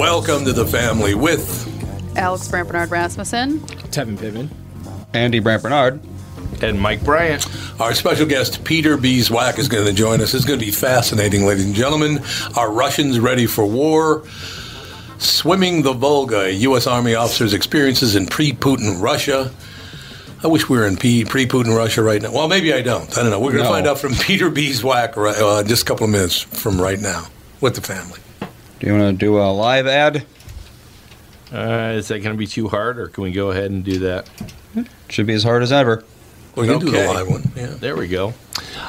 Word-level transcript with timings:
Welcome 0.00 0.46
to 0.46 0.54
the 0.54 0.64
family 0.64 1.14
with 1.14 1.68
Alex 2.16 2.48
Brant 2.48 2.68
Bernard 2.68 2.90
Rasmussen. 2.90 3.60
Tevin 3.60 4.16
Piven. 4.16 4.48
Andy 5.12 5.40
Brant 5.40 5.62
Bernard. 5.62 6.00
And 6.62 6.80
Mike 6.80 7.04
Bryant. 7.04 7.46
Our 7.78 7.92
special 7.92 8.24
guest, 8.24 8.64
Peter 8.64 8.96
B. 8.96 9.18
Zwack, 9.18 9.58
is 9.58 9.68
going 9.68 9.84
to 9.84 9.92
join 9.92 10.22
us. 10.22 10.32
It's 10.32 10.46
going 10.46 10.58
to 10.58 10.64
be 10.64 10.72
fascinating, 10.72 11.44
ladies 11.44 11.66
and 11.66 11.74
gentlemen. 11.74 12.22
Are 12.56 12.72
Russians 12.72 13.20
ready 13.20 13.44
for 13.44 13.66
war? 13.66 14.24
Swimming 15.18 15.82
the 15.82 15.92
Volga, 15.92 16.50
U.S. 16.50 16.86
Army 16.86 17.14
officers' 17.14 17.52
experiences 17.52 18.16
in 18.16 18.26
pre 18.26 18.52
Putin 18.52 19.02
Russia. 19.02 19.52
I 20.42 20.46
wish 20.46 20.66
we 20.70 20.78
were 20.78 20.86
in 20.86 20.96
pre 20.96 21.24
Putin 21.26 21.76
Russia 21.76 22.02
right 22.02 22.22
now. 22.22 22.32
Well, 22.32 22.48
maybe 22.48 22.72
I 22.72 22.80
don't. 22.80 23.18
I 23.18 23.20
don't 23.20 23.30
know. 23.30 23.38
We're 23.38 23.52
going 23.52 23.64
to 23.64 23.68
No. 23.68 23.74
find 23.74 23.86
out 23.86 23.98
from 23.98 24.14
Peter 24.22 24.48
B. 24.48 24.70
Zwack 24.70 25.18
uh, 25.18 25.62
just 25.62 25.82
a 25.82 25.84
couple 25.84 26.04
of 26.04 26.10
minutes 26.10 26.40
from 26.40 26.80
right 26.80 26.98
now 26.98 27.26
with 27.60 27.74
the 27.74 27.82
family. 27.82 28.18
Do 28.80 28.86
you 28.86 28.94
want 28.94 29.20
to 29.20 29.26
do 29.26 29.38
a 29.38 29.52
live 29.52 29.86
ad? 29.86 30.24
Uh, 31.52 31.92
is 31.96 32.08
that 32.08 32.20
going 32.20 32.34
to 32.34 32.38
be 32.38 32.46
too 32.46 32.66
hard, 32.66 32.98
or 32.98 33.08
can 33.08 33.24
we 33.24 33.30
go 33.30 33.50
ahead 33.50 33.70
and 33.70 33.84
do 33.84 33.98
that? 33.98 34.28
Should 35.10 35.26
be 35.26 35.34
as 35.34 35.42
hard 35.42 35.62
as 35.62 35.70
ever. 35.70 36.02
We 36.56 36.66
can 36.66 36.78
do 36.78 36.90
the 36.90 37.06
live 37.06 37.28
one. 37.28 37.42
Yeah. 37.54 37.74
There 37.74 37.94
we 37.94 38.08
go. 38.08 38.32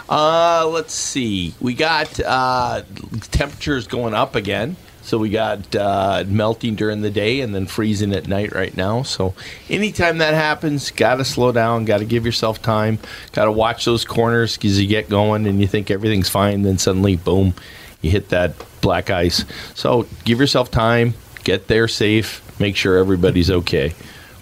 Uh, 0.10 0.66
let's 0.72 0.94
see. 0.94 1.54
We 1.60 1.74
got 1.74 2.20
uh, 2.22 2.84
temperatures 3.32 3.88
going 3.88 4.14
up 4.14 4.36
again. 4.36 4.78
So 5.04 5.18
we 5.18 5.30
got 5.30 5.76
uh, 5.76 6.24
melting 6.28 6.76
during 6.76 7.02
the 7.02 7.10
day 7.10 7.42
and 7.42 7.54
then 7.54 7.66
freezing 7.66 8.14
at 8.14 8.28
night 8.28 8.54
right 8.54 8.76
now. 8.78 9.02
So 9.02 9.34
anytime 9.68 10.20
that 10.20 10.36
happens, 10.36 10.92
got 10.92 11.16
to 11.16 11.26
slow 11.26 11.52
down, 11.52 11.86
got 11.86 11.98
to 11.98 12.06
give 12.06 12.26
yourself 12.26 12.62
time, 12.62 13.00
got 13.34 13.46
to 13.46 13.52
watch 13.52 13.84
those 13.84 14.06
corners 14.06 14.56
because 14.56 14.80
you 14.80 14.88
get 14.88 15.10
going 15.10 15.48
and 15.48 15.60
you 15.60 15.68
think 15.68 15.90
everything's 15.92 16.30
fine, 16.30 16.62
then 16.62 16.78
suddenly, 16.78 17.16
boom, 17.16 17.56
you 18.02 18.12
hit 18.12 18.30
that 18.30 18.54
black 18.82 19.10
ice. 19.10 19.46
So 19.76 20.08
give 20.26 20.40
yourself 20.40 20.72
time, 20.72 21.14
get 21.44 21.68
there 21.68 21.88
safe, 21.88 22.42
make 22.60 22.76
sure 22.76 22.98
everybody's 22.98 23.50
okay. 23.52 23.94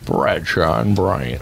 Bradshaw 0.05 0.81
and 0.81 0.95
Bryant. 0.95 1.41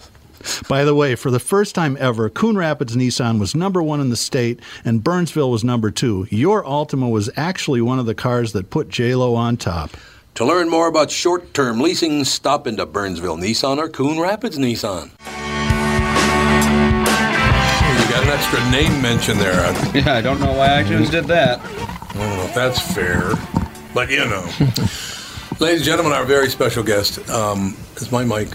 By 0.67 0.83
the 0.83 0.95
way, 0.95 1.15
for 1.15 1.31
the 1.31 1.39
first 1.39 1.75
time 1.75 1.97
ever, 1.99 2.29
Coon 2.29 2.57
Rapids 2.57 2.95
Nissan 2.95 3.39
was 3.39 3.55
number 3.55 3.81
one 3.81 3.99
in 3.99 4.09
the 4.09 4.15
state 4.15 4.59
and 4.85 5.03
Burnsville 5.03 5.51
was 5.51 5.63
number 5.63 5.91
two. 5.91 6.27
Your 6.29 6.63
Altima 6.63 7.09
was 7.09 7.29
actually 7.35 7.81
one 7.81 7.99
of 7.99 8.05
the 8.05 8.15
cars 8.15 8.53
that 8.53 8.69
put 8.69 8.89
JLo 8.89 9.35
on 9.35 9.57
top. 9.57 9.91
To 10.35 10.45
learn 10.45 10.69
more 10.69 10.87
about 10.87 11.11
short-term 11.11 11.81
leasing, 11.81 12.23
stop 12.23 12.65
into 12.65 12.85
Burnsville 12.85 13.37
Nissan 13.37 13.77
or 13.77 13.89
Coon 13.89 14.19
Rapids 14.19 14.57
Nissan. 14.57 15.11
You 17.91 18.09
got 18.09 18.23
an 18.23 18.29
extra 18.29 18.71
name 18.71 19.01
mention 19.01 19.37
there. 19.37 19.51
Yeah, 19.93 20.13
I 20.15 20.21
don't 20.21 20.39
know 20.39 20.53
why 20.53 20.77
I 20.79 20.83
just 20.83 21.11
did 21.11 21.25
that. 21.25 21.59
I 21.59 22.13
don't 22.13 22.37
know 22.37 22.43
if 22.45 22.55
that's 22.55 22.79
fair, 22.93 23.33
but 23.93 24.09
you 24.09 24.25
know. 24.25 24.47
Ladies 25.61 25.81
and 25.81 25.85
gentlemen, 25.85 26.13
our 26.13 26.25
very 26.25 26.49
special 26.49 26.81
guest. 26.83 27.19
Um, 27.29 27.77
is 27.97 28.11
my 28.11 28.23
mic? 28.23 28.47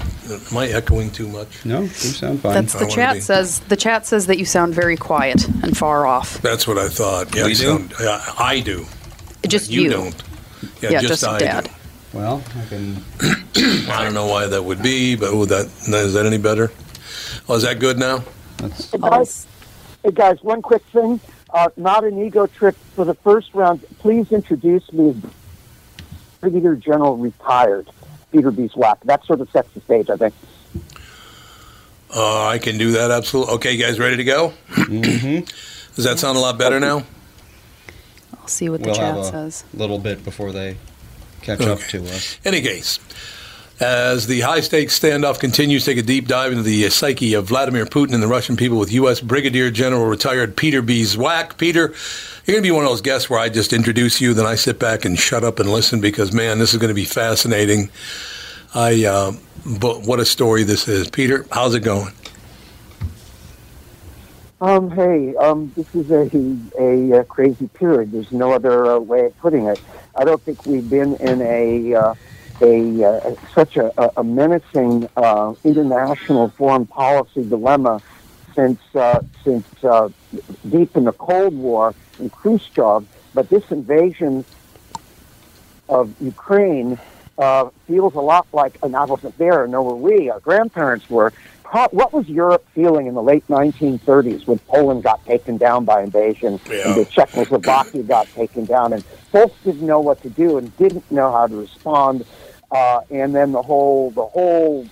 Am 0.50 0.58
I 0.58 0.66
echoing 0.66 1.08
too 1.12 1.28
much? 1.28 1.64
No, 1.64 1.82
you 1.82 1.86
sound 1.88 2.40
fine. 2.40 2.54
That's 2.54 2.72
the 2.72 2.80
wanna 2.80 2.92
chat 2.92 3.22
says. 3.22 3.60
The 3.60 3.76
chat 3.76 4.04
says 4.06 4.26
that 4.26 4.38
you 4.38 4.44
sound 4.44 4.74
very 4.74 4.96
quiet 4.96 5.46
and 5.62 5.76
far 5.78 6.04
off. 6.04 6.42
That's 6.42 6.66
what 6.66 6.78
I 6.78 6.88
thought. 6.88 7.32
Yeah, 7.32 7.44
We 7.44 7.50
I 7.52 7.54
do? 7.54 7.54
sound- 7.54 7.94
yeah, 8.00 8.24
I 8.36 8.58
do. 8.58 8.86
Just 9.46 9.70
you, 9.70 9.82
you. 9.82 9.90
don't. 9.90 10.22
Yeah, 10.82 10.90
Yeah, 10.90 11.00
just, 11.02 11.22
just 11.22 11.24
I 11.24 11.38
Dad. 11.38 11.64
do. 11.66 11.70
well, 12.18 12.42
I 12.60 12.68
can. 12.68 12.96
I 13.88 14.02
don't 14.02 14.14
know 14.14 14.26
why 14.26 14.48
that 14.48 14.64
would 14.64 14.82
be, 14.82 15.14
but 15.14 15.28
oh, 15.32 15.44
that 15.44 15.66
is 15.86 16.12
that 16.14 16.26
any 16.26 16.38
better? 16.38 16.72
Oh, 17.48 17.54
is 17.54 17.62
that 17.62 17.78
good 17.78 18.00
now? 18.00 18.24
That's, 18.56 18.90
Hey 18.90 18.98
guys, 18.98 19.46
hey 20.02 20.10
guys, 20.10 20.42
one 20.42 20.60
quick 20.60 20.82
thing. 20.86 21.20
Uh, 21.54 21.68
not 21.76 22.02
an 22.02 22.18
ego 22.20 22.48
trip 22.48 22.74
for 22.96 23.04
the 23.04 23.14
first 23.14 23.54
round. 23.54 23.84
Please 24.00 24.32
introduce 24.32 24.92
me 24.92 25.10
as 25.10 25.16
Brigadier 26.46 26.76
General 26.76 27.16
retired 27.16 27.90
Peter 28.30 28.52
B. 28.52 28.68
Zwack. 28.68 29.00
That 29.04 29.24
sort 29.24 29.40
of 29.40 29.50
sets 29.50 29.68
the 29.74 29.80
stage, 29.80 30.08
I 30.08 30.16
think. 30.16 30.32
Uh, 32.14 32.46
I 32.46 32.58
can 32.58 32.78
do 32.78 32.92
that 32.92 33.10
absolutely. 33.10 33.54
Okay, 33.54 33.76
guys, 33.76 33.98
ready 33.98 34.16
to 34.16 34.22
go? 34.22 34.52
mm-hmm. 34.68 35.40
Does 35.96 36.04
that 36.04 36.20
sound 36.20 36.38
a 36.38 36.40
lot 36.40 36.56
better 36.56 36.78
now? 36.78 37.02
I'll 38.38 38.46
see 38.46 38.68
what 38.68 38.80
the 38.80 38.86
We'll 38.90 38.94
chat 38.94 39.06
have 39.16 39.16
a 39.16 39.24
says. 39.24 39.64
little 39.74 39.98
bit 39.98 40.24
before 40.24 40.52
they 40.52 40.76
catch 41.42 41.62
up 41.62 41.80
to 41.80 42.04
us. 42.04 42.38
Any 42.44 42.60
case, 42.60 43.00
as 43.80 44.26
the 44.26 44.40
high 44.40 44.60
stakes 44.60 44.98
standoff 44.98 45.38
continues, 45.38 45.84
take 45.84 45.98
a 45.98 46.02
deep 46.02 46.26
dive 46.26 46.52
into 46.52 46.62
the 46.62 46.88
psyche 46.88 47.34
of 47.34 47.46
Vladimir 47.46 47.84
Putin 47.84 48.14
and 48.14 48.22
the 48.22 48.28
Russian 48.28 48.56
people 48.56 48.78
with 48.78 48.90
U.S. 48.92 49.20
Brigadier 49.20 49.70
General 49.70 50.06
retired 50.06 50.56
Peter 50.56 50.80
B. 50.80 51.02
Zwack. 51.02 51.58
Peter, 51.58 51.94
you're 52.46 52.54
going 52.54 52.62
to 52.62 52.62
be 52.62 52.70
one 52.70 52.84
of 52.84 52.90
those 52.90 53.02
guests 53.02 53.28
where 53.28 53.38
I 53.38 53.50
just 53.50 53.72
introduce 53.72 54.20
you, 54.20 54.32
then 54.32 54.46
I 54.46 54.54
sit 54.54 54.78
back 54.78 55.04
and 55.04 55.18
shut 55.18 55.44
up 55.44 55.58
and 55.58 55.70
listen 55.70 56.00
because, 56.00 56.32
man, 56.32 56.58
this 56.58 56.72
is 56.72 56.78
going 56.78 56.88
to 56.88 56.94
be 56.94 57.04
fascinating. 57.04 57.90
I, 58.74 59.04
uh, 59.04 59.32
but 59.78 60.06
what 60.06 60.20
a 60.20 60.24
story 60.24 60.62
this 60.62 60.88
is. 60.88 61.10
Peter, 61.10 61.46
how's 61.50 61.74
it 61.74 61.80
going? 61.80 62.12
Um, 64.58 64.90
hey, 64.90 65.36
um, 65.36 65.70
this 65.76 65.94
is 65.94 66.10
a, 66.10 66.30
a, 66.80 67.20
uh 67.20 67.24
crazy 67.24 67.68
period. 67.68 68.10
There's 68.10 68.32
no 68.32 68.52
other 68.52 68.86
uh, 68.86 68.98
way 68.98 69.26
of 69.26 69.38
putting 69.38 69.66
it. 69.66 69.78
I 70.14 70.24
don't 70.24 70.40
think 70.40 70.64
we've 70.64 70.88
been 70.88 71.16
in 71.16 71.42
a 71.42 71.94
uh, 71.94 72.14
a 72.62 73.04
uh, 73.04 73.34
such 73.54 73.76
a, 73.76 73.92
a- 74.20 74.24
menacing 74.24 75.08
uh, 75.16 75.54
international 75.64 76.48
foreign 76.50 76.86
policy 76.86 77.42
dilemma 77.48 78.00
since 78.54 78.80
uh, 78.94 79.20
since 79.44 79.66
uh, 79.84 80.08
deep 80.68 80.96
in 80.96 81.04
the 81.04 81.12
Cold 81.12 81.54
War 81.54 81.94
in 82.18 82.30
Khrushchev. 82.30 83.06
But 83.34 83.48
this 83.50 83.70
invasion 83.70 84.44
of 85.88 86.14
Ukraine 86.20 86.98
uh, 87.38 87.68
feels 87.86 88.14
a 88.14 88.20
lot 88.20 88.46
like, 88.52 88.78
and 88.82 88.96
I 88.96 89.04
wasn't 89.04 89.36
there, 89.38 89.66
nor 89.66 89.82
were 89.82 89.94
we, 89.96 90.30
our 90.30 90.40
grandparents 90.40 91.08
were. 91.10 91.32
What 91.90 92.12
was 92.14 92.26
Europe 92.28 92.64
feeling 92.74 93.06
in 93.06 93.12
the 93.14 93.22
late 93.22 93.46
1930s 93.48 94.46
when 94.46 94.58
Poland 94.60 95.02
got 95.02 95.22
taken 95.26 95.58
down 95.58 95.84
by 95.84 96.02
invasion 96.02 96.58
Yeah. 96.70 96.86
and 96.86 96.94
the 96.94 97.04
Czechoslovakia 97.04 98.02
got 98.04 98.28
taken 98.28 98.64
down, 98.64 98.94
and 98.94 99.04
folks 99.30 99.54
didn't 99.64 99.84
know 99.86 100.00
what 100.00 100.22
to 100.22 100.30
do 100.30 100.56
and 100.56 100.74
didn't 100.78 101.10
know 101.10 101.30
how 101.30 101.46
to 101.46 101.54
respond, 101.56 102.24
uh, 102.76 103.00
and 103.10 103.34
then 103.34 103.52
the 103.52 103.62
whole 103.62 104.10
the 104.10 104.26
whole 104.26 104.86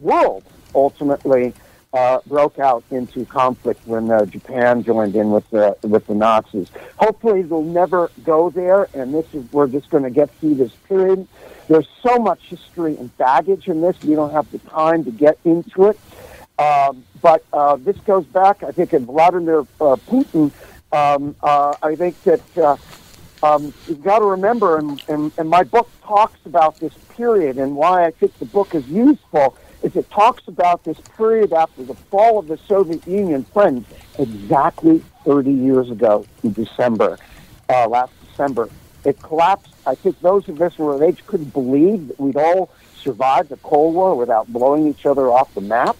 world 0.00 0.42
ultimately 0.74 1.52
uh, 1.92 2.18
broke 2.26 2.58
out 2.58 2.82
into 2.90 3.26
conflict 3.26 3.86
when 3.86 4.10
uh, 4.10 4.24
Japan 4.24 4.82
joined 4.82 5.14
in 5.14 5.30
with 5.30 5.48
the 5.50 5.76
with 5.82 6.06
the 6.06 6.14
Nazis. 6.14 6.68
Hopefully, 6.96 7.42
they'll 7.42 7.62
never 7.62 8.10
go 8.24 8.48
there, 8.48 8.88
and 8.94 9.12
this 9.12 9.26
is 9.34 9.44
we're 9.52 9.66
just 9.66 9.90
going 9.90 10.04
to 10.04 10.10
get 10.10 10.30
through 10.36 10.54
this 10.54 10.72
period. 10.88 11.28
There's 11.68 11.88
so 12.02 12.16
much 12.16 12.40
history 12.44 12.96
and 12.96 13.14
baggage 13.18 13.68
in 13.68 13.82
this. 13.82 13.96
We 14.02 14.14
don't 14.14 14.32
have 14.32 14.50
the 14.50 14.58
time 14.60 15.04
to 15.04 15.10
get 15.10 15.38
into 15.44 15.88
it. 15.88 16.00
Um, 16.58 17.04
but 17.20 17.44
uh, 17.52 17.76
this 17.76 17.96
goes 17.98 18.24
back, 18.24 18.62
I 18.62 18.72
think, 18.72 18.94
in 18.94 19.04
Vladimir 19.04 19.60
uh, 19.60 19.96
Putin. 20.08 20.50
Um, 20.92 21.36
uh, 21.42 21.74
I 21.82 21.94
think 21.94 22.20
that 22.22 22.58
uh, 22.58 22.76
um, 23.42 23.74
you've 23.88 24.02
got 24.02 24.20
to 24.20 24.24
remember, 24.24 24.78
and, 24.78 25.02
and, 25.08 25.32
and 25.36 25.48
my 25.48 25.64
book 25.64 25.88
talks 26.02 26.38
about 26.46 26.78
this 26.78 26.94
period 27.16 27.58
and 27.58 27.76
why 27.76 28.04
I 28.04 28.10
think 28.10 28.38
the 28.38 28.44
book 28.44 28.74
is 28.74 28.86
useful, 28.88 29.56
is 29.82 29.96
it 29.96 30.08
talks 30.10 30.46
about 30.46 30.84
this 30.84 30.98
period 31.16 31.52
after 31.52 31.82
the 31.82 31.94
fall 31.94 32.38
of 32.38 32.46
the 32.46 32.56
Soviet 32.68 33.06
Union, 33.06 33.44
friends, 33.44 33.86
exactly 34.18 35.02
30 35.24 35.50
years 35.50 35.90
ago 35.90 36.24
in 36.42 36.52
December, 36.52 37.18
uh, 37.68 37.88
last 37.88 38.12
December. 38.28 38.68
It 39.04 39.20
collapsed. 39.20 39.74
I 39.86 39.96
think 39.96 40.20
those 40.20 40.48
of 40.48 40.62
us 40.62 40.76
who 40.76 40.84
were 40.84 40.94
of 40.94 41.02
age 41.02 41.26
couldn't 41.26 41.52
believe 41.52 42.08
that 42.08 42.20
we'd 42.20 42.36
all 42.36 42.70
survived 42.96 43.48
the 43.48 43.56
Cold 43.58 43.94
War 43.94 44.16
without 44.16 44.52
blowing 44.52 44.86
each 44.86 45.04
other 45.04 45.28
off 45.28 45.52
the 45.54 45.60
map. 45.60 45.96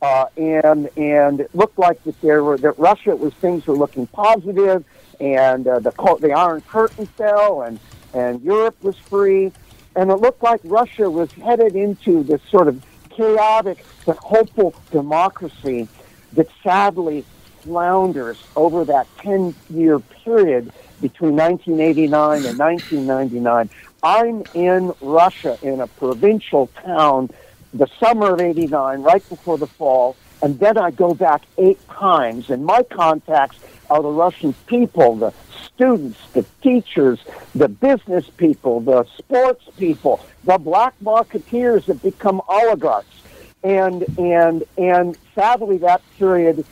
Uh, 0.00 0.26
and 0.36 0.90
and 0.96 1.40
it 1.40 1.54
looked 1.54 1.78
like 1.78 2.02
that 2.04 2.20
there 2.20 2.44
were 2.44 2.58
that 2.58 2.78
Russia 2.78 3.16
was 3.16 3.32
things 3.34 3.66
were 3.66 3.74
looking 3.74 4.06
positive, 4.08 4.84
and 5.20 5.66
uh, 5.66 5.78
the 5.78 5.90
the 6.20 6.32
Iron 6.32 6.60
Curtain 6.62 7.06
fell, 7.06 7.62
and 7.62 7.78
and 8.12 8.42
Europe 8.42 8.76
was 8.82 8.96
free, 8.96 9.52
and 9.96 10.10
it 10.10 10.16
looked 10.16 10.42
like 10.42 10.60
Russia 10.64 11.10
was 11.10 11.30
headed 11.32 11.74
into 11.76 12.22
this 12.22 12.40
sort 12.50 12.68
of 12.68 12.84
chaotic 13.10 13.84
but 14.04 14.16
hopeful 14.18 14.74
democracy 14.90 15.88
that 16.32 16.48
sadly 16.62 17.24
flounders 17.60 18.38
over 18.56 18.84
that 18.84 19.06
10 19.18 19.54
year 19.70 19.98
period 19.98 20.72
between 21.00 21.36
1989 21.36 22.44
and 22.44 22.58
1999. 22.58 23.70
I'm 24.02 24.42
in 24.54 24.92
Russia 25.00 25.58
in 25.62 25.80
a 25.80 25.86
provincial 25.86 26.66
town 26.84 27.30
the 27.72 27.88
summer 27.98 28.34
of 28.34 28.40
89, 28.40 29.02
right 29.02 29.28
before 29.28 29.58
the 29.58 29.66
fall, 29.66 30.16
and 30.44 30.58
then 30.58 30.76
I 30.76 30.90
go 30.90 31.14
back 31.14 31.40
eight 31.56 31.80
times, 31.88 32.50
and 32.50 32.66
my 32.66 32.82
contacts 32.82 33.58
are 33.88 34.02
the 34.02 34.10
Russian 34.10 34.52
people, 34.66 35.16
the 35.16 35.32
students, 35.64 36.20
the 36.34 36.44
teachers, 36.60 37.18
the 37.54 37.66
business 37.66 38.28
people, 38.36 38.80
the 38.80 39.06
sports 39.16 39.64
people, 39.78 40.20
the 40.44 40.58
black 40.58 40.92
marketeers 41.02 41.86
that 41.86 42.02
become 42.02 42.42
oligarchs. 42.46 43.22
And, 43.62 44.04
and, 44.18 44.64
and 44.76 45.16
sadly, 45.34 45.78
that 45.78 46.02
period 46.18 46.66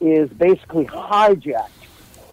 is 0.00 0.30
basically 0.30 0.86
hijacked 0.86 1.68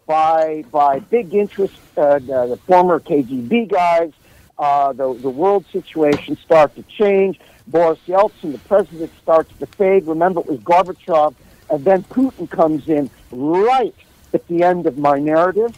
by, 0.06 0.64
by 0.72 1.00
big 1.00 1.34
interest, 1.34 1.76
uh, 1.98 2.20
the, 2.20 2.48
the 2.48 2.60
former 2.68 3.02
KGB 3.02 3.68
guys. 3.68 4.14
Uh, 4.58 4.94
the, 4.94 5.14
the 5.16 5.30
world 5.30 5.66
situation 5.74 6.38
starts 6.38 6.74
to 6.76 6.84
change. 6.84 7.38
Boris 7.68 8.00
Yeltsin, 8.08 8.52
the 8.52 8.60
president, 8.60 9.12
starts 9.22 9.52
to 9.60 9.66
fade. 9.66 10.06
Remember, 10.08 10.42
it 10.42 10.48
was 10.48 10.60
Gorbachev. 10.60 11.36
And 11.70 11.84
then 11.84 12.04
Putin 12.04 12.50
comes 12.50 12.88
in 12.88 13.10
right 13.32 13.96
at 14.34 14.48
the 14.48 14.64
end 14.64 14.86
of 14.86 14.98
my 14.98 15.18
narrative. 15.18 15.76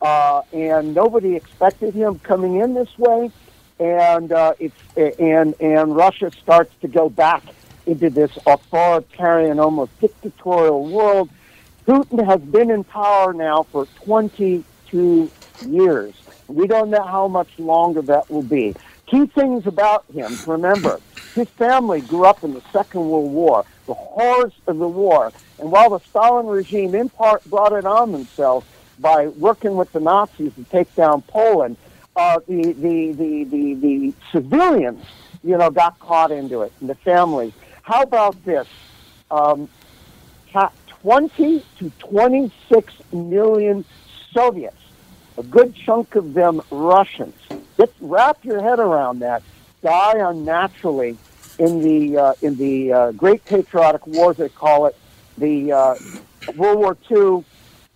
Uh, 0.00 0.42
and 0.52 0.94
nobody 0.94 1.36
expected 1.36 1.94
him 1.94 2.18
coming 2.20 2.56
in 2.56 2.74
this 2.74 2.96
way. 2.98 3.30
And 3.78 4.32
uh, 4.32 4.54
it's 4.58 4.74
and 4.96 5.54
and 5.60 5.94
Russia 5.94 6.32
starts 6.32 6.74
to 6.80 6.88
go 6.88 7.08
back 7.08 7.44
into 7.86 8.10
this 8.10 8.36
authoritarian, 8.44 9.60
almost 9.60 9.98
dictatorial 10.00 10.84
world. 10.84 11.30
Putin 11.86 12.24
has 12.26 12.40
been 12.40 12.70
in 12.70 12.82
power 12.82 13.32
now 13.32 13.62
for 13.62 13.86
22 14.04 15.30
years. 15.66 16.14
We 16.48 16.66
don't 16.66 16.90
know 16.90 17.04
how 17.04 17.28
much 17.28 17.48
longer 17.58 18.02
that 18.02 18.28
will 18.28 18.42
be. 18.42 18.74
Key 19.06 19.26
things 19.26 19.66
about 19.66 20.04
him 20.12 20.36
remember 20.46 21.00
his 21.34 21.48
family 21.50 22.00
grew 22.00 22.24
up 22.24 22.44
in 22.44 22.54
the 22.54 22.62
Second 22.72 23.08
World 23.08 23.30
War, 23.32 23.64
the 23.86 23.94
horrors 23.94 24.52
of 24.66 24.78
the 24.78 24.88
war. 24.88 25.32
And 25.58 25.70
while 25.70 25.90
the 25.90 26.00
Stalin 26.00 26.46
regime, 26.46 26.94
in 26.94 27.08
part, 27.08 27.44
brought 27.44 27.72
it 27.72 27.84
on 27.84 28.12
themselves 28.12 28.66
by 28.98 29.28
working 29.28 29.76
with 29.76 29.92
the 29.92 30.00
Nazis 30.00 30.54
to 30.54 30.64
take 30.64 30.94
down 30.94 31.22
Poland, 31.22 31.76
uh, 32.16 32.40
the, 32.48 32.72
the, 32.72 33.12
the, 33.12 33.44
the, 33.44 33.74
the 33.74 34.14
civilians, 34.32 35.04
you 35.44 35.56
know, 35.56 35.70
got 35.70 35.98
caught 36.00 36.32
into 36.32 36.62
it, 36.62 36.72
and 36.80 36.88
the 36.88 36.94
families. 36.96 37.52
How 37.82 38.02
about 38.02 38.44
this? 38.44 38.66
Um, 39.30 39.68
20 41.02 41.64
to 41.78 41.90
26 42.00 42.92
million 43.12 43.84
Soviets, 44.32 44.76
a 45.36 45.42
good 45.42 45.74
chunk 45.74 46.16
of 46.16 46.34
them 46.34 46.60
Russians. 46.70 47.34
Get, 47.76 47.92
wrap 48.00 48.44
your 48.44 48.60
head 48.60 48.78
around 48.78 49.20
that. 49.20 49.42
Die 49.82 50.18
unnaturally 50.18 51.16
in 51.58 51.82
the 51.82 52.18
uh, 52.18 52.32
in 52.42 52.56
the 52.56 52.92
uh, 52.92 53.12
Great 53.12 53.44
Patriotic 53.44 54.06
Wars, 54.06 54.36
they 54.36 54.48
call 54.48 54.86
it, 54.86 54.96
the 55.36 55.72
uh, 55.72 55.94
World 56.56 56.78
War 56.78 56.96
II, 57.10 57.44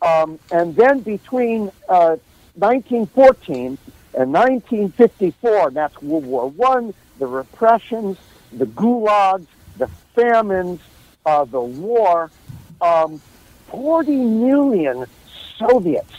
um, 0.02 0.38
and 0.50 0.76
then 0.76 1.00
between 1.00 1.70
1914 1.87 3.79
uh, 4.17 4.20
and 4.20 4.32
1954, 4.32 5.69
and 5.69 5.76
that's 5.76 6.00
World 6.02 6.26
War 6.26 6.49
One, 6.50 6.94
the 7.19 7.26
repressions, 7.26 8.19
the 8.52 8.67
gulags, 8.67 9.46
the 9.79 9.88
famines, 10.14 10.81
uh, 11.25 11.44
the 11.44 11.61
war, 11.61 12.31
um, 12.81 13.20
40 13.69 14.17
million 14.17 15.06
Soviets. 15.56 16.14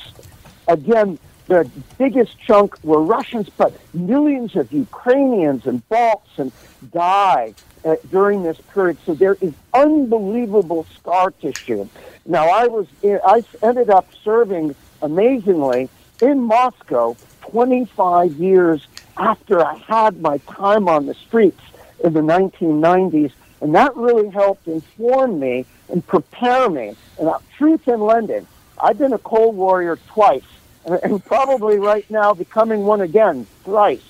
Again, 0.68 1.20
the 1.48 1.70
biggest 1.98 2.40
chunk 2.40 2.82
were 2.84 3.02
Russians, 3.02 3.50
but 3.50 3.74
millions 3.94 4.56
of 4.56 4.72
Ukrainians 4.72 5.66
and 5.66 5.88
Balts 5.90 6.30
and 6.38 6.52
die 6.92 7.54
uh, 7.84 7.96
during 8.12 8.44
this 8.44 8.60
period. 8.74 8.98
So 9.06 9.14
there 9.14 9.38
is 9.42 9.54
unbelievable 9.74 10.86
scar 10.96 11.32
tissue. 11.32 11.88
Now, 12.26 12.48
I 12.48 12.68
was 12.68 12.88
I 13.04 13.44
ended 13.62 13.90
up 13.90 14.08
serving 14.24 14.76
amazingly 15.02 15.90
in 16.22 16.40
Moscow 16.40 17.18
25 17.42 18.34
years 18.34 18.88
after 19.18 19.64
I 19.64 19.76
had 19.76 20.22
my 20.22 20.38
time 20.40 20.88
on 20.88 21.06
the 21.06 21.14
streets 21.14 21.62
in 22.04 22.14
the 22.14 22.22
1990s, 22.22 23.32
and 23.62 23.76
that 23.76 23.96
really 23.96 24.30
helped 24.30 24.68
inform 24.68 25.40
me 25.40 25.66
and 25.90 26.06
prepare 26.06 26.70
me. 26.70 26.96
And 27.20 27.28
uh, 27.28 27.40
truth 27.58 27.88
in 27.88 28.00
lending, 28.00 28.48
I've 28.82 28.98
been 28.98 29.14
a 29.14 29.20
cold 29.20 29.56
warrior 29.56 29.98
twice 30.08 30.44
and 30.86 31.24
probably 31.26 31.80
right 31.80 32.10
now 32.10 32.34
becoming 32.34 32.84
one 32.84 33.02
again 33.02 33.48
thrice. 33.64 34.02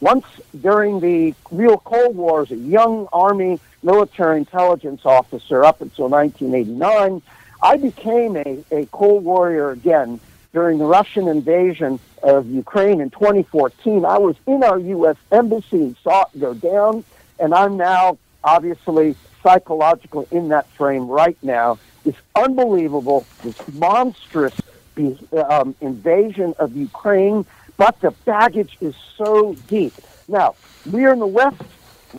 Once 0.00 0.26
during 0.60 0.98
the 1.00 1.34
real 1.50 1.78
Cold 1.78 2.16
War 2.16 2.42
as 2.42 2.50
a 2.50 2.56
young 2.56 3.08
Army 3.12 3.60
military 3.82 4.38
intelligence 4.38 5.02
officer 5.04 5.64
up 5.64 5.80
until 5.80 6.08
1989, 6.08 7.22
I 7.62 7.76
became 7.76 8.36
a, 8.36 8.64
a 8.72 8.86
Cold 8.86 9.24
Warrior 9.24 9.70
again 9.70 10.18
during 10.52 10.78
the 10.78 10.84
Russian 10.84 11.28
invasion 11.28 12.00
of 12.22 12.50
Ukraine 12.50 13.00
in 13.00 13.10
2014. 13.10 14.04
I 14.04 14.18
was 14.18 14.36
in 14.46 14.64
our 14.64 14.78
U.S. 14.78 15.16
Embassy 15.30 15.82
and 15.82 15.96
saw 16.02 16.24
it 16.34 16.40
go 16.40 16.52
down, 16.52 17.04
and 17.38 17.54
I'm 17.54 17.76
now 17.76 18.18
obviously 18.42 19.14
psychological 19.42 20.26
in 20.30 20.48
that 20.48 20.68
frame 20.70 21.06
right 21.06 21.38
now. 21.42 21.78
It's 22.04 22.18
unbelievable, 22.34 23.24
this 23.44 23.56
monstrous 23.74 24.54
um, 24.96 25.74
invasion 25.80 26.54
of 26.58 26.76
Ukraine, 26.76 27.44
but 27.76 28.00
the 28.00 28.10
baggage 28.24 28.76
is 28.80 28.94
so 29.16 29.54
deep. 29.68 29.94
Now, 30.28 30.54
we 30.90 31.04
are 31.04 31.12
in 31.12 31.18
the 31.18 31.26
West, 31.26 31.62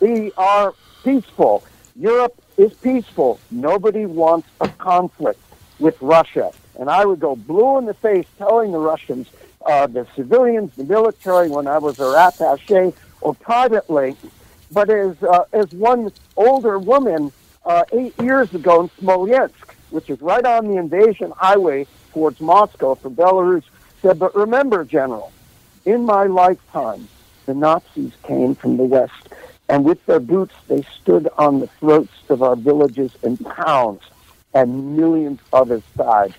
we 0.00 0.32
are 0.36 0.74
peaceful. 1.02 1.64
Europe 1.96 2.34
is 2.56 2.72
peaceful. 2.74 3.38
Nobody 3.50 4.06
wants 4.06 4.48
a 4.60 4.68
conflict 4.68 5.40
with 5.78 6.00
Russia. 6.00 6.52
And 6.78 6.90
I 6.90 7.04
would 7.04 7.20
go 7.20 7.36
blue 7.36 7.78
in 7.78 7.84
the 7.86 7.94
face 7.94 8.26
telling 8.38 8.72
the 8.72 8.78
Russians, 8.78 9.28
uh, 9.64 9.86
the 9.86 10.06
civilians, 10.16 10.74
the 10.76 10.84
military, 10.84 11.48
when 11.48 11.66
I 11.66 11.78
was 11.78 11.96
their 11.96 12.16
attache, 12.16 12.92
or 13.20 13.34
privately, 13.34 14.16
but 14.72 14.90
as, 14.90 15.22
uh, 15.22 15.44
as 15.52 15.72
one 15.72 16.12
older 16.36 16.78
woman 16.78 17.32
uh, 17.64 17.84
eight 17.92 18.20
years 18.20 18.52
ago 18.54 18.82
in 18.82 18.90
Smolensk, 19.00 19.74
which 19.90 20.10
is 20.10 20.20
right 20.20 20.44
on 20.44 20.66
the 20.66 20.76
invasion 20.76 21.32
highway 21.36 21.86
towards 22.14 22.40
Moscow 22.40 22.94
from 22.94 23.16
Belarus, 23.16 23.64
said, 24.00 24.18
But 24.18 24.34
remember, 24.34 24.84
General, 24.84 25.32
in 25.84 26.06
my 26.06 26.24
lifetime, 26.24 27.08
the 27.44 27.54
Nazis 27.54 28.12
came 28.22 28.54
from 28.54 28.78
the 28.78 28.84
West, 28.84 29.28
and 29.68 29.84
with 29.84 30.04
their 30.06 30.20
boots 30.20 30.54
they 30.68 30.82
stood 31.00 31.28
on 31.36 31.60
the 31.60 31.66
throats 31.66 32.12
of 32.30 32.42
our 32.42 32.56
villages 32.56 33.12
and 33.22 33.44
towns, 33.44 34.00
and 34.54 34.96
millions 34.96 35.40
of 35.52 35.70
us 35.72 35.82
died. 35.96 36.34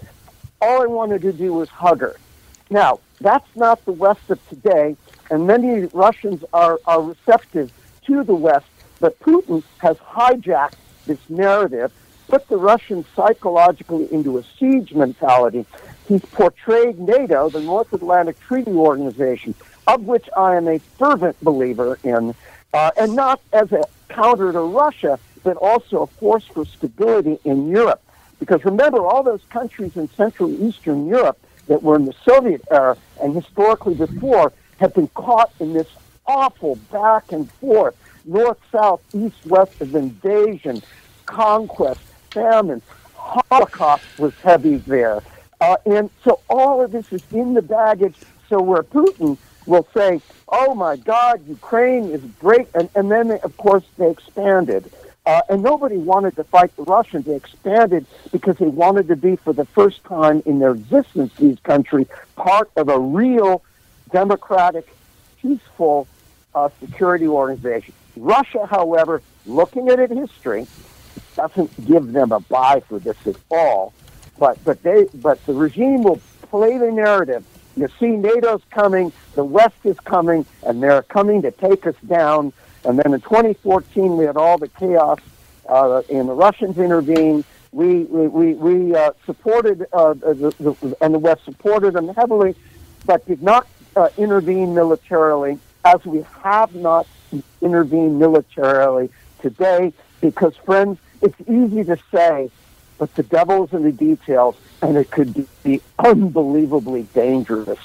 All 0.62 0.82
I 0.82 0.86
wanted 0.88 1.22
to 1.24 1.34
do 1.34 1.54
was 1.54 1.70
hug 1.70 2.00
her. 2.00 2.16
Now, 2.70 3.02
that's 3.20 3.56
not 3.56 3.84
the 3.86 3.92
West 3.92 4.30
of 4.30 4.50
today, 4.50 4.96
and 5.30 5.46
many 5.46 5.86
Russians 5.88 6.44
are, 6.54 6.80
are 6.86 7.02
receptive 7.02 7.72
to 8.06 8.24
the 8.24 8.34
West, 8.34 8.66
but 9.00 9.20
Putin 9.20 9.62
has 9.80 9.98
hijacked 9.98 10.76
this 11.06 11.20
narrative 11.30 11.92
put 12.28 12.48
the 12.48 12.58
Russians 12.58 13.06
psychologically 13.16 14.12
into 14.12 14.38
a 14.38 14.44
siege 14.58 14.94
mentality. 14.94 15.66
He's 16.08 16.22
portrayed 16.22 17.00
NATO, 17.00 17.50
the 17.50 17.62
North 17.62 17.92
Atlantic 17.94 18.40
Treaty 18.40 18.72
Organization, 18.72 19.56
of 19.88 20.06
which 20.06 20.28
I 20.36 20.56
am 20.56 20.68
a 20.68 20.80
fervent 20.80 21.40
believer 21.42 22.00
in, 22.04 22.36
uh, 22.74 22.92
and 22.98 23.16
not 23.16 23.42
as 23.54 23.72
a 23.72 23.84
counter 24.10 24.52
to 24.52 24.60
Russia, 24.60 25.20
but 25.44 25.58
also 25.58 26.04
a 26.04 26.08
force 26.08 26.46
for 26.46 26.66
stability 26.66 27.40
in 27.44 27.70
Europe. 27.70 28.02
Because 28.40 28.64
remember, 28.66 29.06
all 29.06 29.24
those 29.24 29.44
countries 29.50 29.96
in 29.96 30.10
Central 30.10 30.52
Eastern 30.68 31.08
Europe 31.08 31.40
that 31.68 31.82
were 31.82 31.96
in 31.96 32.06
the 32.06 32.14
Soviet 32.24 32.62
era 32.70 32.98
and 33.22 33.36
historically 33.36 33.96
before 33.96 34.52
have 34.78 34.94
been 34.94 35.08
caught 35.10 35.52
in 35.60 35.74
this 35.74 35.88
awful 36.28 36.76
back 36.92 37.32
and 37.32 37.50
forth, 37.54 37.96
north, 38.26 38.58
south, 38.72 39.02
east, 39.14 39.46
west 39.46 39.80
of 39.82 39.96
invasion, 39.96 40.82
conquest, 41.26 42.02
famine. 42.36 42.82
Holocaust 43.16 44.06
was 44.20 44.34
heavy 44.42 44.76
there. 44.76 45.22
Uh, 45.62 45.78
and 45.86 46.10
so 46.24 46.42
all 46.50 46.84
of 46.84 46.92
this 46.92 47.12
is 47.12 47.24
in 47.32 47.54
the 47.54 47.62
baggage. 47.62 48.16
So 48.50 48.62
where 48.62 48.84
Putin 48.84 49.38
will 49.66 49.88
say, 49.96 50.22
oh 50.48 50.76
my 50.76 50.96
God, 50.98 51.36
Ukraine 51.48 52.06
is 52.12 52.22
great. 52.40 52.68
And, 52.76 52.90
and 52.94 53.10
then, 53.10 53.30
they, 53.30 53.40
of 53.40 53.56
course, 53.58 53.84
they 53.98 54.12
expanded. 54.12 54.92
Uh, 55.26 55.42
and 55.50 55.64
nobody 55.64 55.98
wanted 55.98 56.36
to 56.36 56.44
fight 56.44 56.76
the 56.76 56.84
Russians. 56.84 57.26
They 57.26 57.36
expanded 57.36 58.06
because 58.32 58.58
they 58.58 58.68
wanted 58.68 59.08
to 59.08 59.16
be, 59.16 59.38
for 59.38 59.54
the 59.54 59.66
first 59.66 60.04
time 60.04 60.44
in 60.46 60.60
their 60.60 60.72
existence, 60.72 61.34
these 61.40 61.60
countries, 61.62 62.08
part 62.36 62.70
of 62.76 62.90
a 62.90 63.00
real 63.00 63.64
democratic, 64.12 64.88
peaceful 65.42 66.08
uh, 66.54 66.70
security 66.80 67.28
organization. 67.28 67.94
Russia, 68.16 68.68
however, 68.68 69.22
looking 69.48 69.90
at 69.90 70.00
its 70.00 70.14
history, 70.14 70.68
doesn't 71.36 71.86
give 71.86 72.14
them 72.14 72.32
a 72.32 72.40
buy 72.40 72.82
for 72.88 73.00
this 73.00 73.18
at 73.28 73.36
all. 73.50 73.94
But 74.38 74.64
but 74.64 74.82
they 74.84 75.06
but 75.16 75.44
the 75.46 75.54
regime 75.54 76.04
will 76.04 76.22
play 76.44 76.78
the 76.78 76.92
narrative. 76.92 77.46
You 77.78 77.90
see, 78.00 78.08
NATO's 78.08 78.62
coming, 78.70 79.12
the 79.34 79.44
West 79.44 79.76
is 79.84 80.00
coming, 80.00 80.46
and 80.66 80.82
they're 80.82 81.04
coming 81.04 81.42
to 81.42 81.52
take 81.52 81.86
us 81.86 81.96
down. 82.08 82.54
And 82.86 82.98
then 83.00 83.14
in 83.14 83.20
2014, 83.22 84.16
we 84.16 84.26
had 84.26 84.38
all 84.38 84.58
the 84.58 84.70
chaos, 84.70 85.20
uh, 85.68 86.02
and 86.10 86.30
the 86.30 86.34
Russians 86.34 86.78
intervened. 86.78 87.44
We 87.72 88.04
we 88.04 88.28
we, 88.28 88.54
we 88.54 88.96
uh, 88.96 89.12
supported 89.26 89.86
uh, 89.92 90.14
the, 90.14 90.54
the, 90.60 90.98
and 91.02 91.14
the 91.14 91.20
West 91.20 91.44
supported 91.44 91.94
them 91.94 92.10
heavily, 92.10 92.56
but 93.06 93.26
did 93.26 93.42
not 93.42 93.68
uh, 93.96 94.10
intervene 94.18 94.74
militarily, 94.74 95.60
as 95.84 96.04
we 96.06 96.26
have 96.44 96.74
not 96.76 97.08
intervened 97.62 98.20
militarily 98.20 99.10
today. 99.42 99.92
Because 100.22 100.56
friends, 100.56 100.98
it's 101.22 101.40
easy 101.50 101.84
to 101.84 101.98
say, 102.12 102.50
but 102.98 103.14
the 103.16 103.24
devil's 103.24 103.74
in 103.74 103.84
the 103.84 103.92
details, 103.92 104.56
and 104.82 104.98
it 104.98 105.12
could 105.12 105.34
be, 105.34 105.48
be 105.64 105.82
unbelievably 106.00 107.04
dangerous. 107.14 107.80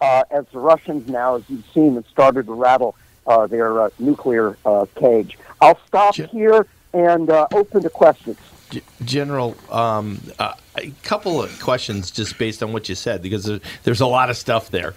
Uh, 0.00 0.24
as 0.30 0.46
the 0.52 0.58
Russians 0.58 1.08
now, 1.08 1.36
as 1.36 1.42
you've 1.48 1.64
seen, 1.74 1.94
have 1.94 2.06
started 2.08 2.46
to 2.46 2.54
rattle 2.54 2.94
uh, 3.26 3.46
their 3.46 3.82
uh, 3.82 3.90
nuclear 3.98 4.56
uh, 4.64 4.86
cage. 4.96 5.38
I'll 5.60 5.78
stop 5.86 6.14
Ge- 6.14 6.28
here 6.30 6.66
and 6.92 7.28
uh, 7.30 7.46
open 7.52 7.82
to 7.82 7.90
questions. 7.90 8.38
G- 8.70 8.82
General, 9.04 9.56
um, 9.70 10.20
uh, 10.38 10.54
a 10.80 10.92
couple 11.02 11.42
of 11.42 11.60
questions 11.60 12.10
just 12.10 12.38
based 12.38 12.62
on 12.62 12.72
what 12.72 12.88
you 12.88 12.94
said 12.94 13.22
because 13.22 13.50
there's 13.82 14.00
a 14.00 14.06
lot 14.06 14.30
of 14.30 14.36
stuff 14.36 14.70
there. 14.70 14.94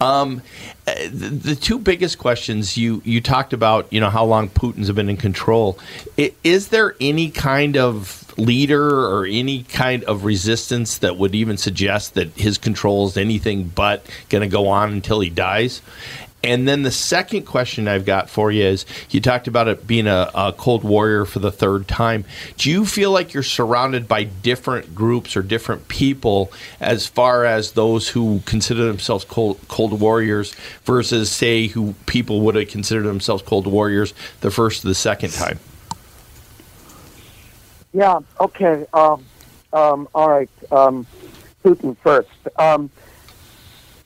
Um, 0.00 0.42
the, 0.84 1.28
the 1.28 1.56
two 1.56 1.78
biggest 1.78 2.18
questions 2.18 2.76
you 2.76 3.02
you 3.04 3.20
talked 3.20 3.52
about, 3.52 3.92
you 3.92 4.00
know, 4.00 4.10
how 4.10 4.24
long 4.24 4.48
Putin's 4.48 4.90
been 4.92 5.08
in 5.08 5.16
control. 5.16 5.78
Is 6.16 6.68
there 6.68 6.94
any 7.00 7.30
kind 7.30 7.76
of 7.76 8.24
leader 8.36 9.06
or 9.06 9.26
any 9.26 9.62
kind 9.64 10.04
of 10.04 10.24
resistance 10.24 10.98
that 10.98 11.16
would 11.16 11.34
even 11.34 11.56
suggest 11.56 12.14
that 12.14 12.28
his 12.30 12.58
control 12.58 13.06
is 13.06 13.16
anything 13.16 13.64
but 13.64 14.04
going 14.28 14.42
to 14.42 14.48
go 14.48 14.68
on 14.68 14.92
until 14.92 15.20
he 15.20 15.30
dies? 15.30 15.82
And 16.44 16.68
then 16.68 16.82
the 16.82 16.90
second 16.90 17.46
question 17.46 17.88
I've 17.88 18.04
got 18.04 18.28
for 18.28 18.52
you 18.52 18.64
is 18.64 18.84
you 19.08 19.22
talked 19.22 19.48
about 19.48 19.66
it 19.66 19.86
being 19.86 20.06
a, 20.06 20.30
a, 20.34 20.52
Cold 20.52 20.84
Warrior 20.84 21.24
for 21.24 21.38
the 21.38 21.50
third 21.50 21.88
time. 21.88 22.26
Do 22.58 22.70
you 22.70 22.84
feel 22.84 23.10
like 23.10 23.32
you're 23.32 23.42
surrounded 23.42 24.06
by 24.06 24.24
different 24.24 24.94
groups 24.94 25.38
or 25.38 25.42
different 25.42 25.88
people 25.88 26.52
as 26.80 27.06
far 27.06 27.46
as 27.46 27.72
those 27.72 28.10
who 28.10 28.42
consider 28.44 28.84
themselves 28.84 29.24
Cold, 29.24 29.58
Cold 29.68 29.98
Warriors 29.98 30.54
versus, 30.84 31.30
say, 31.30 31.66
who 31.68 31.94
people 32.04 32.42
would 32.42 32.56
have 32.56 32.68
considered 32.68 33.04
themselves 33.04 33.42
Cold 33.42 33.66
Warriors 33.66 34.12
the 34.42 34.50
first 34.50 34.84
or 34.84 34.88
the 34.88 34.94
second 34.94 35.30
time? 35.30 35.58
Yeah. 37.94 38.18
Okay. 38.38 38.84
Um, 38.92 39.24
um, 39.72 40.08
all 40.14 40.28
right. 40.28 40.50
Um, 40.70 41.06
Putin 41.64 41.96
first. 42.02 42.28
Um, 42.58 42.90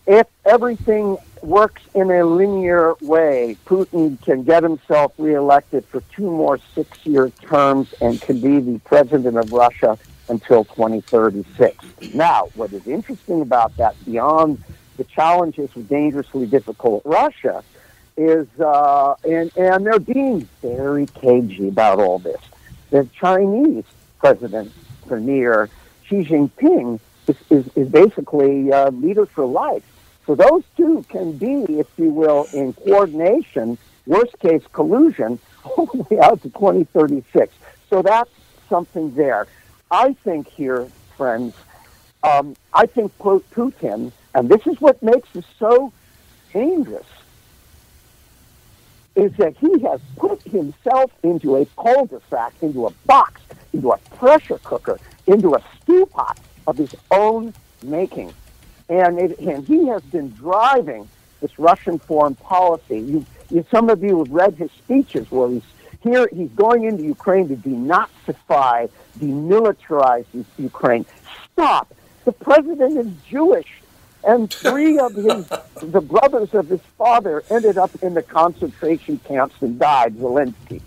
if 0.09 0.27
everything 0.47 1.19
works 1.43 1.83
in 1.95 2.11
a 2.11 2.25
linear 2.25 2.95
way, 3.03 3.59
Putin 3.67 4.21
can 4.23 4.43
get 4.43 4.62
himself 4.62 5.12
reelected 5.19 5.85
for 5.85 6.00
two 6.15 6.31
more 6.31 6.59
six-year 6.75 7.29
terms 7.43 7.93
and 8.00 8.19
can 8.21 8.41
be 8.41 8.59
the 8.59 8.79
president 8.81 9.37
of 9.37 9.53
Russia 9.53 9.99
until 10.31 10.65
2036. 10.65 12.15
Now, 12.15 12.49
what 12.55 12.73
is 12.73 12.87
interesting 12.87 13.43
about 13.43 13.77
that, 13.77 14.03
beyond 14.07 14.65
the 14.97 15.05
challenges 15.05 15.75
with 15.75 15.88
dangerously 15.91 16.47
difficult 16.47 17.03
Russia, 17.05 17.62
is 18.17 18.49
uh, 18.59 19.15
and 19.25 19.57
and 19.57 19.87
they're 19.87 20.00
being 20.00 20.41
very 20.61 21.07
cagey 21.07 21.69
about 21.69 22.00
all 22.00 22.19
this. 22.19 22.41
The 22.91 23.07
Chinese 23.15 23.85
president, 24.19 24.73
Premier 25.07 25.69
Xi 26.07 26.25
Jinping, 26.25 26.99
is, 27.29 27.37
is, 27.50 27.71
is 27.77 27.88
basically 27.88 28.73
uh, 28.73 28.91
leader 28.91 29.27
for 29.27 29.45
life. 29.47 29.85
So 30.28 30.35
those 30.35 30.62
two 30.76 31.06
can 31.08 31.38
be, 31.38 31.64
if 31.78 31.87
you 31.97 32.11
will, 32.11 32.47
in 32.52 32.75
coordination, 32.75 33.78
worst 34.04 34.38
case 34.40 34.61
collusion, 34.75 35.38
all 35.64 35.87
the 35.87 36.02
way 36.02 36.20
out 36.20 36.42
to 36.42 36.50
2036. 36.50 37.54
So 37.88 38.02
that's 38.02 38.28
something 38.68 39.14
there. 39.14 39.47
I 39.90 40.12
think 40.12 40.47
here, 40.49 40.87
friends, 41.16 41.54
um, 42.23 42.56
I 42.75 42.85
think 42.85 43.16
quote 43.16 43.50
Putin, 43.52 44.12
and 44.35 44.50
this 44.50 44.66
is 44.66 44.78
what 44.82 45.02
makes 45.02 45.35
it 45.35 45.47
so 45.58 45.94
dangerous, 46.52 47.06
is 49.16 49.32
that 49.38 49.56
he 49.56 49.80
has 49.80 50.02
put 50.16 50.42
himself 50.42 51.11
into 51.23 51.56
a 51.56 51.64
cul-de-sac, 51.82 52.52
into 52.61 52.87
a 52.87 52.90
box, 53.06 53.40
into 53.73 53.92
a 53.92 53.99
pressure 54.18 54.58
cooker, 54.62 55.00
into 55.26 55.54
a 55.54 55.62
stew 55.80 56.04
pot 56.04 56.38
of 56.66 56.76
his 56.76 56.94
own 57.11 57.54
making. 57.82 58.35
And, 58.88 59.18
it, 59.18 59.38
and 59.38 59.66
he 59.66 59.87
has 59.88 60.02
been 60.02 60.30
driving 60.30 61.09
this 61.40 61.59
Russian 61.59 61.99
foreign 61.99 62.35
policy. 62.35 63.00
You, 63.00 63.26
you, 63.50 63.64
some 63.71 63.90
of 63.90 64.02
you 64.02 64.18
have 64.18 64.30
read 64.30 64.54
his 64.54 64.71
speeches 64.73 65.30
where 65.30 65.50
he's 65.50 65.62
here. 66.02 66.28
He's 66.33 66.50
going 66.50 66.85
into 66.85 67.04
Ukraine 67.04 67.49
to 67.49 67.57
denazify, 67.57 68.90
demilitarize 69.18 70.26
Ukraine. 70.59 71.07
Stop! 71.52 71.95
The 72.25 72.33
president 72.33 72.99
is 72.99 73.12
Jewish, 73.28 73.80
and 74.25 74.52
three 74.52 74.99
of 74.99 75.14
his 75.14 75.47
the 75.83 76.00
brothers 76.00 76.54
of 76.54 76.68
his 76.68 76.80
father 76.97 77.42
ended 77.50 77.78
up 77.78 77.90
in 78.02 78.14
the 78.14 78.23
concentration 78.23 79.18
camps 79.25 79.57
and 79.61 79.78
died. 79.78 80.14
Zelensky. 80.16 80.80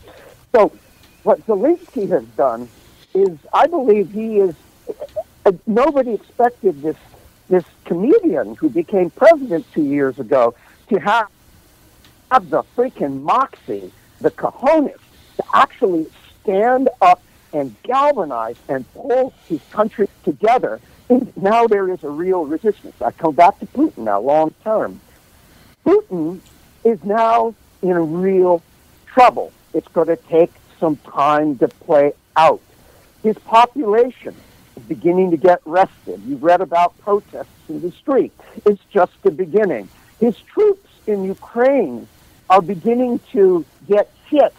So, 0.53 0.71
what 1.23 1.45
Zelensky 1.47 2.09
has 2.09 2.25
done 2.37 2.67
is, 3.13 3.37
I 3.53 3.67
believe, 3.67 4.11
he 4.11 4.39
is. 4.39 4.55
Uh, 5.43 5.53
nobody 5.65 6.13
expected 6.13 6.81
this 6.81 6.97
this 7.51 7.65
comedian 7.83 8.55
who 8.55 8.69
became 8.69 9.09
president 9.09 9.69
two 9.73 9.83
years 9.83 10.17
ago 10.19 10.55
to 10.87 10.97
have, 10.99 11.27
have 12.31 12.49
the 12.49 12.63
freaking 12.77 13.21
moxie, 13.21 13.91
the 14.21 14.31
cojones, 14.31 14.97
to 15.35 15.43
actually 15.53 16.07
stand 16.41 16.87
up 17.01 17.21
and 17.51 17.75
galvanize 17.83 18.55
and 18.69 18.91
pull 18.93 19.33
his 19.49 19.59
country 19.69 20.07
together. 20.23 20.79
And 21.09 21.35
now 21.35 21.67
there 21.67 21.89
is 21.89 22.05
a 22.05 22.09
real 22.09 22.45
resistance. 22.45 22.95
I 23.01 23.11
come 23.11 23.35
back 23.35 23.59
to 23.59 23.65
Putin 23.65 24.05
now, 24.05 24.21
long 24.21 24.53
term. 24.63 25.01
Putin 25.85 26.39
is 26.85 27.03
now 27.03 27.53
in 27.81 28.21
real 28.21 28.63
trouble. 29.07 29.51
It's 29.73 29.89
going 29.89 30.07
to 30.07 30.15
take 30.15 30.53
some 30.79 30.95
time 30.95 31.57
to 31.57 31.67
play 31.67 32.13
out. 32.37 32.61
His 33.23 33.37
population 33.39 34.35
beginning 34.79 35.31
to 35.31 35.37
get 35.37 35.61
rested. 35.65 36.21
You've 36.25 36.43
read 36.43 36.61
about 36.61 36.97
protests 36.99 37.47
in 37.69 37.81
the 37.81 37.91
street. 37.91 38.31
It's 38.65 38.81
just 38.91 39.11
the 39.23 39.31
beginning. 39.31 39.89
His 40.19 40.37
troops 40.37 40.89
in 41.07 41.23
Ukraine 41.23 42.07
are 42.49 42.61
beginning 42.61 43.19
to 43.31 43.65
get 43.87 44.11
hit, 44.27 44.53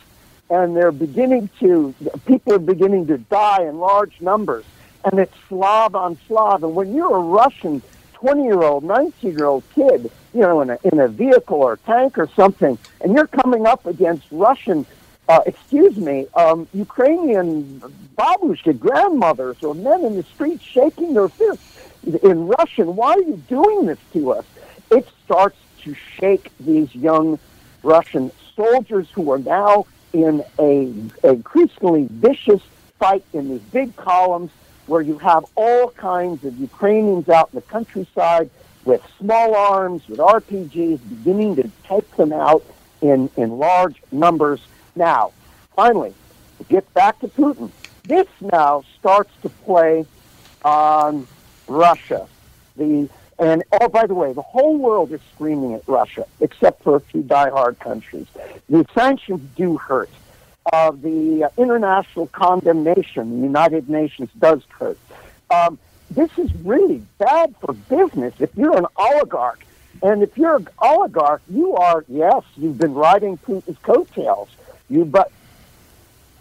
and 0.51 0.77
they're 0.77 0.93
beginning 0.93 1.49
to, 1.61 1.95
people 2.27 2.55
are 2.55 2.59
beginning 2.59 3.07
to 3.07 3.19
die 3.19 3.63
in 3.63 3.79
large 3.79 4.21
numbers, 4.21 4.65
and 5.05 5.19
it's 5.19 5.35
Slav 5.49 5.95
on 5.95 6.19
Slav. 6.27 6.65
And 6.65 6.75
when 6.75 6.95
you're 6.95 7.17
a 7.17 7.21
Russian 7.21 7.83
20 8.15 8.45
year 8.45 8.63
old, 8.63 8.85
19 8.85 9.37
year 9.37 9.47
old 9.47 9.65
kid, 9.75 10.11
you 10.33 10.41
know, 10.41 10.61
in 10.61 10.71
a, 10.71 10.79
in 10.85 10.99
a 11.01 11.09
vehicle 11.09 11.59
or 11.59 11.75
a 11.75 11.79
tank 11.79 12.19
or 12.19 12.29
something, 12.29 12.79
and 13.01 13.15
you're 13.15 13.27
coming 13.27 13.67
up 13.67 13.85
against 13.87 14.27
Russian 14.31 14.87
uh, 15.29 15.41
excuse 15.47 15.97
me, 15.97 16.27
um, 16.35 16.67
Ukrainian 16.75 17.81
babushka 18.17 18.79
grandmothers 18.79 19.63
or 19.63 19.75
men 19.75 20.05
in 20.05 20.17
the 20.17 20.23
streets 20.25 20.63
shaking 20.63 21.15
their 21.15 21.29
fists 21.29 21.79
in 22.05 22.47
Russian. 22.47 22.97
Why 22.97 23.13
are 23.13 23.23
you 23.23 23.43
doing 23.49 23.87
this 23.87 23.99
to 24.15 24.33
us? 24.33 24.45
It 24.91 25.09
starts 25.25 25.59
to 25.83 25.95
shake 25.95 26.51
these 26.59 26.95
young 26.95 27.39
Russian 27.83 28.31
soldiers 28.55 29.09
who 29.11 29.31
are 29.33 29.39
now 29.39 29.87
in 30.13 30.45
a 30.59 30.93
increasingly 31.25 32.07
vicious 32.11 32.63
fight 32.99 33.25
in 33.33 33.49
these 33.49 33.63
big 33.73 33.97
columns 33.97 34.51
where 34.87 35.01
you 35.01 35.19
have 35.19 35.45
all 35.55 35.91
kinds 35.91 36.45
of 36.45 36.59
Ukrainians 36.59 37.29
out 37.29 37.51
in 37.53 37.57
the 37.57 37.63
countryside 37.63 38.51
with 38.85 39.01
small 39.19 39.55
arms, 39.55 40.07
with 40.09 40.19
RPGs, 40.19 40.99
beginning 41.09 41.57
to 41.57 41.71
take 41.85 42.09
them 42.17 42.33
out 42.33 42.65
in, 43.01 43.31
in 43.37 43.59
large 43.59 44.03
numbers 44.11 44.61
now, 44.95 45.33
finally, 45.75 46.15
to 46.59 46.65
get 46.65 46.93
back 46.95 47.19
to 47.21 47.29
Putin, 47.29 47.71
this 48.05 48.27
now 48.41 48.85
starts 48.99 49.31
to 49.43 49.49
play 49.49 50.07
on 50.65 51.27
Russia. 51.69 52.27
The 52.77 53.09
and 53.39 53.65
oh, 53.73 53.89
by 53.89 54.07
the 54.07 54.15
way, 54.15 54.33
the 54.33 54.43
whole 54.43 54.77
world 54.77 55.11
is 55.13 55.21
screaming 55.35 55.75
at 55.75 55.83
Russia, 55.89 56.27
except 56.41 56.83
for 56.85 56.97
a 56.97 57.01
few 57.01 57.23
diehard 57.23 57.79
countries. 57.81 58.27
The 58.69 58.87
sanctions 58.95 59.41
do 59.57 59.79
hurt. 59.79 60.11
Uh, 60.73 60.93
the 60.93 61.45
uh, 61.45 61.49
international 61.61 62.29
condemnation, 62.29 63.41
the 63.41 63.43
United 63.43 63.89
Nations, 63.89 64.31
does 64.39 64.63
hurt. 64.79 64.99
Um, 65.51 65.79
this 66.11 66.31
is 66.39 66.55
really 66.57 67.03
bad 67.19 67.55
for 67.61 67.73
business. 67.73 68.35
If 68.39 68.55
you're 68.55 68.77
an 68.77 68.87
oligarch 68.97 69.65
And 70.03 70.23
if 70.23 70.37
you're 70.37 70.57
an 70.57 70.69
oligarch, 70.79 71.43
you 71.49 71.75
are 71.77 72.05
yes, 72.09 72.43
you've 72.57 72.79
been 72.79 72.95
riding 72.95 73.39
Putin's 73.39 73.79
coattails. 73.79 74.49
You 74.93 75.07
but 75.07 75.33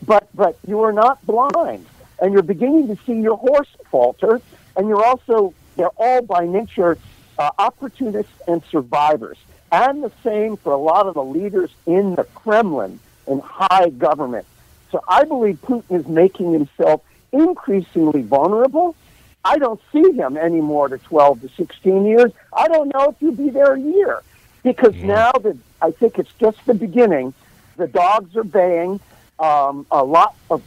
but 0.05 0.27
but 0.33 0.57
you 0.67 0.81
are 0.81 0.91
not 0.91 1.25
blind, 1.25 1.85
and 2.21 2.33
you're 2.33 2.43
beginning 2.43 2.93
to 2.93 3.01
see 3.05 3.13
your 3.13 3.37
horse 3.37 3.69
falter, 3.89 4.41
and 4.75 4.89
you're 4.89 5.05
also 5.05 5.53
they're 5.77 5.95
all 5.95 6.21
by 6.21 6.45
nature 6.45 6.97
uh, 7.39 7.51
opportunists 7.57 8.33
and 8.49 8.61
survivors, 8.69 9.37
and 9.71 10.03
the 10.03 10.11
same 10.21 10.57
for 10.57 10.73
a 10.73 10.77
lot 10.77 11.07
of 11.07 11.13
the 11.13 11.23
leaders 11.23 11.71
in 11.85 12.15
the 12.15 12.25
Kremlin 12.25 12.99
and 13.25 13.41
high 13.41 13.87
government. 13.87 14.45
So 14.91 15.01
I 15.07 15.23
believe 15.23 15.61
Putin 15.61 16.01
is 16.01 16.07
making 16.07 16.51
himself 16.51 17.03
increasingly 17.31 18.21
vulnerable. 18.21 18.97
I 19.45 19.59
don't 19.59 19.79
see 19.93 20.11
him 20.11 20.35
anymore 20.35 20.89
to 20.89 20.97
12 20.97 21.41
to 21.43 21.49
16 21.55 22.05
years. 22.05 22.33
I 22.51 22.67
don't 22.67 22.93
know 22.93 23.11
if 23.11 23.19
he'll 23.19 23.31
be 23.31 23.49
there 23.49 23.75
a 23.75 23.79
year 23.79 24.21
because 24.61 24.93
now 24.95 25.31
that 25.31 25.57
I 25.81 25.91
think 25.91 26.19
it's 26.19 26.33
just 26.33 26.57
the 26.65 26.73
beginning, 26.73 27.33
the 27.81 27.87
dogs 27.87 28.35
are 28.35 28.43
baying. 28.43 28.99
Um, 29.39 29.87
a 29.89 30.03
lot 30.03 30.35
of 30.51 30.61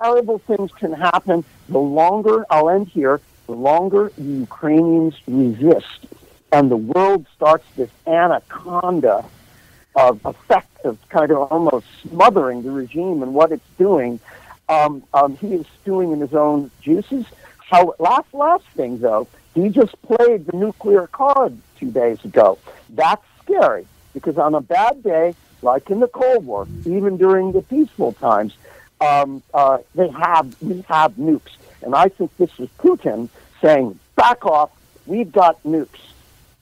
terrible 0.00 0.38
things 0.38 0.70
can 0.70 0.92
happen. 0.92 1.44
The 1.68 1.78
longer, 1.78 2.46
I'll 2.48 2.70
end 2.70 2.86
here, 2.86 3.20
the 3.46 3.52
longer 3.52 4.12
the 4.16 4.22
Ukrainians 4.22 5.14
resist 5.26 6.06
and 6.52 6.70
the 6.70 6.76
world 6.76 7.26
starts 7.34 7.66
this 7.76 7.90
anaconda 8.06 9.24
of 9.96 10.24
effect 10.24 10.84
of 10.84 10.96
kind 11.08 11.32
of 11.32 11.50
almost 11.50 11.86
smothering 12.02 12.62
the 12.62 12.70
regime 12.70 13.24
and 13.24 13.34
what 13.34 13.50
it's 13.50 13.68
doing, 13.76 14.20
um, 14.68 15.02
um, 15.12 15.36
he 15.38 15.54
is 15.54 15.66
stewing 15.82 16.12
in 16.12 16.20
his 16.20 16.34
own 16.34 16.70
juices. 16.80 17.26
How 17.58 17.94
last 17.98 18.32
last 18.32 18.66
thing 18.76 19.00
though, 19.00 19.26
he 19.54 19.68
just 19.70 20.00
played 20.02 20.46
the 20.46 20.56
nuclear 20.56 21.08
card 21.08 21.58
two 21.80 21.90
days 21.90 22.24
ago. 22.24 22.58
That's 22.90 23.24
scary 23.42 23.86
because 24.14 24.38
on 24.38 24.54
a 24.54 24.60
bad 24.60 25.02
day, 25.02 25.34
like 25.62 25.90
in 25.90 26.00
the 26.00 26.08
Cold 26.08 26.46
War, 26.46 26.66
even 26.84 27.16
during 27.16 27.52
the 27.52 27.62
peaceful 27.62 28.12
times, 28.12 28.56
um, 29.00 29.42
uh, 29.52 29.78
they 29.94 30.08
have 30.08 30.54
we 30.62 30.82
have 30.88 31.12
nukes, 31.14 31.56
and 31.82 31.94
I 31.94 32.08
think 32.08 32.36
this 32.38 32.50
is 32.58 32.68
Putin 32.78 33.28
saying, 33.60 33.98
"Back 34.14 34.46
off, 34.46 34.70
we've 35.06 35.30
got 35.30 35.62
nukes," 35.64 36.00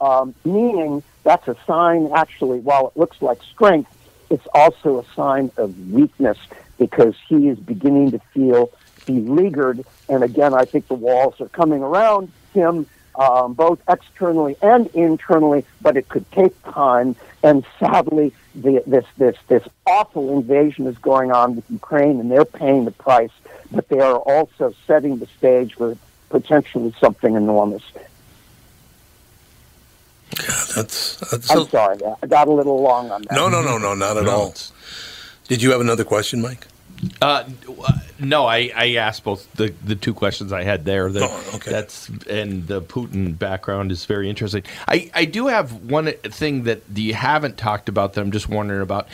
um, 0.00 0.34
meaning 0.44 1.02
that's 1.22 1.46
a 1.48 1.56
sign. 1.66 2.10
Actually, 2.12 2.60
while 2.60 2.88
it 2.88 2.98
looks 2.98 3.22
like 3.22 3.42
strength, 3.42 3.90
it's 4.30 4.46
also 4.52 5.00
a 5.00 5.04
sign 5.14 5.50
of 5.56 5.90
weakness 5.90 6.38
because 6.78 7.14
he 7.28 7.48
is 7.48 7.58
beginning 7.58 8.10
to 8.10 8.18
feel 8.32 8.70
beleaguered. 9.06 9.84
And 10.08 10.24
again, 10.24 10.54
I 10.54 10.64
think 10.64 10.88
the 10.88 10.94
walls 10.94 11.40
are 11.40 11.48
coming 11.48 11.82
around 11.82 12.32
him, 12.52 12.86
um, 13.16 13.54
both 13.54 13.80
externally 13.88 14.56
and 14.62 14.86
internally. 14.88 15.64
But 15.82 15.96
it 15.96 16.08
could 16.08 16.30
take 16.32 16.60
time. 16.64 17.16
And 17.42 17.64
sadly, 17.78 18.32
the, 18.54 18.82
this 18.86 19.04
this 19.18 19.36
this 19.48 19.62
awful 19.86 20.36
invasion 20.36 20.86
is 20.86 20.96
going 20.98 21.30
on 21.32 21.56
with 21.56 21.64
Ukraine, 21.70 22.20
and 22.20 22.30
they're 22.30 22.44
paying 22.44 22.84
the 22.84 22.90
price. 22.90 23.32
But 23.70 23.88
they 23.88 24.00
are 24.00 24.16
also 24.18 24.74
setting 24.86 25.18
the 25.18 25.26
stage 25.38 25.74
for 25.74 25.96
potentially 26.30 26.94
something 27.00 27.34
enormous. 27.34 27.82
That's, 30.74 31.16
that's 31.30 31.50
I'm 31.50 31.58
a- 31.58 31.68
sorry, 31.68 31.98
I 32.22 32.26
got 32.26 32.48
a 32.48 32.52
little 32.52 32.80
long 32.82 33.10
on 33.10 33.22
that. 33.22 33.32
no, 33.36 33.48
no, 33.48 33.62
no, 33.62 33.78
no, 33.78 33.94
not 33.94 34.16
at 34.16 34.24
No, 34.24 34.30
all. 34.30 34.54
Did 35.48 35.62
you 35.62 35.70
have 35.70 35.80
another 35.80 36.04
question, 36.04 36.40
Mike? 36.42 36.66
Uh, 37.20 37.44
no, 38.18 38.46
I, 38.46 38.70
I 38.74 38.94
asked 38.94 39.24
both 39.24 39.52
the, 39.54 39.74
the 39.84 39.96
two 39.96 40.14
questions 40.14 40.52
I 40.52 40.62
had 40.62 40.84
there. 40.84 41.10
The, 41.10 41.24
Oh, 41.26 41.50
okay. 41.54 41.70
That's 41.70 42.08
and 42.28 42.66
the 42.66 42.80
Putin 42.82 43.38
background 43.38 43.90
is 43.90 44.04
very 44.04 44.28
interesting. 44.28 44.62
I, 44.86 45.10
I 45.14 45.24
do 45.24 45.46
have 45.46 45.72
one 45.90 46.12
thing 46.12 46.64
that 46.64 46.82
you 46.94 47.14
haven't 47.14 47.56
talked 47.56 47.88
about 47.88 48.12
that 48.12 48.20
I'm 48.20 48.30
just 48.30 48.48
wondering 48.48 48.82
about. 48.82 49.08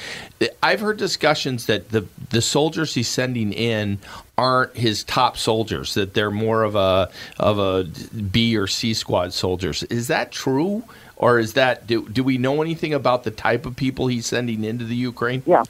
I've 0.63 0.81
heard 0.81 0.99
discussions 0.99 1.67
that 1.67 1.91
the 1.91 2.07
the 2.31 2.43
soldiers 2.43 2.95
he's 2.95 3.09
sending 3.09 3.53
in 3.53 3.99
aren't 4.37 4.77
his 4.77 5.05
top 5.05 5.37
soldiers; 5.37 5.95
that 5.95 6.15
they're 6.15 6.31
more 6.31 6.63
of 6.63 6.75
a 6.75 7.11
of 7.39 7.59
a 7.59 7.85
B 7.85 8.57
or 8.57 8.67
C 8.67 8.93
squad 8.95 9.33
soldiers. 9.33 9.83
Is 9.85 10.09
that 10.09 10.33
true, 10.33 10.85
or 11.17 11.39
is 11.39 11.55
that 11.55 11.87
do, 11.87 12.09
do 12.09 12.25
we 12.25 12.39
know 12.39 12.61
anything 12.63 12.93
about 12.93 13.25
the 13.25 13.31
type 13.31 13.67
of 13.67 13.77
people 13.77 14.09
he's 14.09 14.27
sending 14.27 14.65
into 14.65 14.85
the 14.85 14.97
Ukraine? 14.97 15.43
Yeah. 15.47 15.65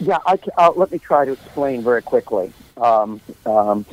Yeah, 0.00 0.18
I 0.26 0.38
uh, 0.56 0.72
let 0.74 0.90
me 0.90 0.98
try 0.98 1.26
to 1.26 1.32
explain 1.32 1.82
very 1.82 2.02
quickly. 2.02 2.52
Um, 2.78 3.20
um, 3.44 3.84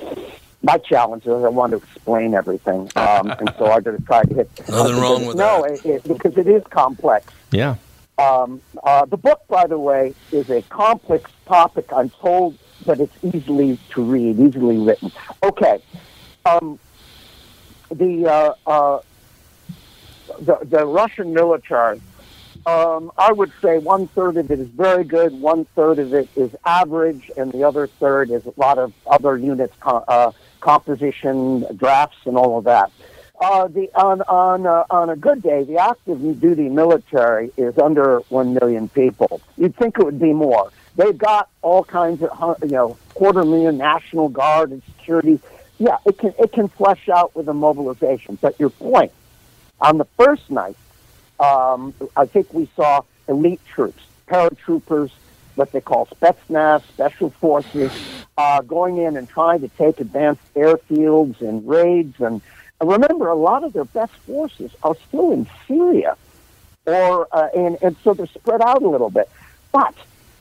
my 0.64 0.78
challenge 0.78 1.24
is 1.26 1.44
I 1.44 1.50
want 1.50 1.72
to 1.72 1.78
explain 1.78 2.34
everything, 2.34 2.90
um, 2.96 3.30
and 3.32 3.54
so 3.58 3.70
I'm 3.70 3.84
going 3.84 3.98
to 3.98 4.04
try 4.04 4.24
to 4.24 4.34
hit. 4.34 4.50
Nothing 4.70 4.96
wrong 4.98 5.26
with 5.26 5.36
no, 5.36 5.64
that. 5.64 5.86
it, 5.86 5.86
it, 5.86 6.08
because 6.08 6.38
it 6.38 6.48
is 6.48 6.64
complex. 6.70 7.34
Yeah. 7.52 7.76
Um, 8.18 8.62
uh, 8.84 9.06
the 9.06 9.18
book, 9.18 9.42
by 9.50 9.68
the 9.68 9.78
way, 9.78 10.16
is 10.32 10.50
a 10.50 10.62
complex 10.64 11.30
topic. 11.46 11.92
I'm 11.94 12.10
told, 12.10 12.58
but 12.86 13.00
it's 13.00 13.16
easily 13.22 13.78
to 13.90 14.02
read, 14.02 14.40
easily 14.40 14.78
written. 14.78 15.12
Okay, 15.44 15.82
um, 16.46 16.80
the, 17.92 18.28
uh, 18.28 18.54
uh, 18.66 19.00
the 20.40 20.58
the 20.64 20.86
Russian 20.86 21.34
military. 21.34 22.02
Um, 22.68 23.14
I 23.18 23.32
would 23.32 23.54
say 23.62 23.78
one 23.78 24.08
third 24.08 24.36
of 24.36 24.52
it 24.52 24.60
is 24.60 24.68
very 24.68 25.06
good, 25.06 25.32
one 25.32 25.64
third 25.74 26.00
of 26.00 26.14
it 26.14 26.28
is 26.36 26.54
average, 26.66 27.32
and 27.38 27.50
the 27.54 27.64
other 27.64 27.88
third 27.88 28.30
is 28.30 28.46
a 28.46 28.54
lot 28.58 28.78
of 28.78 28.92
other 29.10 29.38
units, 29.38 29.74
uh, 29.86 30.34
composition, 30.60 31.66
drafts, 31.78 32.18
and 32.26 32.36
all 32.36 32.58
of 32.58 32.66
that. 32.66 32.92
Uh, 33.40 33.70
the 33.70 33.90
on 33.96 34.22
on 34.24 34.66
uh, 34.66 34.84
on 34.90 35.10
a 35.10 35.16
good 35.16 35.42
day, 35.42 35.64
the 35.64 35.78
active 35.78 36.20
duty 36.42 36.68
military 36.68 37.54
is 37.56 37.78
under 37.78 38.20
one 38.28 38.54
million 38.54 38.90
people. 38.90 39.40
You'd 39.56 39.78
think 39.78 39.98
it 39.98 40.04
would 40.04 40.20
be 40.20 40.34
more. 40.34 40.70
They've 40.98 41.18
got 41.18 41.48
all 41.62 41.86
kinds 41.86 42.22
of 42.22 42.58
you 42.64 42.72
know 42.72 42.98
quarter 43.14 43.46
million 43.46 43.78
National 43.78 44.28
Guard 44.28 44.72
and 44.72 44.84
security. 44.84 45.40
Yeah, 45.78 46.00
it 46.06 46.18
can 46.18 46.34
it 46.38 46.52
can 46.52 46.68
flesh 46.68 47.08
out 47.08 47.34
with 47.34 47.48
a 47.48 47.54
mobilization. 47.54 48.38
But 48.42 48.60
your 48.60 48.72
point 48.72 49.14
on 49.80 50.00
the 50.00 50.06
first 50.18 50.52
night, 50.52 50.76
um, 51.40 51.94
I 52.16 52.26
think 52.26 52.54
we 52.54 52.70
saw 52.76 53.02
elite 53.28 53.62
troops, 53.66 54.04
paratroopers, 54.28 55.12
what 55.56 55.72
they 55.72 55.82
call 55.82 56.08
Spetsnaz, 56.08 56.84
special 56.84 57.32
forces, 57.32 57.92
uh, 58.38 58.62
going 58.62 58.98
in 58.98 59.18
and 59.18 59.28
trying 59.28 59.62
to 59.62 59.70
take 59.70 60.00
advanced 60.00 60.42
airfields 60.54 61.42
and 61.42 61.68
raids. 61.68 62.20
And 62.20 62.42
and 62.80 62.90
remember, 62.90 63.28
a 63.28 63.36
lot 63.36 63.64
of 63.64 63.74
their 63.74 63.86
best 63.86 64.14
forces 64.28 64.72
are 64.84 64.96
still 65.08 65.32
in 65.32 65.48
Syria, 65.68 66.16
or 66.86 67.28
uh, 67.32 67.50
and 67.56 67.78
and 67.82 67.96
so 68.04 68.14
they're 68.14 68.28
spread 68.28 68.62
out 68.62 68.84
a 68.84 68.90
little 68.90 69.10
bit. 69.10 69.30
But 69.72 69.96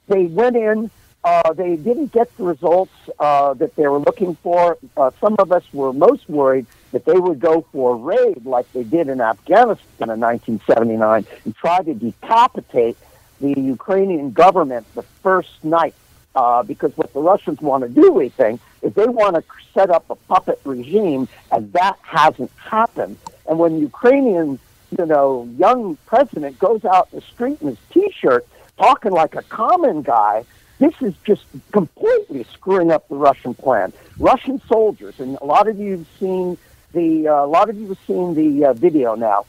they 0.06 0.26
went 0.26 0.56
in. 0.56 0.90
Uh, 1.24 1.52
they 1.54 1.74
didn't 1.74 2.12
get 2.12 2.34
the 2.36 2.44
results 2.44 2.92
uh, 3.18 3.52
that 3.54 3.74
they 3.74 3.88
were 3.88 3.98
looking 3.98 4.36
for. 4.36 4.78
Uh, 4.96 5.10
some 5.20 5.34
of 5.40 5.50
us 5.50 5.64
were 5.72 5.92
most 5.92 6.28
worried 6.28 6.66
that 6.96 7.04
they 7.04 7.20
would 7.20 7.38
go 7.38 7.60
for 7.72 7.92
a 7.92 7.94
raid 7.94 8.46
like 8.46 8.72
they 8.72 8.82
did 8.82 9.08
in 9.08 9.20
Afghanistan 9.20 10.08
in 10.08 10.18
1979 10.18 11.26
and 11.44 11.54
try 11.54 11.82
to 11.82 11.92
decapitate 11.92 12.96
the 13.38 13.52
Ukrainian 13.60 14.30
government 14.30 14.86
the 14.94 15.02
first 15.02 15.62
night. 15.62 15.94
Uh, 16.34 16.62
because 16.62 16.96
what 16.96 17.12
the 17.12 17.20
Russians 17.20 17.60
want 17.60 17.82
to 17.82 17.88
do, 17.90 18.12
we 18.12 18.30
think, 18.30 18.62
is 18.80 18.94
they 18.94 19.06
want 19.06 19.36
to 19.36 19.44
set 19.74 19.90
up 19.90 20.08
a 20.08 20.14
puppet 20.14 20.58
regime, 20.64 21.28
and 21.52 21.70
that 21.74 21.98
hasn't 22.00 22.50
happened. 22.56 23.18
And 23.46 23.58
when 23.58 23.78
Ukrainian, 23.78 24.58
you 24.98 25.04
know, 25.04 25.48
young 25.58 25.96
president 26.06 26.58
goes 26.58 26.84
out 26.84 27.08
in 27.12 27.20
the 27.20 27.26
street 27.26 27.60
in 27.60 27.68
his 27.68 27.78
T-shirt, 27.90 28.46
talking 28.78 29.12
like 29.12 29.34
a 29.34 29.42
common 29.42 30.00
guy, 30.02 30.44
this 30.78 30.94
is 31.00 31.14
just 31.24 31.44
completely 31.72 32.44
screwing 32.52 32.90
up 32.90 33.08
the 33.08 33.16
Russian 33.16 33.54
plan. 33.54 33.94
Russian 34.18 34.60
soldiers, 34.66 35.20
and 35.20 35.38
a 35.40 35.44
lot 35.44 35.68
of 35.68 35.78
you 35.78 35.98
have 35.98 36.06
seen 36.20 36.58
the, 36.96 37.28
uh, 37.28 37.44
a 37.44 37.46
lot 37.46 37.68
of 37.68 37.78
you 37.78 37.88
have 37.88 37.98
seen 38.06 38.34
the 38.34 38.66
uh, 38.66 38.72
video 38.72 39.14
now. 39.14 39.44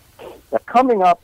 They're 0.51 0.59
coming 0.59 1.01
up. 1.01 1.23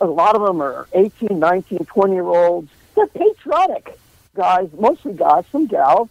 A 0.00 0.06
lot 0.06 0.36
of 0.36 0.42
them 0.42 0.62
are 0.62 0.86
18, 0.94 1.38
19, 1.38 1.78
20 1.84 2.12
year 2.12 2.24
olds. 2.24 2.70
They're 2.94 3.08
patriotic 3.08 3.98
guys, 4.34 4.68
mostly 4.78 5.14
guys, 5.14 5.44
some 5.50 5.66
gals, 5.66 6.08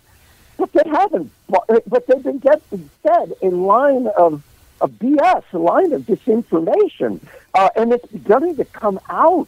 but 0.58 0.72
they 0.74 0.88
haven't. 0.90 1.32
But 1.48 2.08
they've 2.08 2.24
been 2.24 2.40
getting 2.40 2.90
fed 3.02 3.34
a 3.42 3.50
line 3.50 4.08
of 4.18 4.44
of 4.82 4.92
BS, 4.92 5.44
a 5.54 5.58
line 5.58 5.94
of 5.94 6.02
disinformation, 6.02 7.22
uh, 7.54 7.70
and 7.76 7.94
it's 7.94 8.06
beginning 8.08 8.58
to 8.58 8.66
come 8.66 9.00
out. 9.10 9.48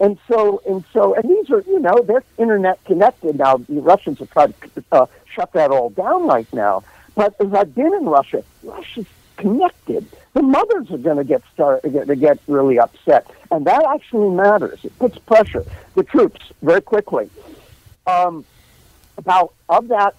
And 0.00 0.18
so, 0.26 0.60
and 0.66 0.82
so, 0.92 1.14
and 1.14 1.30
these 1.30 1.50
are, 1.50 1.60
you 1.60 1.78
know, 1.78 2.02
they're 2.02 2.24
internet 2.36 2.82
connected 2.84 3.38
now. 3.38 3.58
The 3.58 3.80
Russians 3.80 4.18
have 4.18 4.30
tried 4.30 4.54
to 4.60 4.84
uh, 4.90 5.06
shut 5.32 5.52
that 5.52 5.70
all 5.70 5.90
down 5.90 6.26
right 6.26 6.52
now. 6.52 6.82
But 7.14 7.36
as 7.38 7.54
I've 7.54 7.74
been 7.74 7.94
in 7.94 8.06
Russia, 8.06 8.42
Russia's 8.64 9.06
connected. 9.42 10.06
The 10.34 10.42
mothers 10.42 10.90
are 10.90 10.98
going 10.98 11.18
to 11.18 11.24
get 11.24 11.42
start 11.52 11.82
to 11.82 12.16
get 12.16 12.38
really 12.46 12.78
upset, 12.78 13.26
and 13.50 13.66
that 13.66 13.84
actually 13.94 14.30
matters. 14.30 14.78
It 14.84 14.98
puts 14.98 15.18
pressure. 15.18 15.64
The 15.94 16.04
troops 16.04 16.40
very 16.62 16.80
quickly. 16.80 17.28
Um, 18.06 18.44
about 19.18 19.52
of 19.68 19.88
that 19.88 20.14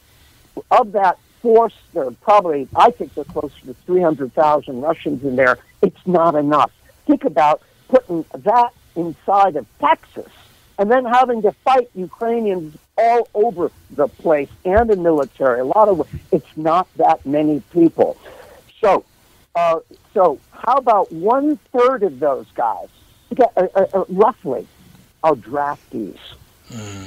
of 0.69 0.91
that 0.91 1.17
force, 1.41 1.73
there 1.93 2.05
are 2.05 2.11
probably 2.11 2.67
I 2.75 2.91
think 2.91 3.15
they're 3.15 3.23
closer 3.23 3.59
to 3.65 3.73
three 3.85 4.01
hundred 4.01 4.33
thousand 4.33 4.81
Russians 4.81 5.23
in 5.23 5.35
there. 5.35 5.57
It's 5.81 6.05
not 6.05 6.35
enough. 6.35 6.71
Think 7.07 7.23
about 7.23 7.61
putting 7.87 8.25
that 8.35 8.73
inside 8.95 9.55
of 9.55 9.65
Texas 9.79 10.29
and 10.77 10.91
then 10.91 11.05
having 11.05 11.41
to 11.43 11.51
fight 11.51 11.89
Ukrainians 11.95 12.77
all 12.97 13.27
over 13.33 13.71
the 13.91 14.07
place 14.07 14.49
and 14.65 14.89
the 14.89 14.95
military. 14.95 15.59
A 15.59 15.65
lot 15.65 15.87
of 15.87 16.07
it's 16.31 16.57
not 16.57 16.87
that 16.97 17.25
many 17.25 17.61
people. 17.71 18.17
So, 18.79 19.05
uh, 19.55 19.79
so 20.13 20.39
how 20.51 20.77
about 20.77 21.11
one 21.11 21.57
third 21.71 22.03
of 22.03 22.19
those 22.19 22.47
guys, 22.55 22.87
uh, 23.39 23.45
uh, 23.55 23.85
uh, 23.93 24.05
roughly, 24.09 24.67
are 25.23 25.35
draftees? 25.35 26.17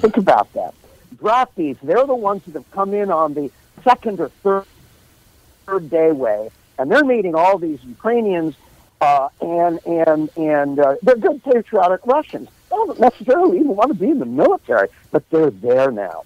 Think 0.01 0.17
about 0.17 0.53
that. 0.53 0.75
Draftees, 1.17 1.77
they're 1.83 2.07
the 2.07 2.15
ones 2.15 2.43
that 2.45 2.55
have 2.55 2.71
come 2.71 2.95
in 2.95 3.11
on 3.11 3.35
the 3.35 3.51
second 3.83 4.21
or 4.21 4.29
third, 4.29 4.67
third 5.67 5.91
day 5.91 6.13
way, 6.13 6.51
and 6.79 6.91
they're 6.91 7.05
meeting 7.05 7.35
all 7.35 7.59
these 7.59 7.83
Ukrainians, 7.85 8.55
uh, 9.01 9.29
and 9.41 9.81
and 9.87 10.31
and 10.37 10.79
uh, 10.79 10.97
they're 11.03 11.17
good 11.17 11.43
patriotic 11.43 12.07
Russians. 12.07 12.49
They 12.71 12.77
don't 12.77 13.01
necessarily 13.01 13.59
even 13.59 13.75
want 13.75 13.89
to 13.89 13.99
be 13.99 14.11
in 14.11 14.19
the 14.19 14.27
military, 14.27 14.89
but 15.11 15.29
they're 15.31 15.51
there 15.51 15.91
now, 15.91 16.25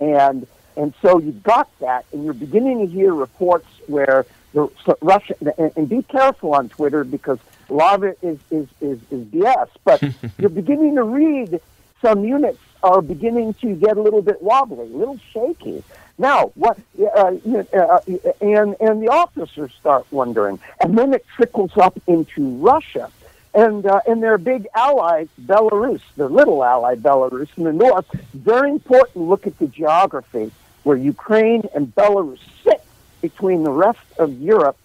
and 0.00 0.46
and 0.76 0.94
so 1.00 1.20
you've 1.20 1.42
got 1.42 1.68
that, 1.80 2.06
and 2.12 2.24
you're 2.24 2.34
beginning 2.34 2.86
to 2.86 2.92
hear 2.92 3.14
reports 3.14 3.68
where 3.86 4.26
the 4.54 4.70
so 4.84 4.96
Russia 5.02 5.34
and, 5.76 5.88
be 5.88 6.02
careful 6.02 6.54
on 6.54 6.68
Twitter 6.70 7.04
because 7.04 7.38
a 7.68 7.74
lot 7.74 7.96
of 7.96 8.04
it 8.04 8.18
is 8.22 8.38
is 8.50 8.68
is, 8.80 8.98
is 9.10 9.24
BS, 9.26 9.68
but 9.84 10.02
you're 10.38 10.48
beginning 10.48 10.94
to 10.94 11.02
read 11.02 11.60
some 12.00 12.24
units 12.24 12.58
are 12.82 13.02
beginning 13.02 13.54
to 13.54 13.74
get 13.74 13.96
a 13.96 14.02
little 14.02 14.22
bit 14.22 14.40
wobbly, 14.42 14.86
a 14.92 14.96
little 14.96 15.18
shaky. 15.32 15.82
Now, 16.18 16.52
what? 16.54 16.78
Uh, 17.16 17.32
you 17.44 17.52
know, 17.52 17.66
uh, 17.72 17.98
and 18.40 18.76
and 18.80 19.02
the 19.02 19.08
officers 19.08 19.72
start 19.78 20.06
wondering, 20.10 20.60
and 20.80 20.96
then 20.96 21.12
it 21.12 21.26
trickles 21.34 21.76
up 21.76 21.98
into 22.06 22.56
Russia, 22.58 23.10
and 23.54 23.84
uh, 23.84 24.00
and 24.06 24.22
their 24.22 24.38
big 24.38 24.68
ally 24.74 25.26
Belarus, 25.42 26.02
their 26.16 26.28
little 26.28 26.62
ally 26.62 26.94
Belarus 26.94 27.48
in 27.56 27.64
the 27.64 27.72
north. 27.72 28.06
Very 28.32 28.70
important. 28.70 29.28
Look 29.28 29.46
at 29.46 29.58
the 29.58 29.66
geography 29.66 30.52
where 30.84 30.96
Ukraine 30.96 31.62
and 31.74 31.92
Belarus 31.94 32.38
sit 32.62 32.83
between 33.24 33.62
the 33.62 33.70
rest 33.70 34.06
of 34.18 34.38
Europe 34.38 34.76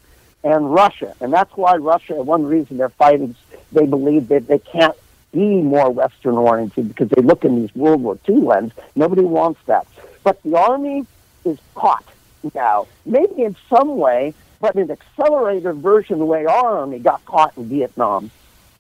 and 0.46 0.74
Russia, 0.74 1.14
and 1.20 1.34
that's 1.34 1.52
why 1.58 1.76
Russia. 1.76 2.14
One 2.16 2.46
reason 2.46 2.78
they're 2.78 2.88
fighting, 2.88 3.36
they 3.74 3.86
believe 3.86 4.30
that 4.30 4.48
they 4.48 4.60
can't 4.60 4.96
be 5.34 5.62
more 5.62 5.90
Western 5.90 6.36
oriented 6.36 6.88
because 6.88 7.10
they 7.10 7.22
look 7.22 7.44
in 7.44 7.60
these 7.60 7.76
World 7.76 8.02
War 8.02 8.18
II 8.30 8.36
lens. 8.36 8.72
Nobody 8.96 9.24
wants 9.24 9.60
that. 9.66 9.86
But 10.24 10.42
the 10.44 10.56
army 10.56 11.06
is 11.44 11.58
caught 11.76 12.06
now, 12.56 12.88
maybe 13.06 13.44
in 13.44 13.58
some 13.70 13.98
way, 13.98 14.34
but 14.62 14.76
in 14.76 14.84
an 14.84 14.92
accelerated 14.92 15.76
version 15.76 16.14
of 16.14 16.20
the 16.20 16.26
way 16.26 16.46
our 16.46 16.78
army 16.78 17.00
got 17.00 17.26
caught 17.26 17.58
in 17.58 17.66
Vietnam. 17.66 18.32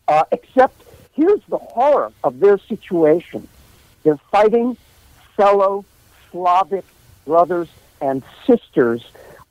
Uh, 0.07 0.23
except 0.31 0.81
here's 1.11 1.43
the 1.49 1.57
horror 1.57 2.13
of 2.23 2.39
their 2.39 2.57
situation. 2.57 3.45
They're 4.03 4.23
fighting 4.31 4.77
fellow 5.35 5.83
Slavic 6.31 6.85
brothers 7.25 7.67
and 8.01 8.23
sisters, 8.47 9.03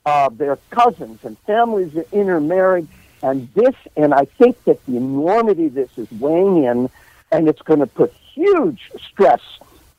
uh, 0.05 0.29
their 0.29 0.57
cousins 0.69 1.19
and 1.23 1.37
families 1.39 1.95
are 1.95 2.05
intermarried. 2.11 2.87
And 3.21 3.49
this, 3.53 3.75
and 3.97 4.13
I 4.13 4.25
think 4.25 4.63
that 4.63 4.85
the 4.85 4.95
enormity 4.95 5.65
of 5.65 5.73
this 5.73 5.97
is 5.97 6.09
weighing 6.11 6.63
in, 6.63 6.89
and 7.31 7.49
it's 7.49 7.61
going 7.61 7.79
to 7.79 7.87
put 7.87 8.13
huge 8.33 8.91
stress 9.09 9.41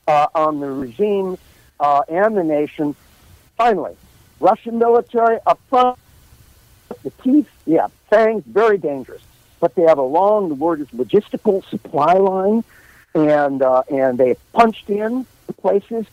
uh, 0.07 0.27
on 0.33 0.59
the 0.59 0.71
regime 0.71 1.37
uh, 1.79 2.01
and 2.09 2.35
the 2.35 2.43
nation. 2.43 2.95
Finally, 3.57 3.95
Russian 4.39 4.79
military 4.79 5.37
up 5.45 5.59
front, 5.69 5.99
the 7.03 7.11
teeth, 7.23 7.49
yeah, 7.65 7.87
fangs, 8.09 8.43
very 8.45 8.77
dangerous. 8.77 9.21
But 9.59 9.75
they 9.75 9.83
have 9.83 9.99
a 9.99 10.03
long, 10.03 10.49
the 10.49 10.55
word 10.55 10.81
is 10.81 10.87
logistical 10.87 11.63
supply 11.69 12.13
line, 12.13 12.63
and 13.13 13.61
uh, 13.61 13.83
and 13.91 14.17
they 14.17 14.35
punched 14.53 14.89
in 14.89 15.27
the 15.45 15.53
places, 15.53 16.07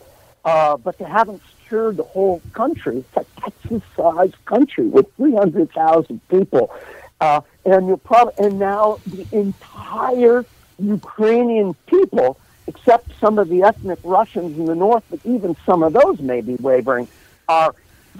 uh, 0.45 0.77
but 0.77 0.99
they 0.99 1.05
haven't 1.05 1.41
secured 1.55 1.97
the 1.97 2.03
whole 2.03 2.41
country. 2.53 3.03
It's 3.15 3.28
a 3.69 3.79
Texas-sized 3.79 4.45
country 4.45 4.85
with 4.85 5.07
300,000 5.15 6.21
people. 6.29 6.73
Uh, 7.21 7.41
and 7.65 7.87
you'll 7.87 7.97
probably, 7.97 8.45
and 8.45 8.59
now 8.59 8.99
the 9.05 9.25
entire 9.31 10.45
Ukrainian 10.79 11.73
people, 11.85 12.37
except 12.67 13.11
some 13.19 13.37
of 13.37 13.49
the 13.49 13.63
ethnic 13.63 13.99
Russians 14.03 14.57
in 14.57 14.65
the 14.65 14.75
north, 14.75 15.03
but 15.09 15.19
even 15.25 15.55
some 15.65 15.83
of 15.83 15.93
those 15.93 16.19
may 16.19 16.41
be 16.41 16.55
wavering, 16.55 17.07
are, 17.49 17.75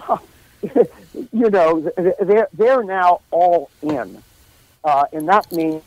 you 0.62 1.50
know, 1.50 1.92
they're 2.20 2.50
they're 2.54 2.84
now 2.84 3.22
all 3.32 3.70
in, 3.82 4.22
uh, 4.84 5.06
and 5.14 5.30
that 5.30 5.50
means 5.52 5.84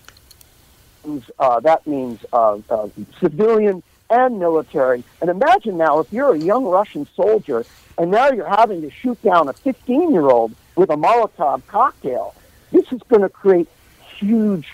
uh, 1.39 1.61
that 1.61 1.87
means 1.87 2.25
uh, 2.33 2.59
uh, 2.71 2.89
civilian 3.21 3.83
and 4.13 4.39
military. 4.39 5.03
And 5.21 5.31
imagine 5.31 5.77
now 5.79 5.99
if 6.01 6.13
you're 6.13 6.35
a 6.35 6.39
young 6.39 6.65
Russian 6.65 7.07
soldier 7.17 7.65
and 7.99 8.11
now 8.11 8.31
you're 8.31 8.49
having 8.49 8.83
to 8.83 8.91
shoot 8.91 9.21
down 9.23 9.49
a 9.49 9.53
15 9.53 10.13
year 10.13 10.29
old 10.29 10.55
with 10.77 10.91
a 10.91 10.97
Molotov 10.97 11.67
cocktail. 11.67 12.35
This 12.71 12.91
is 12.93 13.01
going 13.09 13.23
to 13.23 13.29
create 13.29 13.69
huge 14.17 14.69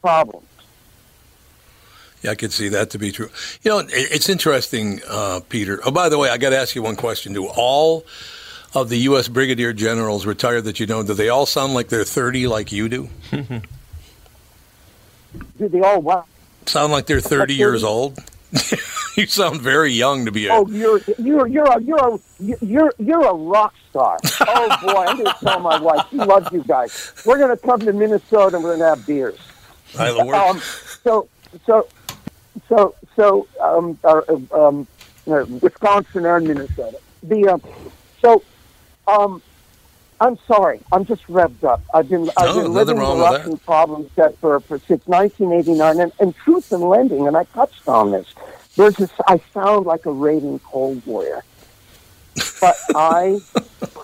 problems. 0.00 0.46
Yeah, 2.22 2.30
I 2.30 2.34
could 2.34 2.52
see 2.52 2.68
that 2.68 2.90
to 2.90 2.98
be 2.98 3.10
true. 3.10 3.30
You 3.62 3.70
know, 3.70 3.82
it's 3.88 4.28
interesting, 4.28 5.00
uh, 5.08 5.40
Peter. 5.48 5.80
Oh, 5.84 5.90
by 5.90 6.08
the 6.08 6.18
way, 6.18 6.28
I 6.28 6.38
got 6.38 6.50
to 6.50 6.58
ask 6.58 6.74
you 6.74 6.82
one 6.82 6.94
question. 6.94 7.32
Do 7.32 7.46
all 7.46 8.06
of 8.74 8.88
the 8.88 8.98
U.S. 8.98 9.26
brigadier 9.28 9.72
generals 9.72 10.24
retired 10.24 10.64
that 10.64 10.78
you 10.78 10.86
know, 10.86 11.02
do 11.02 11.14
they 11.14 11.30
all 11.30 11.46
sound 11.46 11.74
like 11.74 11.88
they're 11.88 12.04
30 12.04 12.46
like 12.46 12.70
you 12.70 12.88
do? 12.88 13.08
do 13.32 13.60
they 15.58 15.80
all 15.80 16.00
what? 16.00 16.26
Sound 16.66 16.92
like 16.92 17.06
they're 17.06 17.20
30 17.20 17.54
years 17.54 17.82
old? 17.82 18.18
you 19.16 19.26
sound 19.26 19.60
very 19.60 19.92
young 19.92 20.24
to 20.26 20.32
be 20.32 20.46
a. 20.46 20.52
Oh, 20.52 20.68
you're 20.68 21.00
you're 21.18 21.46
you're 21.46 21.72
a 21.72 21.80
you're 21.80 22.14
a 22.14 22.18
you're 22.60 22.92
you're 22.98 23.24
a 23.24 23.34
rock 23.34 23.74
star. 23.90 24.18
Oh 24.40 24.78
boy, 24.82 25.04
I'm 25.06 25.16
going 25.16 25.32
to 25.32 25.36
tell 25.40 25.60
my 25.60 25.80
wife 25.80 26.06
she 26.10 26.16
loves 26.16 26.52
you 26.52 26.62
guys. 26.64 27.14
We're 27.24 27.38
going 27.38 27.56
to 27.56 27.62
come 27.62 27.80
to 27.80 27.92
Minnesota 27.92 28.56
and 28.56 28.64
we're 28.64 28.76
going 28.76 28.80
to 28.80 28.96
have 28.96 29.06
beers. 29.06 29.38
Um, 29.98 30.60
so 31.02 31.28
so 31.66 31.88
so 32.68 32.94
so 33.16 33.48
um, 33.60 33.98
uh, 34.04 34.20
um, 34.52 34.86
uh, 35.26 35.44
Wisconsin 35.60 36.26
and 36.26 36.48
Minnesota. 36.48 36.98
The 37.22 37.48
um, 37.48 37.62
so 38.20 38.42
um, 39.06 39.42
I'm 40.22 40.38
sorry, 40.46 40.78
I'm 40.92 41.04
just 41.04 41.26
revved 41.26 41.64
up. 41.64 41.82
I've 41.92 42.08
been 42.08 42.30
I've 42.36 42.54
no, 42.54 42.62
been 42.62 42.72
living 42.72 42.96
the 42.96 43.02
Russian 43.02 43.58
problem 43.58 44.08
set 44.14 44.38
for, 44.38 44.60
for 44.60 44.78
since 44.78 45.04
1989, 45.08 45.98
and, 45.98 46.12
and 46.20 46.36
truth 46.36 46.70
in 46.70 46.80
lending, 46.80 47.26
and 47.26 47.36
I 47.36 47.42
touched 47.42 47.88
on 47.88 48.12
this. 48.12 48.32
There's 48.76 48.94
this, 48.94 49.10
I 49.26 49.40
sound 49.52 49.84
like 49.84 50.06
a 50.06 50.12
raving 50.12 50.60
cold 50.60 51.04
warrior, 51.06 51.42
but 52.60 52.76
I 52.94 53.40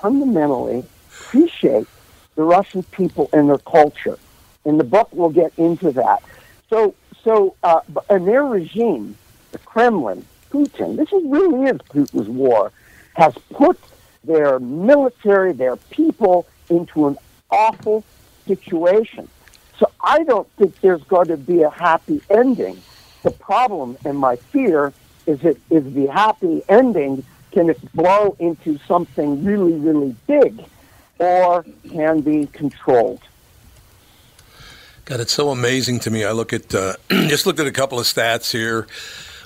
fundamentally 0.00 0.84
appreciate 1.08 1.86
the 2.34 2.42
Russian 2.42 2.82
people 2.82 3.30
and 3.32 3.48
their 3.48 3.58
culture. 3.58 4.18
In 4.64 4.76
the 4.76 4.84
book, 4.84 5.10
we'll 5.12 5.30
get 5.30 5.52
into 5.56 5.92
that. 5.92 6.20
So, 6.68 6.96
so, 7.22 7.54
uh, 7.62 7.80
and 8.10 8.26
their 8.26 8.44
regime, 8.44 9.16
the 9.52 9.58
Kremlin, 9.58 10.26
Putin. 10.50 10.96
This 10.96 11.12
is 11.12 11.22
really 11.26 11.70
is 11.70 11.78
Putin's 11.78 12.28
war. 12.28 12.72
Has 13.14 13.34
put 13.52 13.78
their 14.24 14.58
military, 14.58 15.52
their 15.52 15.76
people 15.76 16.46
into 16.68 17.06
an 17.06 17.16
awful 17.50 18.04
situation. 18.46 19.28
So 19.78 19.90
I 20.00 20.24
don't 20.24 20.48
think 20.52 20.80
there's 20.80 21.02
going 21.04 21.28
to 21.28 21.36
be 21.36 21.62
a 21.62 21.70
happy 21.70 22.20
ending 22.28 22.80
the 23.22 23.30
problem 23.30 23.96
and 24.04 24.16
my 24.16 24.36
fear 24.36 24.92
is 25.26 25.40
that 25.40 25.56
is 25.70 25.92
the 25.94 26.06
happy 26.06 26.62
ending 26.68 27.24
can 27.52 27.70
it 27.70 27.92
blow 27.94 28.36
into 28.38 28.78
something 28.86 29.44
really, 29.44 29.72
really 29.72 30.14
big 30.26 30.64
or 31.18 31.64
can 31.90 32.20
be 32.20 32.46
controlled. 32.46 33.20
God, 35.04 35.20
it's 35.20 35.32
so 35.32 35.50
amazing 35.50 36.00
to 36.00 36.10
me. 36.10 36.24
I 36.24 36.32
look 36.32 36.52
at 36.52 36.74
uh, 36.74 36.94
just 37.10 37.46
looked 37.46 37.60
at 37.60 37.66
a 37.66 37.72
couple 37.72 37.98
of 37.98 38.06
stats 38.06 38.52
here 38.52 38.86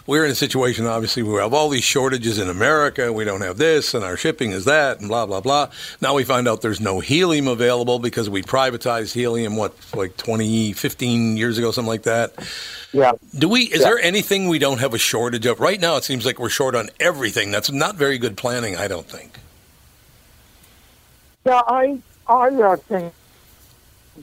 we're 0.07 0.25
in 0.25 0.31
a 0.31 0.35
situation, 0.35 0.87
obviously, 0.87 1.23
where 1.23 1.35
we 1.35 1.41
have 1.41 1.55
all 1.55 1.69
these 1.69 1.85
shortages 1.85 2.39
in 2.39 2.49
America. 2.49 3.13
We 3.13 3.25
don't 3.25 3.41
have 3.41 3.59
this, 3.59 3.95
and 3.95 4.05
our 4.05 4.17
shipping 4.17 4.51
is 4.53 4.65
that, 4.65 5.01
and 5.01 5.09
blah, 5.09 5.27
blah, 5.27 5.41
blah. 5.41 5.71
Now 6.01 6.15
we 6.15 6.25
find 6.25 6.49
out 6.49 6.61
there's 6.61 6.81
no 6.81 7.01
helium 7.01 7.49
available 7.49 7.99
because 7.99 8.29
we 8.29 8.43
privatized 8.43 9.15
helium, 9.15 9.57
what, 9.57 9.75
like 9.95 10.17
20, 10.17 10.73
15 10.73 11.37
years 11.37 11.59
ago, 11.59 11.71
something 11.71 11.89
like 11.89 12.03
that. 12.03 12.33
Yeah. 12.93 13.13
Do 13.37 13.49
we, 13.49 13.63
is 13.63 13.81
yeah. 13.81 13.89
there 13.89 13.99
anything 14.01 14.49
we 14.49 14.59
don't 14.59 14.79
have 14.79 14.93
a 14.93 14.99
shortage 14.99 15.47
of? 15.47 15.61
Right 15.61 15.81
now, 15.81 15.97
it 15.97 16.05
seems 16.05 16.27
like 16.27 16.39
we're 16.39 16.49
short 16.49 16.75
on 16.75 16.91
everything. 16.99 17.51
That's 17.51 17.71
not 17.71 17.97
very 17.97 18.19
good 18.19 18.37
planning, 18.37 18.77
I 18.77 18.89
don't 18.89 19.07
think. 19.07 19.39
Yeah, 21.47 21.63
I, 21.67 21.99
I 22.27 22.49
uh, 22.49 22.77
think 22.77 23.13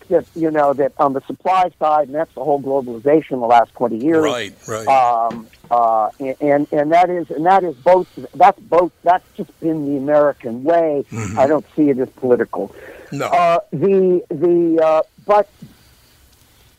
that 0.10 0.26
you 0.36 0.52
know 0.52 0.74
that 0.74 0.94
on 0.98 1.14
the 1.14 1.22
supply 1.22 1.72
side, 1.80 2.08
and 2.08 2.16
that's 2.16 2.34
the 2.34 2.44
whole 2.44 2.62
globalization 2.62 3.32
the 3.32 3.38
last 3.38 3.74
twenty 3.74 3.98
years. 3.98 4.24
Right, 4.24 4.54
right. 4.68 4.88
Um, 4.88 5.48
uh, 5.72 6.10
and 6.20 6.68
and 6.72 6.92
that 6.92 7.10
is 7.10 7.30
and 7.30 7.46
that 7.46 7.64
is 7.64 7.76
both. 7.76 8.08
That's 8.34 8.60
both. 8.60 8.92
That's 9.04 9.26
just 9.36 9.58
been 9.60 9.86
the 9.86 9.98
American 9.98 10.64
way. 10.64 11.06
Mm-hmm. 11.12 11.40
I 11.40 11.48
don't 11.48 11.66
see 11.76 11.90
it 11.90 12.00
as 12.00 12.10
political. 12.10 12.74
No. 13.12 13.28
Uh, 13.28 13.60
the 13.72 14.24
the 14.30 14.82
uh, 14.84 15.02
but 15.26 15.50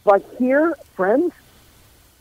but 0.05 0.25
here, 0.39 0.75
friends, 0.95 1.33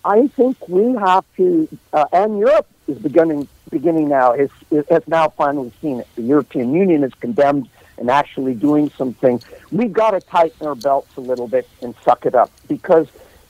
I 0.04 0.28
think 0.28 0.68
we 0.68 0.94
have 0.96 1.26
to, 1.38 1.68
uh, 1.94 2.06
and 2.12 2.40
Europe 2.40 2.68
is 2.88 2.98
beginning 2.98 3.48
beginning 3.70 4.10
now 4.10 4.34
is 4.34 4.52
has 4.90 5.08
now 5.08 5.30
finally 5.30 5.72
seen 5.82 6.00
it. 6.00 6.08
The 6.16 6.24
European 6.24 6.74
Union 6.74 7.04
is 7.04 7.14
condemned 7.16 7.70
and 7.98 8.10
actually 8.10 8.54
doing 8.54 8.90
something. 8.92 9.42
We've 9.72 9.94
got 9.94 10.12
to 10.12 10.22
tighten 10.22 10.66
our 10.66 10.76
belts 10.76 11.16
a 11.18 11.22
little 11.22 11.48
bit 11.48 11.68
and 11.82 11.94
suck 12.04 12.26
it 12.26 12.34
up 12.34 12.52
because 12.68 13.08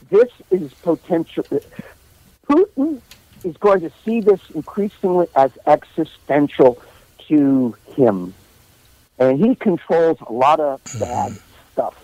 this 0.10 0.30
is 0.52 0.74
potential. 0.74 1.46
Putin 2.48 3.00
is 3.43 3.58
going 3.58 3.82
to 3.82 3.91
see 4.04 4.21
this 4.21 4.41
increasingly 4.54 5.28
as 5.36 5.52
existential 5.65 6.82
to 7.28 7.75
him, 7.95 8.34
and 9.17 9.39
he 9.39 9.56
controls 9.56 10.17
a 10.28 10.32
lot 10.32 10.60
of 10.60 10.82
bad 10.99 11.38
stuff. 11.71 11.95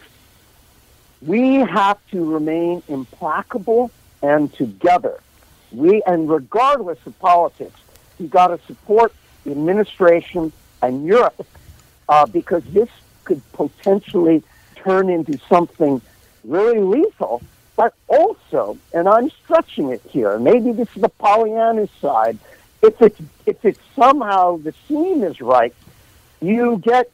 We 1.21 1.55
have 1.55 1.97
to 2.11 2.23
remain 2.23 2.83
implacable 2.87 3.91
and 4.21 4.53
together. 4.53 5.19
We 5.71 6.03
and 6.03 6.29
regardless 6.29 6.99
of 7.05 7.17
politics, 7.19 7.79
you 8.19 8.27
got 8.27 8.47
to 8.47 8.59
support 8.65 9.13
the 9.43 9.51
administration 9.51 10.51
and 10.81 11.05
Europe 11.05 11.45
uh, 12.07 12.25
because 12.25 12.63
this 12.65 12.89
could 13.23 13.41
potentially 13.53 14.43
turn 14.75 15.09
into 15.09 15.37
something 15.49 16.01
really 16.43 16.79
lethal. 16.79 17.41
But 17.75 17.93
also, 18.07 18.77
and 18.93 19.07
I'm 19.07 19.29
stretching 19.29 19.89
it 19.89 20.01
here, 20.09 20.39
maybe 20.39 20.71
this 20.71 20.87
is 20.95 21.01
the 21.01 21.09
Pollyanna 21.09 21.87
side. 21.99 22.37
If 22.81 23.01
it's 23.01 23.19
if 23.45 23.65
it's 23.65 23.79
somehow 23.95 24.57
the 24.57 24.73
scene 24.87 25.23
is 25.23 25.41
right, 25.41 25.73
you 26.41 26.77
get 26.77 27.09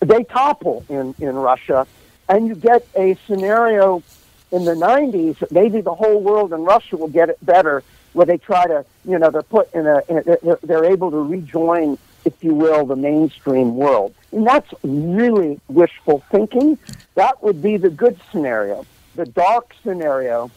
they 0.00 0.24
topple 0.24 0.84
in 0.88 1.14
in 1.18 1.36
Russia, 1.36 1.86
and 2.28 2.48
you 2.48 2.54
get 2.54 2.86
a 2.96 3.16
scenario 3.26 4.02
in 4.50 4.64
the 4.64 4.74
90s 4.74 5.50
maybe 5.50 5.80
the 5.80 5.94
whole 5.94 6.20
world 6.20 6.52
and 6.52 6.64
Russia 6.64 6.96
will 6.96 7.08
get 7.08 7.28
it 7.28 7.38
better, 7.44 7.82
where 8.14 8.26
they 8.26 8.38
try 8.38 8.66
to, 8.66 8.84
you 9.04 9.18
know, 9.18 9.30
they're 9.30 9.42
put 9.42 9.72
in 9.74 9.86
a, 9.86 10.02
in 10.08 10.18
a 10.18 10.66
they're 10.66 10.86
able 10.86 11.10
to 11.10 11.18
rejoin, 11.18 11.98
if 12.24 12.42
you 12.42 12.54
will, 12.54 12.86
the 12.86 12.96
mainstream 12.96 13.76
world. 13.76 14.14
And 14.32 14.46
that's 14.46 14.72
really 14.82 15.60
wishful 15.68 16.22
thinking. 16.30 16.78
That 17.14 17.42
would 17.42 17.62
be 17.62 17.76
the 17.76 17.90
good 17.90 18.18
scenario. 18.30 18.86
The 19.18 19.26
dark 19.26 19.74
scenario 19.82 20.48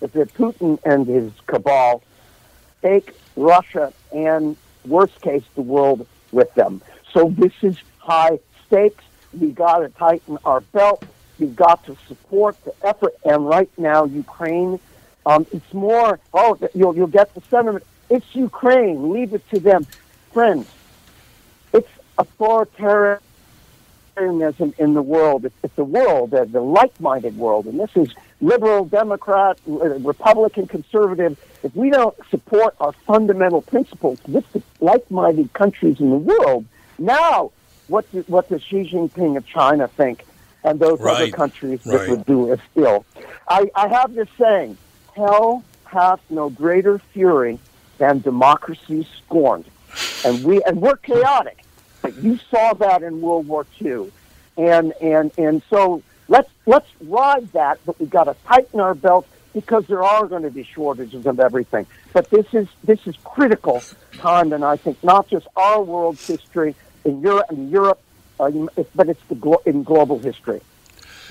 that 0.00 0.12
Putin 0.34 0.78
and 0.84 1.06
his 1.06 1.32
cabal 1.46 2.02
take 2.82 3.14
Russia 3.34 3.94
and, 4.12 4.58
worst 4.84 5.18
case, 5.22 5.42
the 5.54 5.62
world 5.62 6.06
with 6.30 6.52
them. 6.52 6.82
So 7.14 7.32
this 7.34 7.54
is 7.62 7.78
high 7.96 8.38
stakes. 8.66 9.02
We 9.32 9.52
got 9.52 9.78
to 9.78 9.88
tighten 9.88 10.36
our 10.44 10.60
belt. 10.60 11.02
we've 11.38 11.56
got 11.56 11.86
to 11.86 11.96
support 12.08 12.62
the 12.66 12.74
effort. 12.86 13.14
And 13.24 13.48
right 13.48 13.70
now, 13.78 14.04
Ukraine, 14.04 14.78
um, 15.24 15.46
it's 15.50 15.72
more, 15.72 16.20
oh, 16.34 16.58
you'll, 16.74 16.94
you'll 16.94 17.06
get 17.06 17.34
the 17.34 17.40
sentiment. 17.48 17.86
It's 18.10 18.34
Ukraine. 18.34 19.14
Leave 19.14 19.32
it 19.32 19.48
to 19.48 19.58
them. 19.58 19.86
Friends, 20.30 20.68
it's 21.72 21.88
in 24.26 24.94
the 24.94 25.02
world. 25.02 25.44
It's, 25.44 25.54
it's 25.62 25.74
the 25.76 25.84
world, 25.84 26.30
the, 26.30 26.44
the 26.44 26.60
like-minded 26.60 27.36
world. 27.36 27.66
And 27.66 27.78
this 27.78 27.90
is 27.96 28.14
liberal, 28.40 28.84
Democrat, 28.84 29.58
Republican, 29.66 30.66
conservative. 30.66 31.38
If 31.62 31.74
we 31.74 31.90
don't 31.90 32.16
support 32.30 32.74
our 32.80 32.92
fundamental 32.92 33.62
principles 33.62 34.18
with 34.26 34.50
the 34.52 34.62
like-minded 34.80 35.52
countries 35.52 36.00
in 36.00 36.10
the 36.10 36.16
world, 36.16 36.64
now 36.98 37.52
what, 37.88 38.10
do, 38.12 38.24
what 38.28 38.48
does 38.48 38.62
Xi 38.62 38.90
Jinping 38.90 39.36
of 39.36 39.46
China 39.46 39.88
think? 39.88 40.24
and 40.62 40.78
those 40.78 41.00
right. 41.00 41.22
other 41.22 41.30
countries 41.30 41.80
right. 41.86 42.00
that 42.00 42.10
would 42.10 42.26
do 42.26 42.52
as 42.52 42.58
ill. 42.74 43.04
I, 43.48 43.70
I 43.74 43.88
have 43.88 44.14
this 44.14 44.28
saying, 44.38 44.76
hell 45.16 45.64
hath 45.84 46.20
no 46.30 46.50
greater 46.50 46.98
fury 46.98 47.58
than 47.98 48.20
democracy 48.20 49.06
scorned. 49.18 49.66
And 50.24 50.44
we 50.44 50.62
and 50.62 50.80
we're 50.80 50.96
chaotic. 50.96 51.64
You 52.20 52.38
saw 52.50 52.74
that 52.74 53.02
in 53.02 53.20
World 53.20 53.46
War 53.48 53.66
II. 53.80 54.12
And 54.56 54.92
and 55.00 55.30
and 55.38 55.62
so 55.70 56.02
let's 56.28 56.50
let's 56.66 56.88
ride 57.00 57.50
that, 57.52 57.78
but 57.86 57.98
we've 57.98 58.10
got 58.10 58.24
to 58.24 58.36
tighten 58.46 58.80
our 58.80 58.94
belts 58.94 59.28
because 59.54 59.86
there 59.86 60.02
are 60.02 60.26
going 60.26 60.42
to 60.42 60.50
be 60.50 60.64
shortages 60.64 61.26
of 61.26 61.40
everything. 61.40 61.86
But 62.12 62.30
this 62.30 62.52
is 62.52 62.68
this 62.84 63.06
is 63.06 63.16
critical 63.24 63.82
time, 64.14 64.52
and 64.52 64.64
I 64.64 64.76
think 64.76 65.02
not 65.02 65.28
just 65.28 65.46
our 65.56 65.82
world's 65.82 66.26
history 66.26 66.74
in 67.04 67.20
Europe 67.20 67.46
and 67.48 67.70
Europe 67.70 68.00
uh, 68.40 68.50
but 68.94 69.08
it's 69.08 69.22
the 69.28 69.34
glo- 69.34 69.62
in 69.66 69.82
global 69.82 70.18
history. 70.18 70.60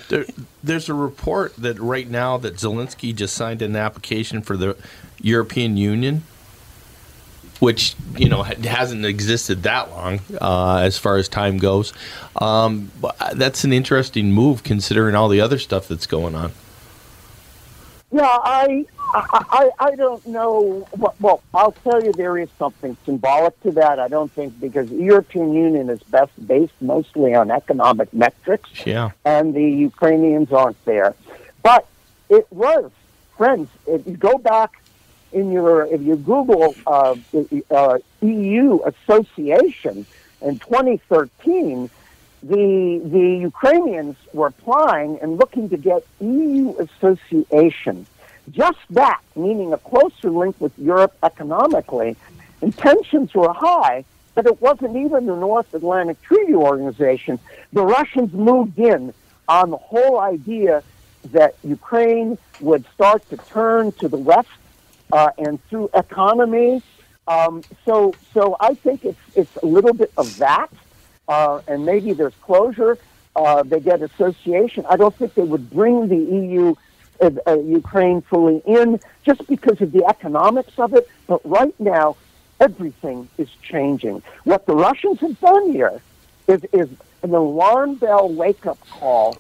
There, 0.10 0.26
there's 0.64 0.90
a 0.90 0.94
report 0.94 1.56
that 1.58 1.80
right 1.80 2.08
now 2.08 2.38
that 2.38 2.56
Zelensky 2.56 3.16
just 3.16 3.36
signed 3.36 3.62
an 3.62 3.76
application 3.76 4.42
for 4.42 4.56
the 4.56 4.78
European 5.22 5.78
Union, 5.78 6.24
which 7.60 7.96
you 8.18 8.30
know 8.30 8.44
hasn't 8.44 9.06
existed 9.06 9.64
that 9.64 9.92
long 9.92 10.20
uh, 10.42 10.78
as 10.78 10.98
far 10.98 11.18
as 11.18 11.28
time 11.28 11.58
goes. 11.58 11.94
Um, 12.42 12.92
that's 13.34 13.64
an 13.64 13.74
interesting 13.74 14.32
move 14.32 14.64
considering 14.64 15.16
all 15.16 15.30
the 15.30 15.42
other 15.42 15.60
stuff 15.60 15.88
that's 15.88 16.08
going 16.08 16.36
on. 16.36 16.52
Yeah, 18.12 18.24
I, 18.26 18.86
I, 19.14 19.70
I 19.80 19.96
don't 19.96 20.26
know. 20.26 20.88
Well, 21.20 21.44
I'll 21.54 21.74
tell 21.84 22.04
you, 22.04 22.12
there 22.12 22.40
is 22.40 22.50
something 22.58 22.98
symbolic 23.06 23.60
to 23.62 23.72
that. 23.74 24.00
I 24.00 24.08
don't 24.08 24.32
think 24.32 24.60
because 24.60 24.90
the 24.90 25.04
European 25.04 25.54
Union 25.54 25.90
is 25.92 26.02
best 26.04 26.32
based 26.48 26.74
mostly 26.82 27.36
on 27.36 27.52
economic 27.52 28.12
metrics, 28.14 28.70
yeah, 28.86 29.12
and 29.26 29.54
the 29.54 29.64
Ukrainians 29.64 30.52
aren't 30.52 30.84
there. 30.86 31.14
But 31.62 31.86
it 32.30 32.48
was, 32.52 32.90
friends. 33.38 33.70
If 33.86 34.08
you 34.08 34.18
go 34.18 34.40
back 34.40 34.82
in 35.32 35.52
your, 35.52 35.86
if 35.86 36.02
you 36.02 36.16
Google 36.16 36.76
uh, 36.88 37.16
uh, 37.72 37.98
EU 38.22 38.80
association 38.84 40.06
in 40.42 40.60
2013 40.60 41.90
the 42.42 43.02
the 43.04 43.38
Ukrainians 43.42 44.16
were 44.34 44.48
applying 44.48 45.20
and 45.22 45.38
looking 45.38 45.70
to 45.70 45.78
get 45.78 46.06
EU 46.22 46.76
association. 46.78 48.06
Just 48.52 48.80
that, 48.92 49.22
meaning 49.36 49.74
a 49.74 49.78
closer 49.78 50.30
link 50.30 50.60
with 50.60 50.78
Europe 50.80 51.16
economically, 51.22 52.16
and 52.62 52.76
tensions 52.76 53.34
were 53.34 53.54
high, 53.54 54.06
but 54.36 54.46
it 54.46 54.60
wasn't 54.62 54.96
even 54.96 55.26
the 55.26 55.36
North 55.36 55.74
Atlantic 55.74 56.22
Treaty 56.22 56.56
Organization. 56.56 57.40
The 57.74 57.84
Russians 57.84 58.34
moved 58.34 58.80
in 58.80 59.14
on 59.48 59.70
the 59.70 59.78
whole 59.78 60.20
idea 60.20 60.82
that 61.32 61.56
Ukraine 61.64 62.38
would 62.62 62.86
start 62.94 63.30
to 63.30 63.38
turn 63.38 63.92
to 63.94 64.08
the 64.08 64.18
West 64.18 64.50
uh, 65.12 65.30
and 65.38 65.64
through 65.70 65.90
economy. 65.94 66.82
Um, 67.28 67.64
so, 67.86 68.14
so 68.34 68.56
I 68.60 68.74
think 68.74 69.06
it's 69.06 69.20
it's 69.36 69.56
a 69.58 69.66
little 69.66 69.94
bit 69.94 70.12
of 70.18 70.38
that 70.38 70.72
uh, 71.30 71.62
and 71.68 71.86
maybe 71.86 72.12
there's 72.12 72.34
closure. 72.42 72.98
Uh, 73.36 73.64
they 73.64 73.80
get 73.80 74.02
association. 74.02 74.86
I 74.90 74.98
don't 74.98 75.16
think 75.16 75.36
they 75.36 75.44
would 75.44 75.70
bring 75.70 76.08
the 76.10 76.18
EU, 76.18 76.76
uh, 77.22 77.30
uh, 77.48 77.60
Ukraine 77.60 78.22
fully 78.22 78.62
in 78.66 79.00
just 79.24 79.48
because 79.48 79.80
of 79.80 79.92
the 79.92 80.06
economics 80.06 80.78
of 80.78 80.94
it. 80.96 81.08
But 81.28 81.40
right 81.48 81.80
now, 81.80 82.18
everything 82.60 83.30
is 83.38 83.48
changing. 83.62 84.24
What 84.44 84.66
the 84.66 84.76
Russians 84.76 85.20
have 85.20 85.40
done 85.40 85.72
here 85.72 86.02
is, 86.48 86.66
is 86.74 86.90
an 87.22 87.34
alarm 87.34 87.96
bell 87.96 88.28
wake 88.28 88.66
up 88.66 88.80
call 88.90 89.38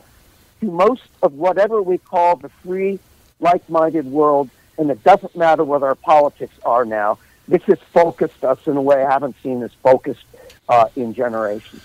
to 0.61 0.65
most 0.67 1.09
of 1.23 1.33
whatever 1.33 1.81
we 1.81 1.97
call 1.97 2.35
the 2.35 2.49
free, 2.49 2.99
like 3.39 3.67
minded 3.69 4.05
world. 4.05 4.49
And 4.79 4.89
it 4.89 5.03
doesn't 5.03 5.35
matter 5.35 5.63
what 5.63 5.83
our 5.83 5.93
politics 5.93 6.55
are 6.65 6.85
now. 6.85 7.19
This 7.47 7.61
has 7.63 7.79
focused 7.93 8.43
us 8.43 8.65
in 8.65 8.77
a 8.77 8.81
way 8.81 9.03
I 9.03 9.11
haven't 9.11 9.35
seen 9.43 9.59
this 9.59 9.73
focused 9.83 10.25
uh, 10.67 10.87
in 10.95 11.13
generations. 11.13 11.81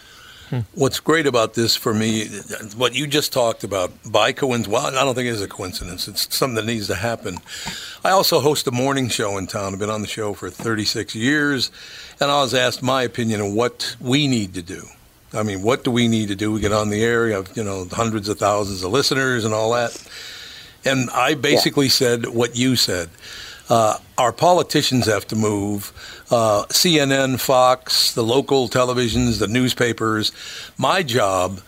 What's 0.74 1.00
great 1.00 1.26
about 1.26 1.54
this 1.54 1.74
for 1.74 1.92
me, 1.92 2.26
what 2.76 2.94
you 2.94 3.08
just 3.08 3.32
talked 3.32 3.64
about, 3.64 3.90
by 4.06 4.32
coincidence, 4.32 4.68
well, 4.68 4.86
I 4.86 5.04
don't 5.04 5.14
think 5.14 5.26
it 5.26 5.30
is 5.30 5.42
a 5.42 5.48
coincidence. 5.48 6.06
It's 6.06 6.32
something 6.36 6.54
that 6.54 6.66
needs 6.66 6.86
to 6.88 6.94
happen. 6.94 7.38
I 8.04 8.10
also 8.10 8.38
host 8.40 8.66
a 8.68 8.70
morning 8.70 9.08
show 9.08 9.36
in 9.36 9.48
town. 9.48 9.72
I've 9.72 9.80
been 9.80 9.90
on 9.90 10.02
the 10.02 10.06
show 10.06 10.32
for 10.32 10.50
36 10.50 11.16
years, 11.16 11.72
and 12.20 12.30
I 12.30 12.40
was 12.42 12.54
asked 12.54 12.82
my 12.82 13.02
opinion 13.02 13.40
on 13.40 13.54
what 13.54 13.96
we 14.00 14.28
need 14.28 14.54
to 14.54 14.62
do. 14.62 14.86
I 15.32 15.42
mean, 15.42 15.62
what 15.62 15.82
do 15.82 15.90
we 15.90 16.06
need 16.06 16.28
to 16.28 16.36
do? 16.36 16.52
We 16.52 16.60
get 16.60 16.72
on 16.72 16.90
the 16.90 17.02
air, 17.02 17.26
you 17.26 17.34
have, 17.34 17.56
you 17.56 17.64
know, 17.64 17.88
hundreds 17.90 18.28
of 18.28 18.38
thousands 18.38 18.84
of 18.84 18.92
listeners 18.92 19.44
and 19.44 19.52
all 19.52 19.72
that. 19.72 19.90
And 20.84 21.10
I 21.10 21.34
basically 21.34 21.86
yeah. 21.86 21.92
said 21.92 22.26
what 22.26 22.56
you 22.56 22.76
said. 22.76 23.10
Uh, 23.68 23.98
our 24.18 24.32
politicians 24.32 25.06
have 25.06 25.26
to 25.28 25.36
move. 25.36 25.92
Uh, 26.30 26.64
CNN, 26.66 27.40
Fox, 27.40 28.12
the 28.12 28.22
local 28.22 28.68
televisions, 28.68 29.38
the 29.38 29.48
newspapers. 29.48 30.32
My 30.76 31.02
job 31.02 31.60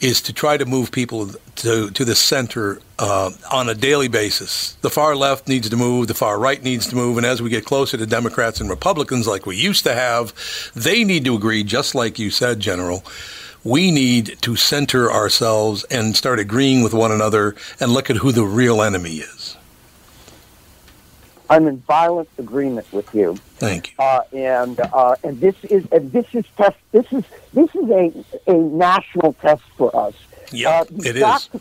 is 0.00 0.20
to 0.22 0.32
try 0.32 0.56
to 0.56 0.64
move 0.64 0.92
people 0.92 1.30
to, 1.56 1.90
to 1.90 2.04
the 2.04 2.14
center 2.14 2.80
uh, 2.98 3.30
on 3.50 3.68
a 3.68 3.74
daily 3.74 4.08
basis. 4.08 4.74
The 4.74 4.90
far 4.90 5.16
left 5.16 5.48
needs 5.48 5.68
to 5.70 5.76
move, 5.76 6.06
the 6.06 6.14
far 6.14 6.38
right 6.38 6.62
needs 6.62 6.86
to 6.88 6.96
move, 6.96 7.16
and 7.16 7.26
as 7.26 7.42
we 7.42 7.50
get 7.50 7.64
closer 7.64 7.96
to 7.96 8.06
Democrats 8.06 8.60
and 8.60 8.70
Republicans 8.70 9.26
like 9.26 9.44
we 9.44 9.56
used 9.56 9.84
to 9.84 9.94
have, 9.94 10.32
they 10.76 11.02
need 11.02 11.24
to 11.24 11.34
agree, 11.34 11.64
just 11.64 11.94
like 11.94 12.18
you 12.18 12.30
said, 12.30 12.60
General. 12.60 13.02
We 13.64 13.90
need 13.90 14.38
to 14.42 14.56
center 14.56 15.10
ourselves 15.12 15.84
and 15.84 16.16
start 16.16 16.38
agreeing 16.38 16.82
with 16.82 16.94
one 16.94 17.12
another 17.12 17.54
and 17.80 17.92
look 17.92 18.08
at 18.08 18.16
who 18.16 18.32
the 18.32 18.44
real 18.44 18.80
enemy 18.82 19.16
is. 19.16 19.56
I'm 21.50 21.66
in 21.66 21.78
violent 21.80 22.28
agreement 22.38 22.90
with 22.92 23.12
you. 23.14 23.36
Thank 23.56 23.90
you. 23.92 24.04
uh, 24.04 24.20
and 24.32 24.78
uh, 24.80 25.16
and 25.24 25.40
this 25.40 25.54
is 25.64 25.86
and 25.90 26.12
this 26.12 26.26
is 26.34 26.44
test. 26.56 26.76
This 26.92 27.10
is 27.10 27.24
this 27.54 27.74
is 27.74 27.88
a 27.90 28.24
a 28.46 28.54
national 28.54 29.32
test 29.34 29.62
for 29.76 29.94
us. 29.96 30.14
Yeah, 30.52 30.80
Uh, 30.80 30.84
it 31.04 31.16
is. 31.16 31.48
to- 31.48 31.60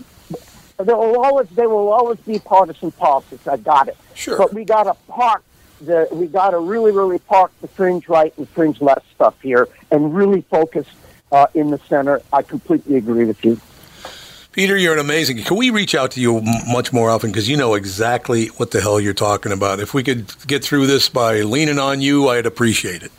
there 0.83 0.95
will 0.95 1.23
always 1.23 1.47
there 1.49 1.69
will 1.69 1.91
always 1.91 2.19
be 2.19 2.37
partisan 2.37 2.91
politics. 2.91 3.47
I 3.47 3.57
got 3.57 3.87
it. 3.87 3.97
Sure. 4.13 4.37
But 4.37 4.53
we 4.53 4.63
got 4.65 4.83
to 4.83 4.93
park 5.07 5.43
the 5.81 6.07
we 6.11 6.27
got 6.27 6.51
to 6.51 6.59
really 6.59 6.91
really 6.91 7.17
park 7.19 7.51
the 7.61 7.67
fringe 7.67 8.07
right 8.09 8.33
and 8.37 8.47
fringe 8.49 8.81
left 8.81 9.05
stuff 9.15 9.35
here 9.41 9.67
and 9.89 10.13
really 10.13 10.41
focus 10.41 10.85
uh, 11.31 11.47
in 11.53 11.71
the 11.71 11.79
center. 11.89 12.21
I 12.31 12.41
completely 12.41 12.95
agree 12.95 13.25
with 13.25 13.43
you. 13.43 13.59
Peter, 14.51 14.75
you're 14.75 14.93
an 14.93 14.99
amazing. 14.99 15.37
Can 15.43 15.55
we 15.55 15.69
reach 15.69 15.93
out 15.93 16.11
to 16.11 16.19
you 16.19 16.41
much 16.67 16.91
more 16.91 17.11
often 17.11 17.31
because 17.31 17.47
you 17.47 17.55
know 17.55 17.75
exactly 17.75 18.47
what 18.47 18.71
the 18.71 18.81
hell 18.81 18.99
you're 18.99 19.13
talking 19.13 19.51
about? 19.51 19.79
If 19.79 19.93
we 19.93 20.01
could 20.01 20.33
get 20.47 20.63
through 20.63 20.87
this 20.87 21.09
by 21.09 21.41
leaning 21.41 21.77
on 21.77 22.01
you, 22.01 22.27
I'd 22.29 22.47
appreciate 22.47 23.03
it. 23.03 23.11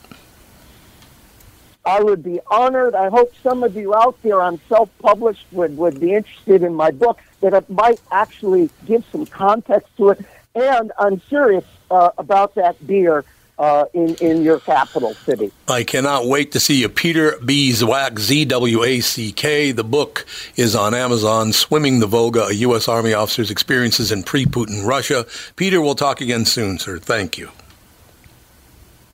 I 1.85 2.03
would 2.03 2.25
be 2.25 2.41
honored. 2.51 2.95
I 2.97 3.09
hope 3.09 3.33
some 3.43 3.63
of 3.63 3.77
you 3.77 3.95
out 3.95 4.21
there 4.23 4.43
on 4.43 4.61
self-published 4.69 5.47
would, 5.53 5.77
would 5.79 6.01
be 6.01 6.13
interested 6.13 6.63
in 6.65 6.75
my 6.75 6.91
book, 6.91 7.21
that 7.41 7.55
it 7.55 7.71
might 7.71 8.01
actually 8.11 8.69
give 8.85 9.05
some 9.13 9.25
context 9.25 9.97
to 9.97 10.11
it. 10.11 10.25
And 10.55 10.91
I'm 10.99 11.21
serious 11.31 11.65
uh, 11.91 12.11
about 12.19 12.57
that 12.57 12.85
beer 12.85 13.25
uh, 13.59 13.87
in, 13.93 14.15
in 14.17 14.43
your 14.43 14.61
capital 14.61 15.15
city. 15.15 15.51
I 15.67 15.85
cannot 15.85 16.27
wait 16.27 16.53
to 16.53 16.61
see 16.61 16.81
you. 16.81 16.89
Peter 16.89 17.39
B. 17.45 17.71
Zwack, 17.73 18.19
Z 18.19 18.45
W 18.47 18.85
A 18.85 19.01
C 19.01 19.33
K. 19.33 19.73
The 19.73 19.85
book 19.85 20.27
is 20.57 20.77
on 20.77 20.95
Amazon, 20.95 21.53
Swimming 21.53 22.01
the 22.01 22.07
Volga, 22.07 22.47
a 22.47 22.53
U.S. 22.53 22.89
Army 22.89 23.13
officer's 23.13 23.51
experiences 23.51 24.13
in 24.13 24.23
pre 24.23 24.47
Putin 24.47 24.87
Russia. 24.87 25.27
Peter, 25.57 25.81
we'll 25.81 25.95
talk 25.95 26.21
again 26.21 26.45
soon, 26.45 26.79
sir. 26.79 26.99
Thank 26.99 27.39
you. 27.39 27.51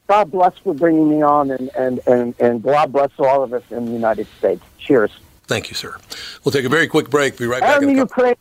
God 0.07 0.31
bless 0.31 0.57
for 0.59 0.75
bringing 0.75 1.09
me 1.09 1.23
on, 1.23 1.51
and, 1.51 1.71
and, 1.75 2.01
and, 2.07 2.35
and 2.39 2.63
God 2.63 2.93
bless 2.93 3.11
all 3.19 3.43
of 3.43 3.55
us 3.55 3.63
in 3.71 3.87
the 3.87 3.93
United 3.93 4.27
States. 4.39 4.63
Cheers. 4.79 5.11
Thank 5.47 5.71
you, 5.71 5.75
sir. 5.75 5.97
We'll 6.45 6.53
take 6.53 6.67
a 6.67 6.69
very 6.69 6.87
quick 6.87 7.09
break. 7.09 7.39
Be 7.39 7.47
right 7.47 7.61
back. 7.61 7.81
And 7.81 7.91
the 7.91 7.95
Ukraine. 7.95 8.37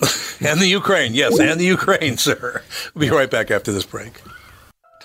And 0.38 0.60
the 0.60 0.66
Ukraine, 0.66 1.14
yes, 1.14 1.38
and 1.38 1.58
the 1.58 1.64
Ukraine, 1.64 2.18
sir. 2.18 2.62
We'll 2.92 3.08
be 3.08 3.16
right 3.16 3.30
back 3.30 3.50
after 3.50 3.72
this 3.72 3.86
break. 3.86 4.20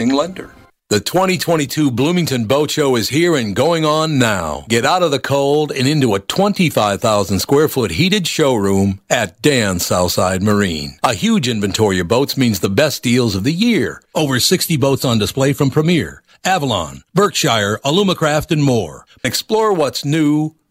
lender. 0.00 0.50
The 0.88 1.00
2022 1.00 1.90
Bloomington 1.90 2.44
Boat 2.44 2.70
Show 2.70 2.94
is 2.94 3.08
here 3.08 3.34
and 3.34 3.56
going 3.56 3.84
on 3.84 4.20
now. 4.20 4.64
Get 4.68 4.84
out 4.84 5.02
of 5.02 5.10
the 5.10 5.18
cold 5.18 5.72
and 5.72 5.88
into 5.88 6.14
a 6.14 6.20
25,000 6.20 7.40
square 7.40 7.66
foot 7.66 7.90
heated 7.90 8.28
showroom 8.28 9.00
at 9.10 9.42
Dan 9.42 9.80
Southside 9.80 10.44
Marine. 10.44 10.96
A 11.02 11.12
huge 11.12 11.48
inventory 11.48 11.98
of 11.98 12.06
boats 12.06 12.36
means 12.36 12.60
the 12.60 12.70
best 12.70 13.02
deals 13.02 13.34
of 13.34 13.42
the 13.42 13.52
year. 13.52 14.00
Over 14.14 14.38
60 14.38 14.76
boats 14.76 15.04
on 15.04 15.18
display 15.18 15.52
from 15.52 15.70
Premier, 15.70 16.22
Avalon, 16.44 17.02
Berkshire, 17.14 17.78
Alumacraft, 17.84 18.52
and 18.52 18.62
more. 18.62 19.06
Explore 19.24 19.72
what's 19.72 20.04
new 20.04 20.54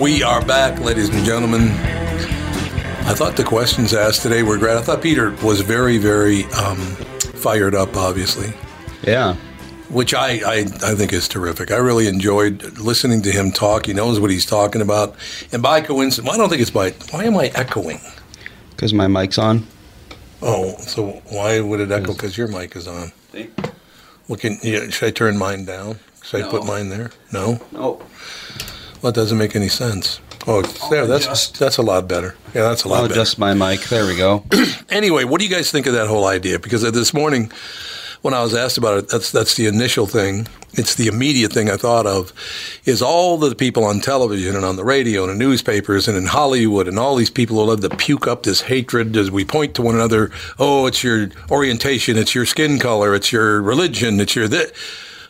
We 0.00 0.22
are 0.22 0.44
back, 0.44 0.78
ladies 0.80 1.08
and 1.08 1.24
gentlemen. 1.24 1.70
I 3.04 3.14
thought 3.14 3.36
the 3.36 3.42
questions 3.44 3.92
asked 3.92 4.22
today 4.22 4.42
were 4.44 4.56
great. 4.56 4.76
I 4.76 4.82
thought 4.82 5.02
Peter 5.02 5.32
was 5.42 5.60
very, 5.60 5.98
very 5.98 6.44
um, 6.52 6.76
fired 7.34 7.74
up, 7.74 7.96
obviously, 7.96 8.52
Yeah. 9.02 9.34
which 9.88 10.14
I, 10.14 10.38
I, 10.46 10.58
I 10.60 10.94
think 10.94 11.12
is 11.12 11.26
terrific. 11.26 11.72
I 11.72 11.76
really 11.78 12.06
enjoyed 12.06 12.78
listening 12.78 13.22
to 13.22 13.32
him 13.32 13.50
talk. 13.50 13.86
He 13.86 13.92
knows 13.92 14.20
what 14.20 14.30
he's 14.30 14.46
talking 14.46 14.80
about. 14.82 15.16
And 15.52 15.62
by 15.62 15.80
coincidence, 15.80 16.26
well, 16.26 16.34
I 16.36 16.38
don't 16.38 16.48
think 16.48 16.62
it's 16.62 16.70
by, 16.70 16.90
why 17.10 17.24
am 17.24 17.36
I 17.36 17.46
echoing? 17.54 18.00
Because 18.70 18.94
my 18.94 19.08
mic's 19.08 19.36
on. 19.36 19.66
Oh, 20.40 20.76
so 20.78 21.22
why 21.30 21.60
would 21.60 21.80
it 21.80 21.90
echo? 21.90 22.12
Because 22.12 22.38
your 22.38 22.46
mic 22.46 22.76
is 22.76 22.86
on. 22.86 23.10
Well, 24.28 24.38
can, 24.38 24.58
yeah, 24.62 24.88
should 24.90 25.08
I 25.08 25.10
turn 25.10 25.36
mine 25.36 25.64
down? 25.64 25.98
Should 26.28 26.44
I 26.44 26.50
put 26.50 26.66
mine 26.66 26.90
there? 26.90 27.10
No? 27.32 27.58
Oh. 27.74 28.04
Well, 29.00 29.10
it 29.10 29.14
doesn't 29.14 29.38
make 29.38 29.56
any 29.56 29.68
sense. 29.68 30.20
Oh, 30.46 30.60
there. 30.90 31.06
That's 31.06 31.24
adjust. 31.24 31.58
that's 31.58 31.78
a 31.78 31.82
lot 31.82 32.06
better. 32.06 32.36
Yeah, 32.54 32.62
that's 32.68 32.84
a 32.84 32.88
lot 32.88 32.96
I'll 32.96 33.02
better. 33.04 33.14
adjust 33.14 33.38
my 33.38 33.54
mic. 33.54 33.80
There 33.84 34.06
we 34.06 34.16
go. 34.16 34.44
Anyway, 34.90 35.24
what 35.24 35.38
do 35.38 35.46
you 35.46 35.54
guys 35.54 35.70
think 35.70 35.84
of 35.86 35.92
that 35.92 36.08
whole 36.08 36.24
idea? 36.26 36.58
Because 36.58 36.82
uh, 36.82 36.90
this 36.90 37.12
morning, 37.12 37.52
when 38.22 38.32
I 38.32 38.42
was 38.42 38.54
asked 38.54 38.78
about 38.78 38.96
it, 38.98 39.08
that's 39.10 39.30
that's 39.30 39.54
the 39.54 39.66
initial 39.66 40.06
thing. 40.06 40.48
It's 40.72 40.94
the 40.94 41.08
immediate 41.08 41.52
thing 41.52 41.68
I 41.68 41.76
thought 41.76 42.06
of 42.06 42.32
is 42.86 43.02
all 43.02 43.36
the 43.36 43.54
people 43.54 43.84
on 43.84 44.00
television 44.00 44.56
and 44.56 44.64
on 44.64 44.76
the 44.76 44.84
radio 44.84 45.24
and 45.24 45.32
in 45.32 45.38
newspapers 45.38 46.08
and 46.08 46.16
in 46.16 46.24
Hollywood 46.24 46.88
and 46.88 46.98
all 46.98 47.16
these 47.16 47.28
people 47.28 47.56
who 47.58 47.64
love 47.64 47.82
to 47.82 47.90
puke 47.90 48.26
up 48.26 48.44
this 48.44 48.62
hatred 48.62 49.14
as 49.16 49.30
we 49.30 49.44
point 49.44 49.74
to 49.74 49.82
one 49.82 49.94
another. 49.94 50.30
Oh, 50.58 50.86
it's 50.86 51.04
your 51.04 51.28
orientation, 51.50 52.16
it's 52.16 52.34
your 52.34 52.46
skin 52.46 52.78
color, 52.78 53.14
it's 53.14 53.30
your 53.30 53.60
religion, 53.60 54.20
it's 54.20 54.34
your 54.34 54.48
this. 54.48 54.72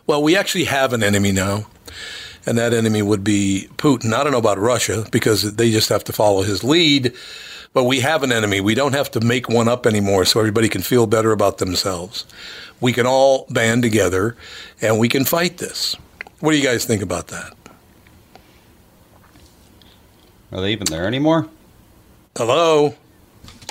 Well, 0.09 0.22
we 0.22 0.34
actually 0.36 0.64
have 0.64 0.94
an 0.94 1.02
enemy 1.04 1.32
now 1.32 1.66
and 2.46 2.56
that 2.56 2.72
enemy 2.72 3.02
would 3.02 3.22
be 3.22 3.68
Putin. 3.76 4.14
I 4.14 4.22
don't 4.24 4.32
know 4.32 4.38
about 4.38 4.59
Russia 4.59 5.04
because 5.12 5.56
they 5.56 5.70
just 5.70 5.90
have 5.90 6.02
to 6.04 6.14
follow 6.14 6.40
his 6.40 6.64
lead. 6.64 7.12
But 7.74 7.84
we 7.84 8.00
have 8.00 8.22
an 8.22 8.32
enemy. 8.32 8.62
We 8.62 8.74
don't 8.74 8.94
have 8.94 9.11
to 9.11 9.20
make 9.20 9.50
one 9.50 9.68
up 9.68 9.84
anymore 9.84 10.24
so 10.24 10.40
everybody 10.40 10.70
can 10.70 10.80
feel 10.80 11.06
better 11.06 11.30
about 11.30 11.59
themselves. 11.59 12.24
We 12.80 12.94
can 12.94 13.06
all 13.06 13.44
band 13.50 13.82
together 13.82 14.34
and 14.80 14.98
we 14.98 15.11
can 15.11 15.26
fight 15.26 15.59
this. 15.59 15.94
What 16.40 16.52
do 16.52 16.56
you 16.56 16.64
guys 16.64 16.86
think 16.86 17.02
about 17.02 17.28
that? 17.28 17.54
Are 20.52 20.62
they 20.62 20.72
even 20.72 20.86
there 20.86 21.06
anymore? 21.06 21.48
Hello? 22.34 22.94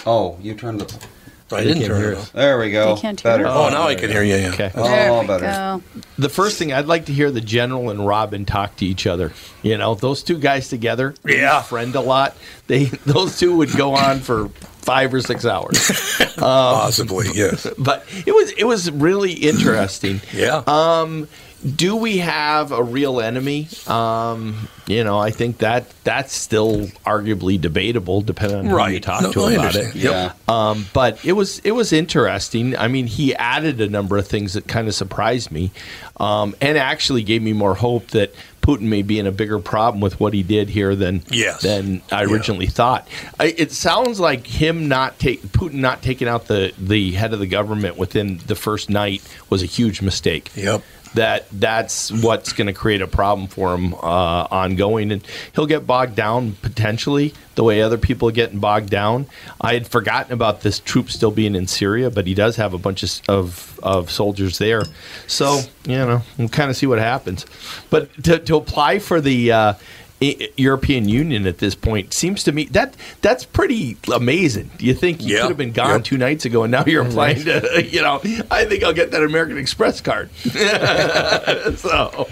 Oh, 0.05 0.37
you 0.39 0.53
turned 0.53 0.81
the. 0.81 1.07
I 1.51 1.63
didn't 1.63 1.83
turn 1.83 2.01
hear 2.01 2.11
it 2.13 2.17
off. 2.17 2.33
There 2.33 2.59
we 2.59 2.71
go. 2.71 2.95
You 2.95 3.01
can't 3.01 3.19
hear 3.21 3.31
Better. 3.31 3.45
us? 3.47 3.53
Oh, 3.55 3.69
now 3.69 3.83
I 3.87 3.95
can 3.95 4.09
hear 4.11 4.23
you. 4.23 4.35
Yeah. 4.35 4.49
Okay. 4.49 4.71
There 4.75 5.11
Oh, 5.11 5.21
we 5.21 5.27
better. 5.27 5.45
go. 5.45 5.81
The 6.17 6.29
first 6.29 6.57
thing 6.57 6.73
I'd 6.73 6.87
like 6.87 7.05
to 7.05 7.13
hear 7.13 7.31
the 7.31 7.41
general 7.41 7.89
and 7.89 8.05
Robin 8.05 8.43
talk 8.45 8.75
to 8.77 8.85
each 8.85 9.07
other. 9.07 9.31
You 9.63 9.77
know, 9.77 9.95
those 9.95 10.23
two 10.23 10.37
guys 10.39 10.67
together, 10.67 11.15
Yeah. 11.25 11.61
friend 11.61 11.95
a 11.95 12.01
lot. 12.01 12.35
They 12.67 12.85
those 13.05 13.37
two 13.39 13.55
would 13.57 13.71
go 13.77 13.93
on 13.95 14.19
for 14.19 14.49
five 14.81 15.13
or 15.13 15.21
six 15.21 15.45
hours. 15.45 15.77
Possibly, 16.37 17.27
yes. 17.33 17.67
but 17.77 18.05
it 18.25 18.33
was 18.33 18.51
it 18.51 18.63
was 18.65 18.91
really 18.91 19.33
interesting. 19.33 20.21
Yeah. 20.33 20.63
Um, 20.67 21.27
do 21.75 21.95
we 21.95 22.17
have 22.19 22.71
a 22.71 22.83
real 22.83 23.19
enemy? 23.19 23.67
Um, 23.87 24.67
you 24.85 25.03
know, 25.03 25.17
I 25.19 25.31
think 25.31 25.57
that 25.59 25.89
that's 26.03 26.33
still 26.33 26.87
arguably 27.05 27.59
debatable, 27.59 28.21
depending 28.21 28.59
on 28.59 28.65
who 28.67 28.93
you 28.93 28.99
talk 28.99 29.21
No, 29.23 29.31
to 29.33 29.41
I 29.43 29.51
about 29.53 29.65
understand. 29.75 29.95
it. 29.95 30.01
Yep. 30.03 30.11
Yeah. 30.11 30.33
Um, 30.69 30.85
but 30.93 31.23
it 31.25 31.33
was 31.33 31.59
it 31.59 31.71
was 31.71 31.91
interesting. 31.93 32.77
I 32.77 32.87
mean, 32.87 33.07
he 33.07 33.35
added 33.35 33.81
a 33.81 33.89
number 33.89 34.17
of 34.17 34.27
things 34.27 34.53
that 34.53 34.67
kind 34.67 34.87
of 34.87 34.95
surprised 34.95 35.51
me, 35.51 35.71
um, 36.17 36.55
and 36.61 36.77
actually 36.77 37.23
gave 37.23 37.41
me 37.41 37.53
more 37.53 37.75
hope 37.75 38.07
that 38.09 38.33
Putin 38.61 38.81
may 38.81 39.01
be 39.01 39.17
in 39.17 39.25
a 39.25 39.31
bigger 39.31 39.59
problem 39.59 40.01
with 40.01 40.19
what 40.19 40.33
he 40.33 40.43
did 40.43 40.67
here 40.69 40.93
than 40.95 41.23
Yes. 41.31 41.61
than 41.61 42.01
I 42.11 42.23
originally 42.25 42.67
thought. 42.67 43.07
I, 43.39 43.45
it 43.57 43.71
sounds 43.71 44.19
like 44.19 44.45
him 44.45 44.87
not 44.89 45.19
take 45.19 45.41
Putin 45.47 45.75
not 45.75 46.01
taking 46.01 46.27
out 46.27 46.47
the 46.47 46.73
the 46.77 47.11
head 47.13 47.33
of 47.33 47.39
the 47.39 47.47
government 47.47 47.97
within 47.97 48.39
the 48.47 48.55
first 48.55 48.89
night 48.89 49.21
was 49.49 49.63
a 49.63 49.65
huge 49.65 50.01
mistake 50.01 50.51
Yep. 50.55 50.83
That 51.13 51.47
that's 51.51 52.11
what's 52.11 52.53
going 52.53 52.67
to 52.67 52.73
create 52.73 53.01
a 53.01 53.07
problem 53.07 53.47
for 53.47 53.73
him 53.73 53.93
uh, 53.93 54.47
ongoing, 54.51 55.11
and 55.11 55.25
he'll 55.53 55.65
get 55.65 55.87
bogged 55.87 56.15
down 56.15 56.53
potentially 56.61 57.33
the 57.55 57.63
way 57.63 57.81
other 57.81 57.97
people 57.97 58.29
are 58.29 58.33
getting 58.33 58.59
bogged 58.59 58.89
down. 58.89 59.25
I 59.59 59.73
had 59.73 59.87
forgotten 59.87 60.33
about 60.33 60.61
this 60.61 60.79
troop 60.79 61.09
still 61.09 61.31
being 61.31 61.55
in 61.55 61.67
Syria, 61.67 62.11
but 62.11 62.27
he 62.27 62.33
does 62.33 62.55
have 62.57 62.73
a 62.73 62.77
bunch 62.77 63.03
of 63.03 63.21
of, 63.27 63.79
of 63.83 64.11
soldiers 64.11 64.57
there, 64.57 64.83
so 65.27 65.61
you 65.85 65.95
know 65.95 66.21
we'll 66.37 66.49
kind 66.49 66.69
of 66.69 66.77
see 66.77 66.87
what 66.87 66.99
happens. 66.99 67.45
But 67.89 68.23
to, 68.23 68.39
to 68.39 68.55
apply 68.55 68.99
for 68.99 69.21
the 69.21 69.51
uh, 69.51 69.73
European 70.19 71.07
Union 71.07 71.45
at 71.45 71.59
this 71.59 71.75
point 71.75 72.13
seems 72.13 72.43
to 72.45 72.51
me 72.51 72.65
that 72.71 72.95
that's 73.21 73.45
pretty 73.45 73.97
amazing. 74.11 74.71
Do 74.77 74.85
you 74.85 74.93
think 74.93 75.21
you 75.23 75.35
Yeah. 75.35 75.41
could 75.41 75.49
have 75.49 75.57
been 75.57 75.71
gone 75.73 76.01
two 76.03 76.17
nights 76.17 76.45
ago, 76.45 76.63
and 76.63 76.71
now 76.71 76.83
you're 76.85 77.05
applying 77.05 77.43
to 77.45 77.85
you 77.91 78.01
know? 78.01 78.19
I 78.49 78.65
think 78.65 78.83
I'll 78.83 78.93
get 78.93 79.11
that 79.11 79.21
American 79.23 79.57
Express 79.57 80.01
card. 80.01 80.29
so 81.77 82.27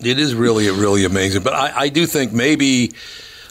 It 0.00 0.18
is 0.18 0.34
really, 0.34 0.70
really 0.70 1.04
amazing. 1.04 1.42
But 1.42 1.54
I, 1.54 1.72
I 1.76 1.88
do 1.88 2.06
think 2.06 2.32
maybe 2.32 2.92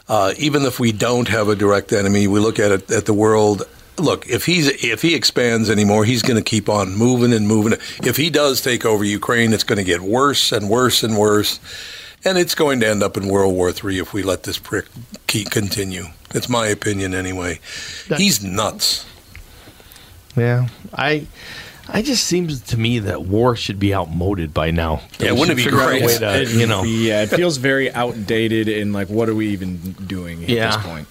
uh, 0.08 0.34
even 0.38 0.64
if 0.64 0.80
we 0.80 0.92
don't 0.92 1.28
have 1.28 1.50
a 1.50 1.56
direct 1.56 1.92
enemy, 1.94 2.28
we 2.28 2.40
look 2.40 2.60
at 2.60 2.72
it 2.72 2.90
at 2.92 3.06
the 3.06 3.14
world. 3.14 3.64
Look, 4.00 4.28
if 4.28 4.46
he's 4.46 4.68
if 4.84 5.02
he 5.02 5.16
expands 5.16 5.70
anymore, 5.70 6.06
he's 6.06 6.22
going 6.22 6.38
to 6.38 6.44
keep 6.44 6.70
on 6.70 6.96
moving 6.96 7.34
and 7.34 7.48
moving. 7.48 7.74
If 8.04 8.16
he 8.16 8.30
does 8.30 8.62
take 8.62 8.86
over 8.86 9.04
Ukraine, 9.04 9.54
it's 9.54 9.64
going 9.64 9.78
to 9.80 9.84
get 9.84 10.02
worse 10.02 10.52
and 10.52 10.70
worse 10.70 11.04
and 11.04 11.18
worse, 11.18 11.60
and 12.26 12.38
it's 12.38 12.56
going 12.56 12.80
to 12.82 12.88
end 12.88 13.04
up 13.04 13.18
in 13.18 13.28
World 13.28 13.54
War 13.56 13.70
III 13.70 14.00
if 14.00 14.14
we 14.14 14.24
let 14.24 14.44
this 14.44 14.58
prick 14.58 14.86
keep 15.28 15.50
continue. 15.50 16.06
It's 16.34 16.50
my 16.50 16.68
opinion, 16.68 17.14
anyway. 17.14 17.60
He's 18.18 18.44
nuts. 18.44 19.06
yeah, 20.36 20.68
I. 20.94 21.28
I 21.90 22.02
just 22.02 22.26
seems 22.26 22.60
to 22.64 22.78
me 22.78 23.00
that 23.00 23.22
war 23.24 23.56
should 23.56 23.80
be 23.80 23.96
outmoded 23.96 24.54
by 24.54 24.72
now. 24.72 25.04
Yeah, 25.20 25.32
We 25.32 25.40
wouldn't 25.40 25.52
it 25.52 25.56
be 25.56 25.64
figure 25.64 25.80
a 25.80 25.86
great? 25.86 26.04
way 26.06 26.18
to, 26.18 26.42
It- 26.42 26.50
you 26.50 26.68
know, 26.68 26.84
yeah, 26.84 27.24
it 27.24 27.28
feels 27.28 27.56
very 27.56 27.90
outdated 27.94 28.68
and 28.68 28.92
like, 28.92 29.08
what 29.10 29.30
are 29.30 29.36
we 29.36 29.48
even 29.52 29.94
doing 30.06 30.44
at 30.44 30.50
Yeah. 30.50 30.76
this 30.76 30.86
point? 30.86 31.08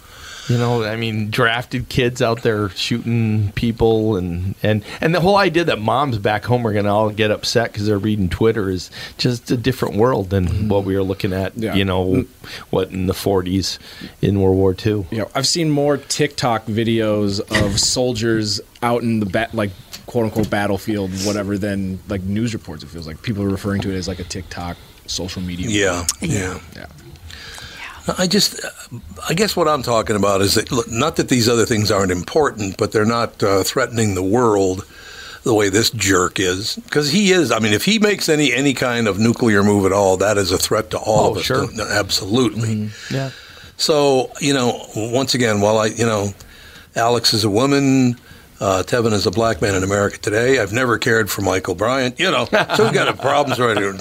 You 0.49 0.59
know, 0.59 0.85
I 0.85 0.97
mean, 0.97 1.31
drafted 1.31 1.89
kids 1.89 2.23
out 2.23 2.43
there 2.43 2.69
shooting 2.71 3.53
people, 3.53 4.17
and 4.17 4.55
and 4.63 4.85
and 5.01 5.15
the 5.15 5.21
whole 5.21 5.37
idea 5.37 5.65
that 5.65 5.81
moms 5.81 6.19
back 6.19 6.45
home 6.45 6.67
are 6.67 6.73
going 6.73 6.85
to 6.85 6.91
all 6.91 7.11
get 7.11 7.31
upset 7.31 7.73
because 7.73 7.87
they're 7.87 7.99
reading 7.99 8.29
Twitter 8.29 8.71
is 8.71 8.91
just 9.19 9.51
a 9.51 9.57
different 9.57 9.97
world 9.97 10.31
than 10.31 10.47
mm-hmm. 10.47 10.69
what 10.69 10.85
we 10.85 10.95
were 10.95 11.03
looking 11.03 11.33
at. 11.33 11.57
Yeah. 11.57 11.75
You 11.75 11.85
know, 11.85 12.07
mm. 12.07 12.27
what 12.71 12.91
in 12.91 13.07
the 13.07 13.13
'40s 13.13 13.79
in 14.23 14.41
World 14.41 14.57
War 14.57 14.75
II. 14.75 15.07
You 15.11 15.19
know, 15.19 15.31
I've 15.35 15.49
seen 15.49 15.71
more 15.71 15.97
TikTok 15.97 16.67
videos 16.67 17.41
of 17.65 17.81
soldiers 17.81 18.61
out 18.83 19.03
in 19.03 19.21
the 19.21 19.27
bat, 19.27 19.53
like 19.53 19.71
quote 20.07 20.27
unquote 20.27 20.49
battlefield, 20.49 21.11
whatever, 21.25 21.59
than 21.59 21.99
like 22.09 22.23
news 22.23 22.55
reports. 22.55 22.85
It 22.85 22.89
feels 22.89 23.07
like 23.07 23.21
people 23.23 23.43
are 23.43 23.49
referring 23.49 23.81
to 23.83 23.91
it 23.91 23.97
as 23.97 24.07
like 24.07 24.21
a 24.21 24.25
TikTok 24.25 24.77
social 25.07 25.43
media. 25.43 25.69
Yeah, 25.69 26.07
yeah. 26.21 26.61
yeah. 26.77 26.87
I 28.19 28.27
just, 28.27 28.65
I 29.29 29.35
guess 29.35 29.57
what 29.57 29.67
I'm 29.69 29.83
talking 29.83 30.17
about 30.17 30.41
is 30.41 30.55
that 30.55 30.71
look, 30.71 30.91
not 30.91 31.17
that 31.17 31.29
these 31.29 31.49
other 31.49 31.67
things 31.67 31.91
aren't 31.91 32.13
important, 32.13 32.77
but 32.77 32.93
they're 32.93 33.05
not 33.05 33.43
uh, 33.43 33.63
threatening 33.65 34.15
the 34.15 34.23
world 34.23 34.85
the 35.43 35.55
way 35.55 35.69
this 35.69 35.91
jerk 35.91 36.39
is. 36.41 36.77
Because 36.77 37.11
he 37.11 37.33
is. 37.33 37.51
I 37.53 37.59
mean, 37.59 37.73
if 37.73 37.85
he 37.85 37.99
makes 37.99 38.29
any 38.29 38.53
any 38.53 38.75
kind 38.75 39.09
of 39.09 39.19
nuclear 39.19 39.63
move 39.63 39.87
at 39.87 39.93
all, 39.93 40.17
that 40.19 40.39
is 40.39 40.51
a 40.53 40.59
threat 40.59 40.91
to 40.91 40.99
all 40.99 41.27
Oh, 41.27 41.31
of 41.33 41.37
us. 41.39 41.45
sure. 41.45 41.71
No, 41.73 41.85
Absolutely. 41.87 42.91
Yeah. 43.11 43.31
So 43.77 44.31
you 44.41 44.55
know, 44.55 44.87
once 44.97 45.35
again, 45.35 45.61
while 45.61 45.79
I, 45.79 45.87
you 45.87 46.07
know, 46.07 46.31
Alex 46.95 47.35
is 47.35 47.45
a 47.45 47.51
woman. 47.51 48.17
Uh, 48.59 48.83
Tevin 48.87 49.13
is 49.13 49.27
a 49.27 49.31
black 49.31 49.61
man 49.61 49.75
in 49.75 49.83
America 49.83 50.19
today. 50.19 50.59
I've 50.59 50.73
never 50.73 50.97
cared 50.99 51.31
for 51.31 51.43
Michael 51.43 51.75
Bryant. 51.75 52.19
You 52.19 52.31
know, 52.31 52.47
so 52.47 52.85
we've 52.85 52.93
got 52.93 53.19
problems 53.19 53.61
right 53.61 53.77
here. 53.77 53.95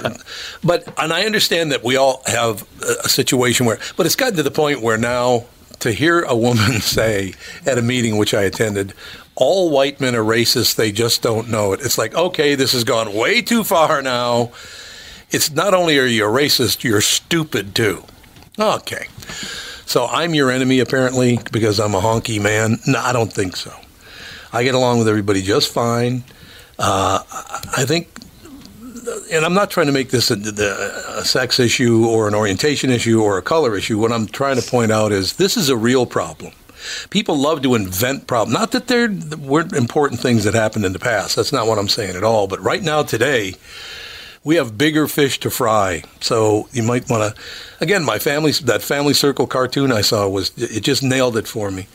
But 0.63 0.87
and 0.97 1.11
I 1.11 1.25
understand 1.25 1.71
that 1.71 1.83
we 1.83 1.97
all 1.97 2.21
have 2.25 2.65
a, 2.81 3.05
a 3.05 3.09
situation 3.09 3.65
where, 3.65 3.79
but 3.97 4.05
it's 4.05 4.15
gotten 4.15 4.37
to 4.37 4.43
the 4.43 4.51
point 4.51 4.81
where 4.81 4.97
now 4.97 5.45
to 5.79 5.91
hear 5.91 6.21
a 6.21 6.35
woman 6.35 6.71
say 6.81 7.33
at 7.65 7.77
a 7.77 7.81
meeting 7.81 8.17
which 8.17 8.33
I 8.33 8.43
attended, 8.43 8.93
all 9.35 9.69
white 9.69 9.99
men 9.99 10.15
are 10.15 10.23
racist. 10.23 10.75
They 10.75 10.91
just 10.91 11.21
don't 11.21 11.49
know 11.49 11.73
it. 11.73 11.81
It's 11.81 11.97
like, 11.97 12.15
okay, 12.15 12.55
this 12.55 12.71
has 12.71 12.83
gone 12.83 13.13
way 13.13 13.41
too 13.41 13.63
far 13.63 14.01
now. 14.01 14.51
It's 15.31 15.51
not 15.51 15.73
only 15.73 15.99
are 15.99 16.05
you 16.05 16.25
a 16.25 16.29
racist, 16.29 16.83
you're 16.83 17.01
stupid 17.01 17.75
too. 17.75 18.03
Okay. 18.57 19.07
So 19.85 20.05
I'm 20.07 20.33
your 20.33 20.49
enemy 20.49 20.79
apparently 20.79 21.39
because 21.51 21.79
I'm 21.79 21.93
a 21.93 21.99
honky 21.99 22.41
man. 22.41 22.77
No, 22.87 22.99
I 22.99 23.11
don't 23.11 23.31
think 23.31 23.55
so. 23.57 23.73
I 24.55 24.63
get 24.63 24.73
along 24.73 24.99
with 24.99 25.09
everybody 25.09 25.41
just 25.41 25.73
fine. 25.73 26.23
Uh, 26.79 27.19
I 27.75 27.83
think, 27.85 28.07
and 29.29 29.43
I'm 29.43 29.53
not 29.53 29.69
trying 29.69 29.87
to 29.87 29.91
make 29.91 30.11
this 30.11 30.31
a, 30.31 30.35
a 31.19 31.25
sex 31.25 31.59
issue 31.59 32.05
or 32.07 32.29
an 32.29 32.33
orientation 32.33 32.89
issue 32.89 33.21
or 33.21 33.37
a 33.37 33.41
color 33.41 33.75
issue. 33.75 33.99
What 33.99 34.13
I'm 34.13 34.27
trying 34.27 34.55
to 34.55 34.61
point 34.61 34.93
out 34.93 35.11
is 35.11 35.33
this 35.33 35.57
is 35.57 35.67
a 35.67 35.75
real 35.75 36.05
problem. 36.05 36.53
People 37.09 37.37
love 37.37 37.63
to 37.63 37.75
invent 37.75 38.27
problems. 38.27 38.57
Not 38.57 38.71
that 38.71 38.87
there 38.87 39.09
weren't 39.37 39.73
important 39.73 40.21
things 40.21 40.45
that 40.45 40.53
happened 40.53 40.85
in 40.85 40.93
the 40.93 40.99
past. 40.99 41.35
That's 41.35 41.51
not 41.51 41.67
what 41.67 41.77
I'm 41.77 41.89
saying 41.89 42.15
at 42.15 42.23
all. 42.23 42.47
But 42.47 42.61
right 42.61 42.81
now, 42.81 43.03
today, 43.03 43.55
we 44.45 44.55
have 44.55 44.77
bigger 44.77 45.09
fish 45.09 45.37
to 45.41 45.49
fry. 45.49 46.03
So 46.21 46.69
you 46.71 46.83
might 46.83 47.09
want 47.09 47.35
to. 47.35 47.41
Again, 47.81 48.05
my 48.05 48.19
family 48.19 48.51
that 48.51 48.81
family 48.81 49.13
circle 49.13 49.47
cartoon 49.47 49.91
I 49.91 49.99
saw 49.99 50.29
was 50.29 50.53
it 50.55 50.81
just 50.81 51.03
nailed 51.03 51.35
it 51.35 51.45
for 51.45 51.71
me. 51.71 51.87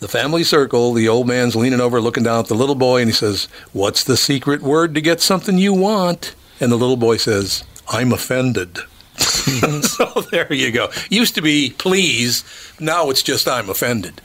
The 0.00 0.08
family 0.08 0.44
circle, 0.44 0.94
the 0.94 1.08
old 1.08 1.26
man's 1.26 1.54
leaning 1.54 1.80
over, 1.80 2.00
looking 2.00 2.24
down 2.24 2.40
at 2.40 2.46
the 2.46 2.54
little 2.54 2.74
boy, 2.74 3.00
and 3.02 3.10
he 3.10 3.14
says, 3.14 3.48
"What's 3.72 4.02
the 4.02 4.16
secret 4.16 4.62
word 4.62 4.94
to 4.94 5.00
get 5.00 5.20
something 5.20 5.58
you 5.58 5.74
want?" 5.74 6.34
And 6.58 6.72
the 6.72 6.76
little 6.76 6.96
boy 6.96 7.18
says, 7.18 7.64
"I'm 7.88 8.10
offended." 8.12 8.78
so 9.18 10.06
there 10.30 10.50
you 10.52 10.72
go. 10.72 10.88
Used 11.10 11.34
to 11.34 11.42
be 11.42 11.74
please, 11.76 12.44
now 12.80 13.10
it's 13.10 13.22
just 13.22 13.46
I'm 13.46 13.68
offended. 13.68 14.22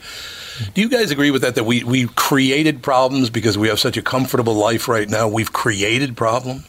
Do 0.72 0.80
you 0.80 0.88
guys 0.88 1.10
agree 1.10 1.30
with 1.30 1.42
that? 1.42 1.54
That 1.54 1.64
we 1.64 1.84
we 1.84 2.06
created 2.08 2.82
problems 2.82 3.28
because 3.28 3.58
we 3.58 3.68
have 3.68 3.78
such 3.78 3.98
a 3.98 4.02
comfortable 4.02 4.54
life 4.54 4.88
right 4.88 5.08
now. 5.08 5.28
We've 5.28 5.52
created 5.52 6.16
problems. 6.16 6.66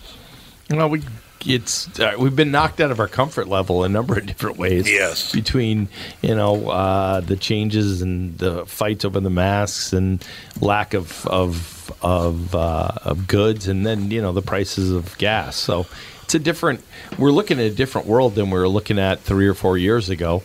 Well, 0.69 0.89
we 0.89 1.01
it's 1.45 1.99
uh, 1.99 2.15
we've 2.17 2.35
been 2.35 2.51
knocked 2.51 2.79
out 2.81 2.91
of 2.91 2.99
our 2.99 3.07
comfort 3.07 3.47
level 3.47 3.83
a 3.83 3.89
number 3.89 4.17
of 4.17 4.25
different 4.25 4.57
ways. 4.57 4.89
Yes. 4.89 5.31
between 5.31 5.89
you 6.21 6.35
know 6.35 6.69
uh, 6.69 7.21
the 7.21 7.35
changes 7.35 8.01
and 8.01 8.37
the 8.37 8.65
fights 8.65 9.05
over 9.05 9.19
the 9.19 9.29
masks 9.29 9.93
and 9.93 10.25
lack 10.61 10.93
of 10.93 11.25
of 11.27 11.77
of, 12.01 12.53
uh, 12.53 12.91
of 13.03 13.27
goods, 13.27 13.67
and 13.67 13.85
then 13.85 14.11
you 14.11 14.21
know 14.21 14.31
the 14.33 14.41
prices 14.41 14.91
of 14.91 15.17
gas. 15.17 15.55
So 15.55 15.85
it's 16.23 16.35
a 16.35 16.39
different. 16.39 16.83
We're 17.17 17.31
looking 17.31 17.59
at 17.59 17.65
a 17.65 17.73
different 17.73 18.07
world 18.07 18.35
than 18.35 18.49
we 18.49 18.59
were 18.59 18.67
looking 18.67 18.99
at 18.99 19.21
three 19.21 19.47
or 19.47 19.53
four 19.53 19.77
years 19.77 20.09
ago. 20.09 20.43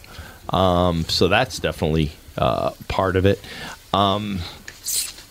Um, 0.51 1.05
so 1.09 1.29
that's 1.29 1.59
definitely 1.59 2.13
uh, 2.37 2.73
part 2.89 3.17
of 3.17 3.27
it. 3.27 3.41
Um, 3.93 4.41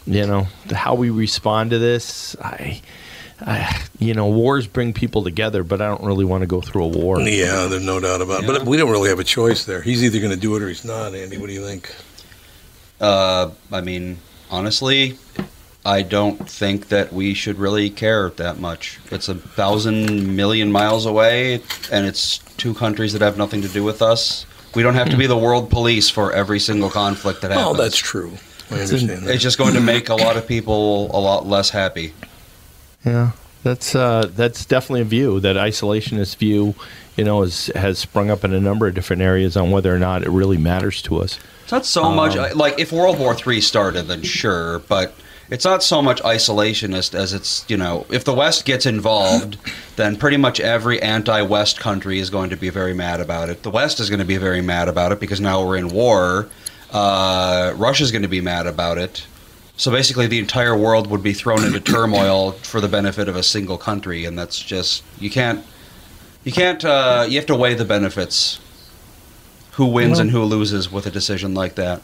you 0.05 0.25
know 0.25 0.47
how 0.71 0.95
we 0.95 1.09
respond 1.09 1.71
to 1.71 1.79
this. 1.79 2.35
I. 2.41 2.81
I, 3.45 3.83
you 3.99 4.13
know, 4.13 4.27
wars 4.27 4.67
bring 4.67 4.93
people 4.93 5.23
together, 5.23 5.63
but 5.63 5.81
I 5.81 5.87
don't 5.87 6.03
really 6.03 6.25
want 6.25 6.41
to 6.41 6.47
go 6.47 6.61
through 6.61 6.83
a 6.83 6.87
war. 6.87 7.19
Yeah, 7.21 7.67
there's 7.67 7.83
no 7.85 7.99
doubt 7.99 8.21
about 8.21 8.43
it. 8.43 8.47
But 8.47 8.65
we 8.65 8.77
don't 8.77 8.91
really 8.91 9.09
have 9.09 9.19
a 9.19 9.23
choice 9.23 9.65
there. 9.65 9.81
He's 9.81 10.03
either 10.03 10.19
going 10.19 10.33
to 10.33 10.39
do 10.39 10.55
it 10.55 10.61
or 10.61 10.67
he's 10.67 10.85
not. 10.85 11.15
Andy, 11.15 11.37
what 11.37 11.47
do 11.47 11.53
you 11.53 11.65
think? 11.65 11.93
Uh, 12.99 13.51
I 13.71 13.81
mean, 13.81 14.17
honestly, 14.51 15.17
I 15.83 16.03
don't 16.03 16.47
think 16.47 16.89
that 16.89 17.11
we 17.11 17.33
should 17.33 17.57
really 17.57 17.89
care 17.89 18.29
that 18.31 18.59
much. 18.59 18.99
It's 19.09 19.27
a 19.27 19.35
thousand 19.35 20.35
million 20.35 20.71
miles 20.71 21.07
away, 21.07 21.63
and 21.91 22.05
it's 22.05 22.37
two 22.57 22.75
countries 22.75 23.13
that 23.13 23.21
have 23.21 23.37
nothing 23.37 23.63
to 23.63 23.67
do 23.67 23.83
with 23.83 24.01
us. 24.03 24.45
We 24.75 24.83
don't 24.83 24.93
have 24.95 25.09
to 25.09 25.17
be 25.17 25.25
the 25.25 25.37
world 25.37 25.69
police 25.69 26.09
for 26.09 26.31
every 26.31 26.59
single 26.59 26.89
conflict 26.89 27.41
that 27.41 27.51
happens. 27.51 27.67
Oh, 27.67 27.73
that's 27.81 27.97
true. 27.97 28.37
I 28.69 28.75
understand 28.75 29.23
that. 29.23 29.33
It's 29.33 29.43
just 29.43 29.57
going 29.57 29.73
to 29.73 29.81
make 29.81 30.09
a 30.09 30.15
lot 30.15 30.37
of 30.37 30.47
people 30.47 31.09
a 31.15 31.19
lot 31.19 31.45
less 31.45 31.69
happy. 31.71 32.13
Yeah, 33.05 33.31
that's 33.63 33.95
uh, 33.95 34.29
that's 34.35 34.65
definitely 34.65 35.01
a 35.01 35.05
view. 35.05 35.39
That 35.39 35.55
isolationist 35.55 36.37
view, 36.37 36.75
you 37.15 37.23
know, 37.23 37.43
is, 37.43 37.67
has 37.75 37.99
sprung 37.99 38.29
up 38.29 38.43
in 38.43 38.53
a 38.53 38.59
number 38.59 38.87
of 38.87 38.95
different 38.95 39.21
areas 39.21 39.57
on 39.57 39.71
whether 39.71 39.93
or 39.93 39.99
not 39.99 40.23
it 40.23 40.29
really 40.29 40.57
matters 40.57 41.01
to 41.03 41.17
us. 41.17 41.39
It's 41.63 41.71
not 41.71 41.85
so 41.85 42.11
much 42.11 42.35
like 42.55 42.79
if 42.79 42.91
World 42.91 43.17
War 43.19 43.35
III 43.35 43.61
started, 43.61 44.03
then 44.03 44.23
sure, 44.23 44.79
but 44.79 45.15
it's 45.49 45.65
not 45.65 45.83
so 45.83 46.01
much 46.01 46.21
isolationist 46.21 47.13
as 47.13 47.33
it's 47.33 47.65
you 47.67 47.77
know 47.77 48.05
if 48.09 48.23
the 48.23 48.33
West 48.33 48.65
gets 48.65 48.85
involved, 48.85 49.57
then 49.95 50.15
pretty 50.15 50.37
much 50.37 50.59
every 50.59 51.01
anti-West 51.01 51.79
country 51.79 52.19
is 52.19 52.29
going 52.29 52.49
to 52.49 52.57
be 52.57 52.69
very 52.69 52.93
mad 52.93 53.19
about 53.19 53.49
it. 53.49 53.63
The 53.63 53.71
West 53.71 53.99
is 53.99 54.09
going 54.09 54.19
to 54.19 54.25
be 54.25 54.37
very 54.37 54.61
mad 54.61 54.87
about 54.87 55.11
it 55.11 55.19
because 55.19 55.41
now 55.41 55.65
we're 55.65 55.77
in 55.77 55.89
war. 55.89 56.49
Uh, 56.91 57.73
Russia's 57.77 58.11
going 58.11 58.23
to 58.23 58.27
be 58.27 58.41
mad 58.41 58.67
about 58.67 58.97
it. 58.97 59.25
So 59.77 59.91
basically, 59.91 60.27
the 60.27 60.39
entire 60.39 60.77
world 60.77 61.07
would 61.07 61.23
be 61.23 61.33
thrown 61.33 61.63
into 61.63 61.79
turmoil 61.79 62.51
for 62.51 62.81
the 62.81 62.87
benefit 62.87 63.27
of 63.27 63.35
a 63.35 63.43
single 63.43 63.77
country, 63.77 64.25
and 64.25 64.37
that's 64.37 64.59
just 64.59 65.03
you 65.19 65.29
can't. 65.29 65.65
You 66.43 66.51
can't. 66.51 66.83
Uh, 66.83 67.25
you 67.27 67.37
have 67.37 67.47
to 67.47 67.55
weigh 67.55 67.73
the 67.73 67.85
benefits. 67.85 68.59
Who 69.73 69.87
wins 69.87 70.19
and 70.19 70.29
who 70.29 70.43
loses 70.43 70.91
with 70.91 71.05
a 71.07 71.11
decision 71.11 71.53
like 71.53 71.75
that? 71.75 72.01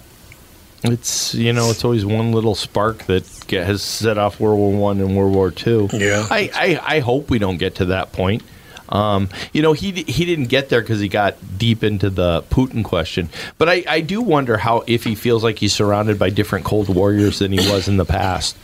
It's 0.83 1.33
you 1.33 1.53
know, 1.53 1.69
it's 1.69 1.83
always 1.83 2.05
one 2.05 2.31
little 2.31 2.55
spark 2.55 3.05
that 3.05 3.27
get, 3.47 3.65
has 3.65 3.81
set 3.81 4.17
off 4.17 4.39
World 4.39 4.59
War 4.59 4.71
One 4.71 4.99
and 5.01 5.17
World 5.17 5.33
War 5.33 5.51
Two. 5.51 5.89
Yeah. 5.91 6.25
I, 6.29 6.49
I 6.53 6.95
I 6.97 6.99
hope 6.99 7.29
we 7.29 7.39
don't 7.39 7.57
get 7.57 7.75
to 7.75 7.85
that 7.85 8.11
point. 8.11 8.43
Um, 8.89 9.29
you 9.53 9.61
know, 9.61 9.73
he 9.73 9.91
he 9.91 10.25
didn't 10.25 10.45
get 10.45 10.69
there 10.69 10.81
because 10.81 10.99
he 10.99 11.07
got 11.07 11.35
deep 11.57 11.83
into 11.83 12.09
the 12.09 12.43
Putin 12.49 12.83
question. 12.83 13.29
But 13.57 13.69
I, 13.69 13.83
I 13.87 14.01
do 14.01 14.21
wonder 14.21 14.57
how 14.57 14.83
if 14.87 15.03
he 15.03 15.15
feels 15.15 15.43
like 15.43 15.59
he's 15.59 15.73
surrounded 15.73 16.17
by 16.17 16.29
different 16.29 16.65
Cold 16.65 16.93
Warriors 16.93 17.39
than 17.39 17.51
he 17.51 17.59
was 17.69 17.87
in 17.87 17.97
the 17.97 18.05
past. 18.05 18.57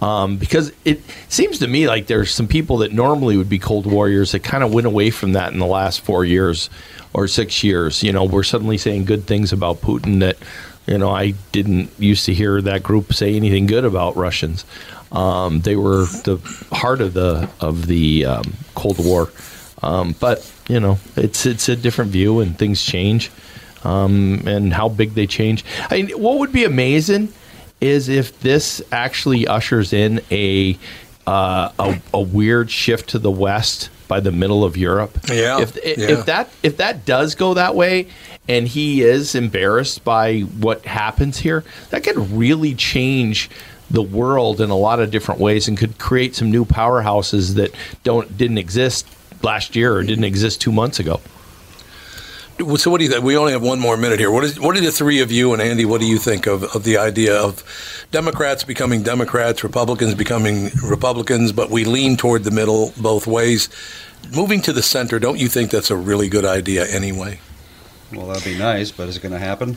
Um, 0.00 0.36
because 0.36 0.72
it 0.84 1.00
seems 1.28 1.58
to 1.58 1.66
me 1.66 1.88
like 1.88 2.06
there's 2.06 2.32
some 2.32 2.46
people 2.46 2.78
that 2.78 2.92
normally 2.92 3.36
would 3.36 3.48
be 3.48 3.58
Cold 3.58 3.84
Warriors 3.84 4.32
that 4.32 4.44
kind 4.44 4.62
of 4.62 4.72
went 4.72 4.86
away 4.86 5.10
from 5.10 5.32
that 5.32 5.52
in 5.52 5.58
the 5.58 5.66
last 5.66 6.02
four 6.02 6.24
years 6.24 6.70
or 7.12 7.26
six 7.26 7.64
years. 7.64 8.02
You 8.02 8.12
know, 8.12 8.24
we're 8.24 8.44
suddenly 8.44 8.78
saying 8.78 9.06
good 9.06 9.24
things 9.24 9.52
about 9.52 9.80
Putin 9.80 10.20
that, 10.20 10.36
you 10.86 10.98
know, 10.98 11.10
I 11.10 11.32
didn't 11.50 11.90
used 11.98 12.26
to 12.26 12.34
hear 12.34 12.62
that 12.62 12.84
group 12.84 13.12
say 13.12 13.34
anything 13.34 13.66
good 13.66 13.84
about 13.84 14.16
Russians. 14.16 14.64
Um, 15.10 15.62
they 15.62 15.74
were 15.74 16.04
the 16.04 16.38
heart 16.70 17.00
of 17.00 17.14
the 17.14 17.48
of 17.60 17.86
the 17.86 18.24
um, 18.24 18.54
Cold 18.74 19.04
War. 19.04 19.30
Um, 19.82 20.14
but 20.18 20.50
you 20.68 20.80
know, 20.80 20.98
it's 21.16 21.46
it's 21.46 21.68
a 21.68 21.76
different 21.76 22.10
view, 22.10 22.40
and 22.40 22.58
things 22.58 22.82
change, 22.82 23.30
um, 23.84 24.42
and 24.46 24.72
how 24.72 24.88
big 24.88 25.14
they 25.14 25.26
change. 25.26 25.64
I 25.90 26.02
mean, 26.02 26.10
what 26.20 26.38
would 26.38 26.52
be 26.52 26.64
amazing 26.64 27.32
is 27.80 28.08
if 28.08 28.40
this 28.40 28.82
actually 28.90 29.46
ushers 29.46 29.92
in 29.92 30.20
a 30.30 30.76
uh, 31.26 31.70
a, 31.78 32.00
a 32.14 32.20
weird 32.20 32.70
shift 32.70 33.10
to 33.10 33.18
the 33.18 33.30
west 33.30 33.90
by 34.08 34.20
the 34.20 34.32
middle 34.32 34.64
of 34.64 34.76
Europe. 34.76 35.18
Yeah, 35.28 35.60
If 35.60 35.76
if, 35.76 35.98
yeah. 35.98 36.06
if 36.10 36.26
that 36.26 36.50
if 36.62 36.78
that 36.78 37.04
does 37.04 37.34
go 37.34 37.54
that 37.54 37.74
way, 37.74 38.08
and 38.48 38.66
he 38.66 39.02
is 39.02 39.34
embarrassed 39.34 40.04
by 40.04 40.40
what 40.40 40.84
happens 40.86 41.38
here, 41.38 41.64
that 41.90 42.02
could 42.02 42.16
really 42.32 42.74
change 42.74 43.50
the 43.90 44.02
world 44.02 44.60
in 44.60 44.70
a 44.70 44.76
lot 44.76 45.00
of 45.00 45.10
different 45.10 45.40
ways 45.40 45.68
and 45.68 45.78
could 45.78 45.98
create 45.98 46.34
some 46.34 46.50
new 46.50 46.64
powerhouses 46.64 47.54
that 47.54 47.72
don't 48.02 48.36
didn't 48.36 48.58
exist 48.58 49.06
last 49.42 49.76
year 49.76 49.94
or 49.94 50.02
didn't 50.02 50.24
exist 50.24 50.60
two 50.60 50.72
months 50.72 50.98
ago. 50.98 51.20
So 52.76 52.90
what 52.90 52.98
do 52.98 53.04
you 53.04 53.10
think? 53.10 53.22
We 53.22 53.36
only 53.36 53.52
have 53.52 53.62
one 53.62 53.78
more 53.78 53.96
minute 53.96 54.18
here. 54.18 54.32
What 54.32 54.42
is 54.42 54.58
what 54.58 54.76
are 54.76 54.80
the 54.80 54.90
three 54.90 55.20
of 55.20 55.30
you 55.30 55.52
and 55.52 55.62
Andy? 55.62 55.84
What 55.84 56.00
do 56.00 56.08
you 56.08 56.18
think 56.18 56.48
of, 56.48 56.64
of 56.74 56.82
the 56.82 56.98
idea 56.98 57.40
of 57.40 57.62
Democrats 58.10 58.64
becoming 58.64 59.04
Democrats, 59.04 59.62
Republicans 59.62 60.14
becoming 60.14 60.70
Republicans, 60.82 61.52
but 61.52 61.70
we 61.70 61.84
lean 61.84 62.16
toward 62.16 62.42
the 62.42 62.50
middle 62.50 62.92
both 62.96 63.28
ways? 63.28 63.68
Moving 64.34 64.60
to 64.62 64.72
the 64.72 64.82
center, 64.82 65.20
don't 65.20 65.38
you 65.38 65.48
think 65.48 65.70
that's 65.70 65.90
a 65.90 65.96
really 65.96 66.28
good 66.28 66.44
idea 66.44 66.84
anyway? 66.86 67.38
Well, 68.12 68.26
that'd 68.26 68.44
be 68.44 68.58
nice, 68.58 68.90
but 68.90 69.08
is 69.08 69.16
it 69.16 69.22
going 69.22 69.32
to 69.32 69.38
happen? 69.38 69.76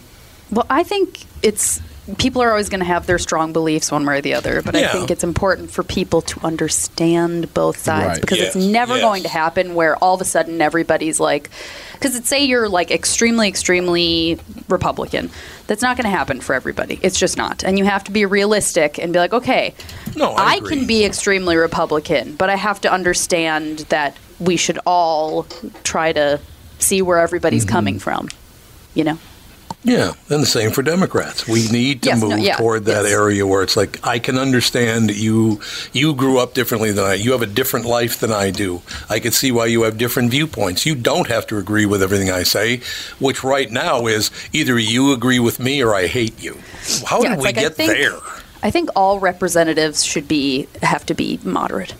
Well, 0.49 0.65
I 0.69 0.81
think 0.83 1.25
it's 1.43 1.81
people 2.17 2.41
are 2.41 2.49
always 2.49 2.67
going 2.69 2.79
to 2.79 2.85
have 2.85 3.05
their 3.05 3.19
strong 3.19 3.53
beliefs 3.53 3.91
one 3.91 4.05
way 4.05 4.17
or 4.17 4.21
the 4.21 4.33
other, 4.33 4.61
but 4.63 4.75
I 4.75 4.87
think 4.87 5.11
it's 5.11 5.23
important 5.23 5.69
for 5.71 5.83
people 5.83 6.21
to 6.23 6.45
understand 6.45 7.53
both 7.53 7.77
sides 7.77 8.07
Right. 8.07 8.21
because 8.21 8.39
Yes, 8.39 8.55
it's 8.55 8.65
never 8.65 8.95
yes. 8.95 9.03
going 9.03 9.23
to 9.23 9.29
happen 9.29 9.75
where 9.75 9.95
all 9.97 10.15
of 10.15 10.21
a 10.21 10.25
sudden 10.25 10.61
everybody's 10.61 11.19
like 11.19 11.49
because 11.93 12.15
it's 12.15 12.27
say 12.27 12.43
you're 12.43 12.67
like 12.67 12.89
extremely 12.89 13.47
extremely 13.47 14.39
Republican. 14.67 15.29
That's 15.67 15.83
not 15.83 15.95
going 15.95 16.05
to 16.05 16.09
happen 16.17 16.41
for 16.41 16.55
everybody. 16.55 16.99
It's 17.03 17.19
just 17.19 17.37
not. 17.37 17.63
And 17.63 17.77
you 17.77 17.85
have 17.85 18.03
to 18.05 18.11
be 18.11 18.25
realistic 18.25 18.97
and 18.97 19.13
be 19.13 19.19
like, 19.19 19.33
okay, 19.33 19.75
No, 20.15 20.31
I, 20.31 20.55
I 20.55 20.59
can 20.61 20.87
be 20.87 21.05
extremely 21.05 21.55
Republican, 21.55 22.35
but 22.35 22.49
I 22.49 22.55
have 22.55 22.81
to 22.81 22.91
understand 22.91 23.79
that 23.89 24.17
we 24.39 24.57
should 24.57 24.79
all 24.87 25.43
try 25.83 26.11
to 26.13 26.39
see 26.79 27.03
where 27.03 27.19
everybody's 27.19 27.63
Mm-hmm. 27.65 27.71
coming 27.75 27.99
from. 27.99 28.27
You 28.95 29.03
know? 29.03 29.19
Yeah, 29.83 30.13
and 30.29 30.43
the 30.43 30.45
same 30.45 30.69
for 30.71 30.83
Democrats. 30.83 31.47
We 31.47 31.67
need 31.69 32.03
to 32.03 32.09
Yes, 32.09 32.21
no, 32.21 32.29
move 32.29 32.39
yeah, 32.39 32.55
toward 32.57 32.85
that 32.85 33.03
yes. 33.05 33.11
area 33.11 33.47
where 33.47 33.63
it's 33.63 33.75
like 33.75 34.05
I 34.05 34.19
can 34.19 34.37
understand 34.37 35.09
you 35.09 35.59
you 35.91 36.13
grew 36.13 36.37
up 36.37 36.53
differently 36.53 36.91
than 36.91 37.03
I. 37.03 37.15
You 37.15 37.31
have 37.31 37.41
a 37.41 37.47
different 37.47 37.85
life 37.87 38.19
than 38.19 38.31
I 38.31 38.51
do. 38.51 38.81
I 39.09 39.19
can 39.19 39.31
see 39.31 39.51
why 39.51 39.65
you 39.65 39.81
have 39.83 39.97
different 39.97 40.29
viewpoints. 40.29 40.85
You 40.85 40.93
don't 40.93 41.27
have 41.29 41.47
to 41.47 41.57
agree 41.57 41.87
with 41.87 42.03
everything 42.03 42.29
I 42.29 42.43
say, 42.43 42.81
which 43.17 43.43
right 43.43 43.71
now 43.71 44.05
is 44.05 44.29
either 44.53 44.77
you 44.77 45.13
agree 45.13 45.39
with 45.39 45.59
me 45.59 45.81
or 45.83 45.95
I 45.95 46.05
hate 46.05 46.39
you. 46.39 46.59
How 47.07 47.23
Yeah, 47.23 47.29
did 47.29 47.37
we 47.39 47.43
like, 47.45 47.57
I 47.57 47.61
get 47.61 47.75
think- 47.75 47.91
there? 47.93 48.17
I 48.63 48.69
think 48.69 48.89
all 48.95 49.19
representatives 49.19 50.03
should 50.03 50.27
be 50.27 50.67
have 50.83 51.03
to 51.07 51.15
be 51.15 51.39
moderate 51.43 51.93
I 51.93 51.95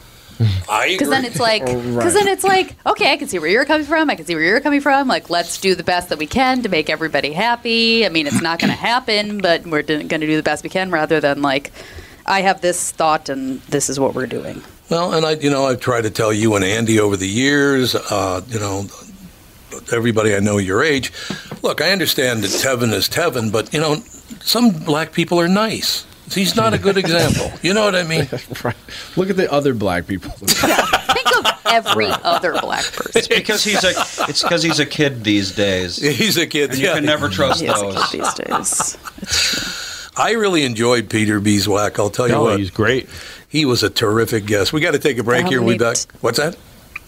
because 0.88 1.10
then 1.10 1.26
it's 1.26 1.40
like 1.40 1.66
because 1.66 2.14
then 2.14 2.28
it's 2.28 2.44
like 2.44 2.76
okay, 2.86 3.12
I 3.12 3.18
can 3.18 3.28
see 3.28 3.40
where 3.40 3.50
you're 3.50 3.66
coming 3.66 3.86
from. 3.86 4.10
I 4.10 4.16
can 4.16 4.26
see 4.26 4.36
where 4.36 4.44
you're 4.44 4.62
coming 4.62 4.82
from. 4.82 5.08
Like 5.08 5.30
let's 5.30 5.60
do 5.60 5.76
the 5.76 5.84
best 5.84 6.10
that 6.10 6.18
we 6.18 6.28
can 6.28 6.62
to 6.64 6.70
make 6.70 6.90
everybody 6.90 7.34
happy. 7.34 8.06
I 8.06 8.10
mean, 8.10 8.28
it's 8.28 8.42
not 8.42 8.60
going 8.60 8.72
to 8.72 8.78
happen, 8.78 9.40
but 9.40 9.66
we're 9.66 9.84
going 9.84 10.08
to 10.08 10.18
do 10.18 10.36
the 10.36 10.44
best 10.44 10.64
we 10.64 10.70
can 10.70 10.92
rather 10.92 11.20
than 11.20 11.42
like 11.42 11.72
I 12.26 12.42
have 12.42 12.62
this 12.62 12.92
thought 12.92 13.30
and 13.30 13.62
this 13.64 13.90
is 13.90 14.00
what 14.00 14.14
we're 14.14 14.28
doing. 14.28 14.62
Well, 14.90 15.14
and 15.14 15.26
I, 15.26 15.32
you 15.34 15.50
know, 15.50 15.66
I've 15.66 15.80
tried 15.80 16.02
to 16.02 16.10
tell 16.10 16.34
you 16.34 16.56
and 16.56 16.66
Andy 16.66 17.00
over 17.00 17.16
the 17.16 17.28
years, 17.28 17.96
uh, 17.96 18.42
you 18.50 18.60
know, 18.60 18.88
everybody 19.94 20.36
I 20.36 20.40
know 20.40 20.58
your 20.58 20.84
age. 20.84 21.14
Look, 21.62 21.82
I 21.82 21.92
understand 21.92 22.44
that 22.44 22.52
Tevin 22.52 22.92
is 22.92 23.08
Tevin, 23.08 23.52
but 23.52 23.74
you 23.74 23.80
know, 23.80 23.96
some 24.42 24.72
black 24.72 25.14
people 25.14 25.40
are 25.40 25.48
nice. 25.48 26.06
He's 26.34 26.56
not 26.56 26.74
a 26.74 26.78
good 26.78 26.98
example. 26.98 27.52
You 27.62 27.74
know 27.74 27.84
what 27.86 27.96
I 27.96 28.04
mean? 28.04 28.28
Right. 28.64 28.76
Look 29.18 29.30
at 29.30 29.38
the 29.38 29.52
other 29.52 29.74
black 29.74 30.06
people. 30.08 30.30
Think 30.36 31.38
of 31.38 31.62
every 31.66 32.08
other 32.08 32.54
black 32.60 32.84
person. 32.86 33.12
It's 33.16 33.28
because 33.28 33.64
he's 33.64 33.84
a 33.84 33.90
it's 34.30 34.44
because 34.44 34.62
he's 34.64 34.80
a 34.80 34.86
kid 34.86 35.24
these 35.24 35.52
days. 35.56 35.98
He's 36.18 36.38
a 36.38 36.46
kid. 36.48 36.72
And 36.72 36.80
you 36.80 36.92
can 36.92 37.06
never 37.06 37.28
trust 37.30 37.62
He 37.62 37.68
is 37.68 37.82
a 37.82 37.86
those. 37.86 38.10
kid 38.10 38.22
these 38.22 38.34
days. 38.36 40.12
I 40.18 40.32
really 40.34 40.64
enjoyed 40.66 41.10
Peter 41.10 41.40
Beeswax. 41.40 41.98
I'll 41.98 42.10
tell 42.10 42.28
you 42.28 42.34
No, 42.34 42.44
what, 42.44 42.60
he's 42.60 42.70
great. 42.70 43.10
he 43.48 43.66
was 43.66 43.82
a 43.84 43.90
terrific 43.90 44.46
guest. 44.46 44.74
We 44.74 44.82
got 44.82 44.92
to 44.92 45.00
take 45.00 45.18
a 45.18 45.24
break 45.24 45.44
How 45.44 45.50
here. 45.50 45.62
We 45.62 45.78
many 45.78 45.80
back. 45.80 45.96
t- 45.96 46.06
What's 46.20 46.38
that? 46.38 46.56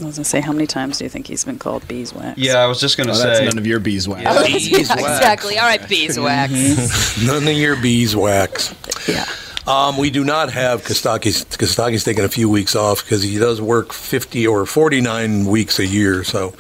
I 0.02 0.06
was 0.06 0.16
going 0.16 0.24
to 0.24 0.30
say, 0.30 0.42
how 0.42 0.52
many 0.52 0.66
times 0.68 0.98
do 0.98 1.04
you 1.06 1.10
think 1.10 1.28
he's 1.28 1.44
been 1.46 1.60
called 1.60 1.88
beeswax? 1.88 2.38
Yeah, 2.38 2.56
I 2.58 2.66
was 2.68 2.80
just 2.82 2.98
gonna 2.98 3.12
Oh, 3.12 3.16
that's 3.18 3.40
say. 3.40 3.46
none 3.46 3.58
of 3.60 3.68
your 3.68 3.80
beeswax. 3.80 4.22
Yeah, 4.24 4.44
Beeswax. 4.44 4.90
exactly. 4.92 5.58
All 5.60 5.66
right, 5.68 5.88
beeswax. 5.88 6.52
None 7.26 7.48
of 7.48 7.54
your 7.54 7.76
beeswax. 7.82 8.74
yeah. 9.08 9.26
Um, 9.66 9.98
we 9.98 10.10
do 10.10 10.26
not 10.26 10.52
have 10.52 10.84
Kostaki's. 10.84 11.46
Kostaki's 11.46 12.04
taking 12.04 12.26
a 12.26 12.30
few 12.30 12.50
weeks 12.50 12.76
off 12.76 13.04
because 13.04 13.24
he 13.24 13.38
does 13.38 13.62
work 13.62 13.94
50 13.94 14.46
or 14.48 14.66
49 14.66 15.46
weeks 15.46 15.80
a 15.80 15.86
year. 15.86 16.24
So 16.26 16.54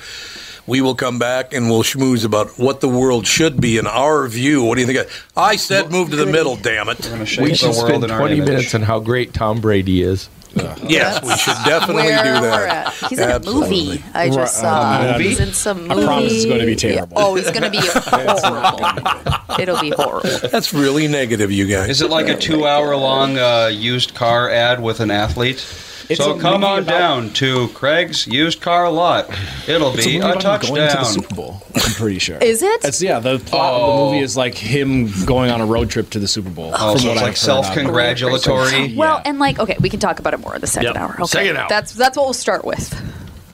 we 0.65 0.79
will 0.79 0.95
come 0.95 1.19
back 1.19 1.53
and 1.53 1.69
we'll 1.69 1.83
schmooze 1.83 2.23
about 2.23 2.57
what 2.57 2.79
the 2.79 2.87
world 2.87 3.27
should 3.27 3.59
be 3.59 3.77
in 3.77 3.87
our 3.87 4.25
view. 4.29 4.63
What 4.63 4.75
do 4.75 4.81
you 4.81 4.87
think? 4.87 5.09
I 5.35 5.57
said 5.57 5.91
move 5.91 6.11
to 6.11 6.15
the 6.15 6.25
middle, 6.27 6.55
damn 6.55 6.87
it. 6.87 7.03
We're 7.03 7.09
gonna 7.09 7.25
shape 7.25 7.43
We 7.43 7.49
the 7.49 7.55
should 7.57 7.73
spend 7.73 8.03
20 8.07 8.35
image. 8.37 8.47
minutes 8.47 8.73
on 8.75 8.83
how 8.83 8.99
great 8.99 9.33
Tom 9.33 9.59
Brady 9.59 10.01
is. 10.03 10.29
Yes, 10.55 11.23
we 11.23 11.35
should 11.37 11.55
definitely 11.65 12.03
Where 12.03 12.23
do 12.23 12.41
we're 12.41 12.41
that. 12.67 12.87
at. 13.01 13.09
He's 13.09 13.19
in 13.19 13.29
a 13.29 13.39
movie. 13.39 14.03
I 14.13 14.27
just 14.27 14.37
Right, 14.37 14.47
saw. 14.49 14.81
uh, 15.09 15.11
movie? 15.13 15.29
He's 15.29 15.39
in 15.39 15.53
some 15.53 15.87
movie. 15.87 16.01
I 16.03 16.05
promise 16.05 16.33
it's 16.33 16.45
going 16.45 16.59
to 16.59 16.65
be 16.65 16.75
terrible. 16.75 17.17
Yeah. 17.17 17.23
Oh, 17.25 17.35
it's 17.35 17.49
going 17.51 17.63
to 17.71 17.71
be 17.71 17.79
horrible. 17.81 19.59
It'll 19.59 19.81
be 19.81 19.89
horrible. 19.91 20.47
That's 20.49 20.73
really 20.73 21.07
negative, 21.07 21.51
you 21.51 21.65
guys. 21.67 21.89
Is 21.89 22.01
it 22.01 22.09
like 22.09 22.27
a 22.27 22.35
two-hour-long 22.37 23.37
uh, 23.37 23.67
used 23.73 24.13
car 24.15 24.49
ad 24.49 24.81
with 24.81 24.99
an 24.99 25.09
athlete? 25.11 25.65
It's 26.13 26.23
so 26.23 26.37
come 26.37 26.63
on 26.63 26.79
about- 26.79 26.87
down 26.87 27.29
to 27.33 27.67
Craig's 27.69 28.25
used 28.27 28.61
car 28.61 28.89
lot. 28.91 29.29
It'll 29.67 29.93
It's 29.93 30.05
a 30.05 30.09
be 30.09 30.17
a, 30.17 30.19
about 30.31 30.43
him 30.43 30.43
going 30.43 30.61
to 30.61 30.71
the 30.71 30.87
touchdown. 30.87 31.05
Super 31.05 31.35
Bowl. 31.35 31.61
I'm 31.75 31.91
pretty 31.93 32.19
sure. 32.19 32.37
Is 32.37 32.61
it? 32.61 32.83
It's 32.85 33.01
yeah. 33.01 33.19
The 33.19 33.39
plot 33.39 33.73
of 33.73 33.79
the 33.81 33.85
Oh. 33.87 34.05
movie 34.11 34.23
is 34.23 34.35
like 34.37 34.55
him 34.55 35.11
going 35.25 35.51
on 35.51 35.61
a 35.61 35.65
road 35.65 35.89
trip 35.89 36.09
to 36.11 36.19
the 36.19 36.27
Super 36.27 36.49
Bowl. 36.49 36.71
Oh, 36.73 36.95
so 36.97 37.11
it's 37.11 37.15
like 37.15 37.15
heard 37.19 37.23
of 37.29 37.33
it. 37.33 37.37
self-congratulatory. 37.37 38.95
Well, 38.95 39.15
Yeah. 39.17 39.29
and 39.29 39.39
like, 39.39 39.59
okay, 39.59 39.77
we 39.79 39.89
can 39.89 39.99
talk 39.99 40.19
about 40.19 40.33
it 40.33 40.39
more 40.39 40.55
in 40.55 40.61
the 40.61 40.67
second 40.67 40.93
Yep. 40.93 40.95
hour. 40.97 41.13
Okay. 41.15 41.25
Second 41.25 41.57
hour. 41.57 41.67
That's 41.69 41.93
that's 41.93 42.17
what 42.17 42.25
we'll 42.25 42.33
start 42.33 42.65
with. 42.65 42.93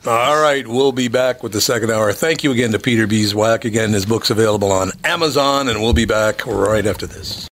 All 0.07 0.41
right, 0.41 0.65
we'll 0.65 0.93
be 0.93 1.09
back 1.09 1.43
with 1.43 1.51
the 1.51 1.59
second 1.59 1.91
hour. 1.91 2.13
Thank 2.13 2.43
you 2.45 2.51
again 2.51 2.71
to 2.71 2.79
Peter 2.79 3.05
Beeswax. 3.05 3.65
Again, 3.65 3.91
his 3.91 4.05
book's 4.05 4.29
available 4.29 4.71
on 4.71 4.91
Amazon, 5.03 5.67
and 5.67 5.81
we'll 5.81 5.91
be 5.93 6.05
back 6.05 6.45
right 6.47 6.85
after 6.85 7.05
this. 7.05 7.48